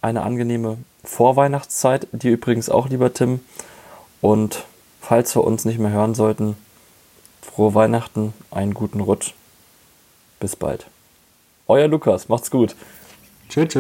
eine 0.01 0.23
angenehme 0.23 0.79
Vorweihnachtszeit, 1.05 2.07
die 2.13 2.31
übrigens 2.31 2.71
auch, 2.71 2.89
lieber 2.89 3.13
Tim. 3.13 3.41
Und 4.21 4.65
falls 5.01 5.35
wir 5.37 5.45
uns 5.45 5.65
nicht 5.65 5.79
mehr 5.79 5.91
hören 5.91 6.15
sollten, 6.15 6.57
frohe 7.43 7.75
Weihnachten, 7.75 8.33
einen 8.51 8.75
guten 8.75 9.01
Rutsch. 9.01 9.35
Bis 10.41 10.57
bald. 10.57 10.87
Euer 11.69 11.87
Lukas, 11.87 12.31
macht's 12.31 12.51
gut. 12.51 12.75
Tschüss. 13.51 13.77